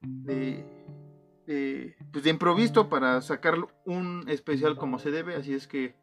de, 0.00 1.96
pues 2.12 2.22
de 2.22 2.30
improviso 2.30 2.88
para 2.88 3.20
sacar 3.22 3.56
un 3.84 4.26
especial 4.28 4.76
como 4.76 5.00
se 5.00 5.10
debe. 5.10 5.34
Así 5.34 5.54
es 5.54 5.66
que 5.66 5.96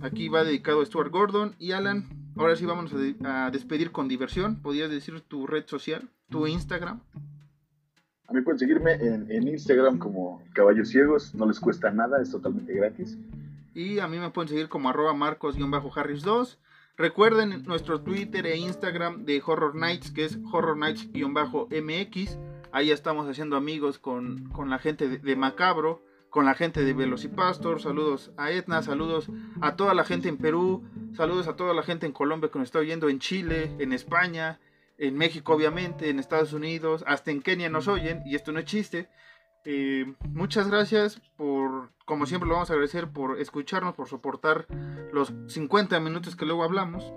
aquí 0.00 0.30
va 0.30 0.44
dedicado 0.44 0.80
a 0.80 0.86
Stuart 0.86 1.12
Gordon 1.12 1.56
y 1.58 1.72
Alan. 1.72 2.08
Ahora 2.38 2.56
sí 2.56 2.64
vamos 2.64 2.90
a, 3.22 3.50
despedir 3.50 3.92
con 3.92 4.08
diversión. 4.08 4.62
¿Podrías 4.62 4.88
decir 4.88 5.20
tu 5.20 5.46
red 5.46 5.66
social, 5.66 6.08
tu 6.30 6.46
Instagram? 6.46 7.02
A 8.28 8.32
mí 8.32 8.40
pueden 8.40 8.58
seguirme 8.58 8.94
en 8.94 9.46
Instagram 9.46 9.98
como 9.98 10.42
Caballos 10.54 10.88
Ciegos. 10.88 11.34
No 11.34 11.44
les 11.44 11.60
cuesta 11.60 11.90
nada, 11.90 12.22
es 12.22 12.30
totalmente 12.30 12.72
gratis. 12.72 13.18
Y 13.78 14.00
a 14.00 14.08
mí 14.08 14.18
me 14.18 14.30
pueden 14.30 14.48
seguir 14.48 14.68
como 14.68 14.88
arroba 14.88 15.14
marcos-harris2. 15.14 16.58
Recuerden 16.96 17.62
nuestro 17.62 18.00
Twitter 18.00 18.44
e 18.44 18.56
Instagram 18.56 19.24
de 19.24 19.40
Horror 19.46 19.76
Nights, 19.76 20.10
que 20.10 20.24
es 20.24 20.36
Horror 20.50 20.76
Nights-mx. 20.76 22.38
Ahí 22.72 22.90
estamos 22.90 23.28
haciendo 23.28 23.56
amigos 23.56 24.00
con, 24.00 24.50
la 24.66 24.80
gente 24.80 25.08
de, 25.08 25.36
Macabro, 25.36 26.02
con 26.28 26.44
la 26.44 26.54
gente 26.54 26.84
de 26.84 26.92
Velocipastor. 26.92 27.80
Saludos 27.80 28.32
a 28.36 28.50
Etna, 28.50 28.82
saludos 28.82 29.30
a 29.60 29.76
toda 29.76 29.94
la 29.94 30.02
gente 30.02 30.28
en 30.28 30.38
Perú, 30.38 30.82
saludos 31.12 31.46
a 31.46 31.54
toda 31.54 31.72
la 31.72 31.84
gente 31.84 32.04
en 32.04 32.10
Colombia 32.10 32.50
que 32.50 32.58
nos 32.58 32.66
está 32.66 32.80
oyendo, 32.80 33.08
en 33.08 33.20
Chile, 33.20 33.76
en 33.78 33.92
España, 33.92 34.58
en 34.98 35.16
México 35.16 35.52
obviamente, 35.52 36.10
en 36.10 36.18
Estados 36.18 36.52
Unidos, 36.52 37.04
hasta 37.06 37.30
en 37.30 37.42
Kenia 37.42 37.70
nos 37.70 37.86
oyen, 37.86 38.22
y 38.26 38.34
esto 38.34 38.50
no 38.50 38.58
es 38.58 38.64
chiste. 38.64 39.08
Eh, 39.70 40.14
muchas 40.30 40.70
gracias 40.70 41.20
por, 41.36 41.90
como 42.06 42.24
siempre 42.24 42.48
lo 42.48 42.54
vamos 42.54 42.70
a 42.70 42.72
agradecer 42.72 43.08
por 43.10 43.38
escucharnos, 43.38 43.94
por 43.94 44.08
soportar 44.08 44.66
los 45.12 45.34
50 45.48 46.00
minutos 46.00 46.36
que 46.36 46.46
luego 46.46 46.64
hablamos. 46.64 47.12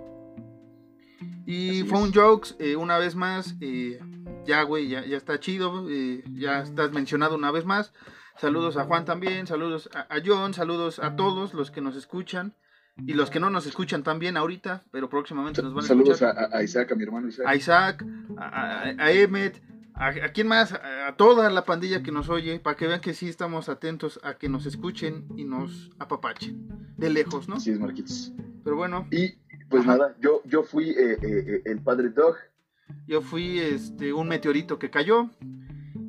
Y 1.46 1.84
Phone 1.84 2.12
Jokes, 2.12 2.54
eh, 2.58 2.76
una 2.76 2.98
vez 2.98 3.14
más, 3.14 3.56
eh, 3.62 3.98
ya 4.44 4.64
güey, 4.64 4.88
ya, 4.90 5.02
ya, 5.06 5.16
está 5.16 5.40
chido, 5.40 5.88
ya 6.34 6.60
estás 6.60 6.92
mencionado 6.92 7.36
una 7.36 7.50
vez 7.50 7.64
más. 7.64 7.94
Saludos 8.36 8.76
a 8.76 8.84
Juan 8.84 9.06
también, 9.06 9.46
saludos 9.46 9.88
a, 9.94 10.16
John, 10.22 10.52
saludos 10.52 10.98
a 10.98 11.16
todos 11.16 11.54
los 11.54 11.70
que 11.70 11.80
nos 11.80 11.96
escuchan. 11.96 12.52
Y 13.06 13.14
los 13.14 13.30
que 13.30 13.40
no 13.40 13.48
nos 13.48 13.64
escuchan 13.64 14.02
también 14.02 14.36
ahorita, 14.36 14.82
pero 14.90 15.08
próximamente 15.08 15.62
nos 15.62 15.72
van 15.72 15.84
a 15.84 15.86
escuchar. 15.86 16.16
Saludos 16.16 16.52
a, 16.52 16.62
Isaac, 16.62 16.92
a 16.92 16.94
mi 16.96 17.04
hermano 17.04 17.28
Isaac. 17.28 17.46
A 17.48 17.56
Isaac, 17.56 18.04
a, 18.36 18.82
a 18.98 19.12
Emmet, 19.12 19.62
a, 19.94 20.32
quién 20.32 20.48
más, 20.48 20.72
a, 20.72 21.14
toda 21.16 21.50
la 21.50 21.64
pandilla 21.64 22.02
que 22.02 22.12
nos 22.12 22.28
oye, 22.28 22.58
para 22.60 22.76
que 22.76 22.86
vean 22.86 23.00
que 23.00 23.14
sí 23.14 23.28
estamos 23.28 23.68
atentos 23.68 24.20
a 24.22 24.34
que 24.34 24.48
nos 24.48 24.66
escuchen 24.66 25.26
y 25.36 25.44
nos 25.44 25.90
apapachen 25.98 26.94
de 26.96 27.10
lejos, 27.10 27.48
¿no? 27.48 27.60
Sí, 27.60 27.70
es, 27.70 27.78
Marquitos. 27.78 28.32
Pero 28.64 28.76
bueno. 28.76 29.06
Y 29.10 29.36
pues 29.68 29.86
nada, 29.86 30.14
yo, 30.20 30.42
yo 30.44 30.62
fui 30.62 30.90
eh, 30.90 31.12
eh, 31.12 31.18
eh, 31.22 31.62
el 31.64 31.80
padre 31.80 32.10
Dog. 32.10 32.36
Yo 33.06 33.22
fui 33.22 33.58
este, 33.58 34.12
un 34.12 34.28
meteorito 34.28 34.78
que 34.78 34.90
cayó. 34.90 35.30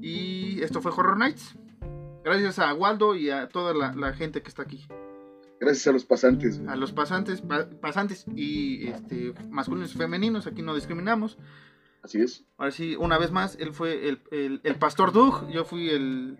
Y 0.01 0.61
esto 0.61 0.81
fue 0.81 0.91
Horror 0.91 1.17
Nights. 1.17 1.55
Gracias 2.23 2.59
a 2.59 2.73
Waldo 2.73 3.15
y 3.15 3.29
a 3.29 3.47
toda 3.49 3.73
la, 3.73 4.13
gente 4.13 4.41
que 4.41 4.49
está 4.49 4.63
aquí. 4.63 4.85
Gracias 5.59 5.87
a 5.87 5.91
los 5.91 6.05
pasantes. 6.05 6.61
A 6.67 6.75
los 6.75 6.91
pasantes, 6.91 7.41
pasantes 7.81 8.25
y 8.35 8.87
este, 8.87 9.33
masculinos 9.49 9.93
y 9.95 9.97
femeninos, 9.97 10.47
aquí 10.47 10.61
no 10.61 10.75
discriminamos. 10.75 11.37
Así 12.03 12.21
es. 12.21 12.43
Ahora 12.57 12.71
sí, 12.71 12.97
una 12.97 13.17
vez 13.17 13.31
más, 13.31 13.55
él 13.55 13.73
fue 13.73 14.09
el, 14.09 14.61
el, 14.63 14.75
pastor 14.75 15.13
Doug, 15.13 15.49
yo 15.49 15.63
fui 15.63 15.89
el 15.89 16.37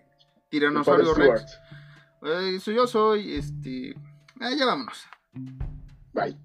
tiranosaurio 0.50 1.14
Rex. 1.14 1.60
Eh, 2.22 2.60
yo 2.66 2.86
soy, 2.86 3.36
este... 3.36 3.92
Eh, 3.92 4.58
ya 4.58 4.66
vámonos. 4.66 5.06
Bye. 6.14 6.38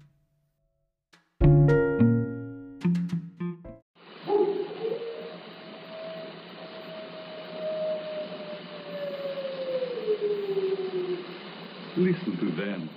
Listen 11.97 12.37
to 12.37 12.45
them. 12.55 12.89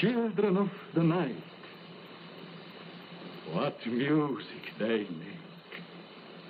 Children 0.00 0.56
of 0.56 0.70
the 0.94 1.04
night. 1.04 1.49
What 3.52 3.74
music 3.86 4.62
they 4.78 4.98
make. 4.98 5.29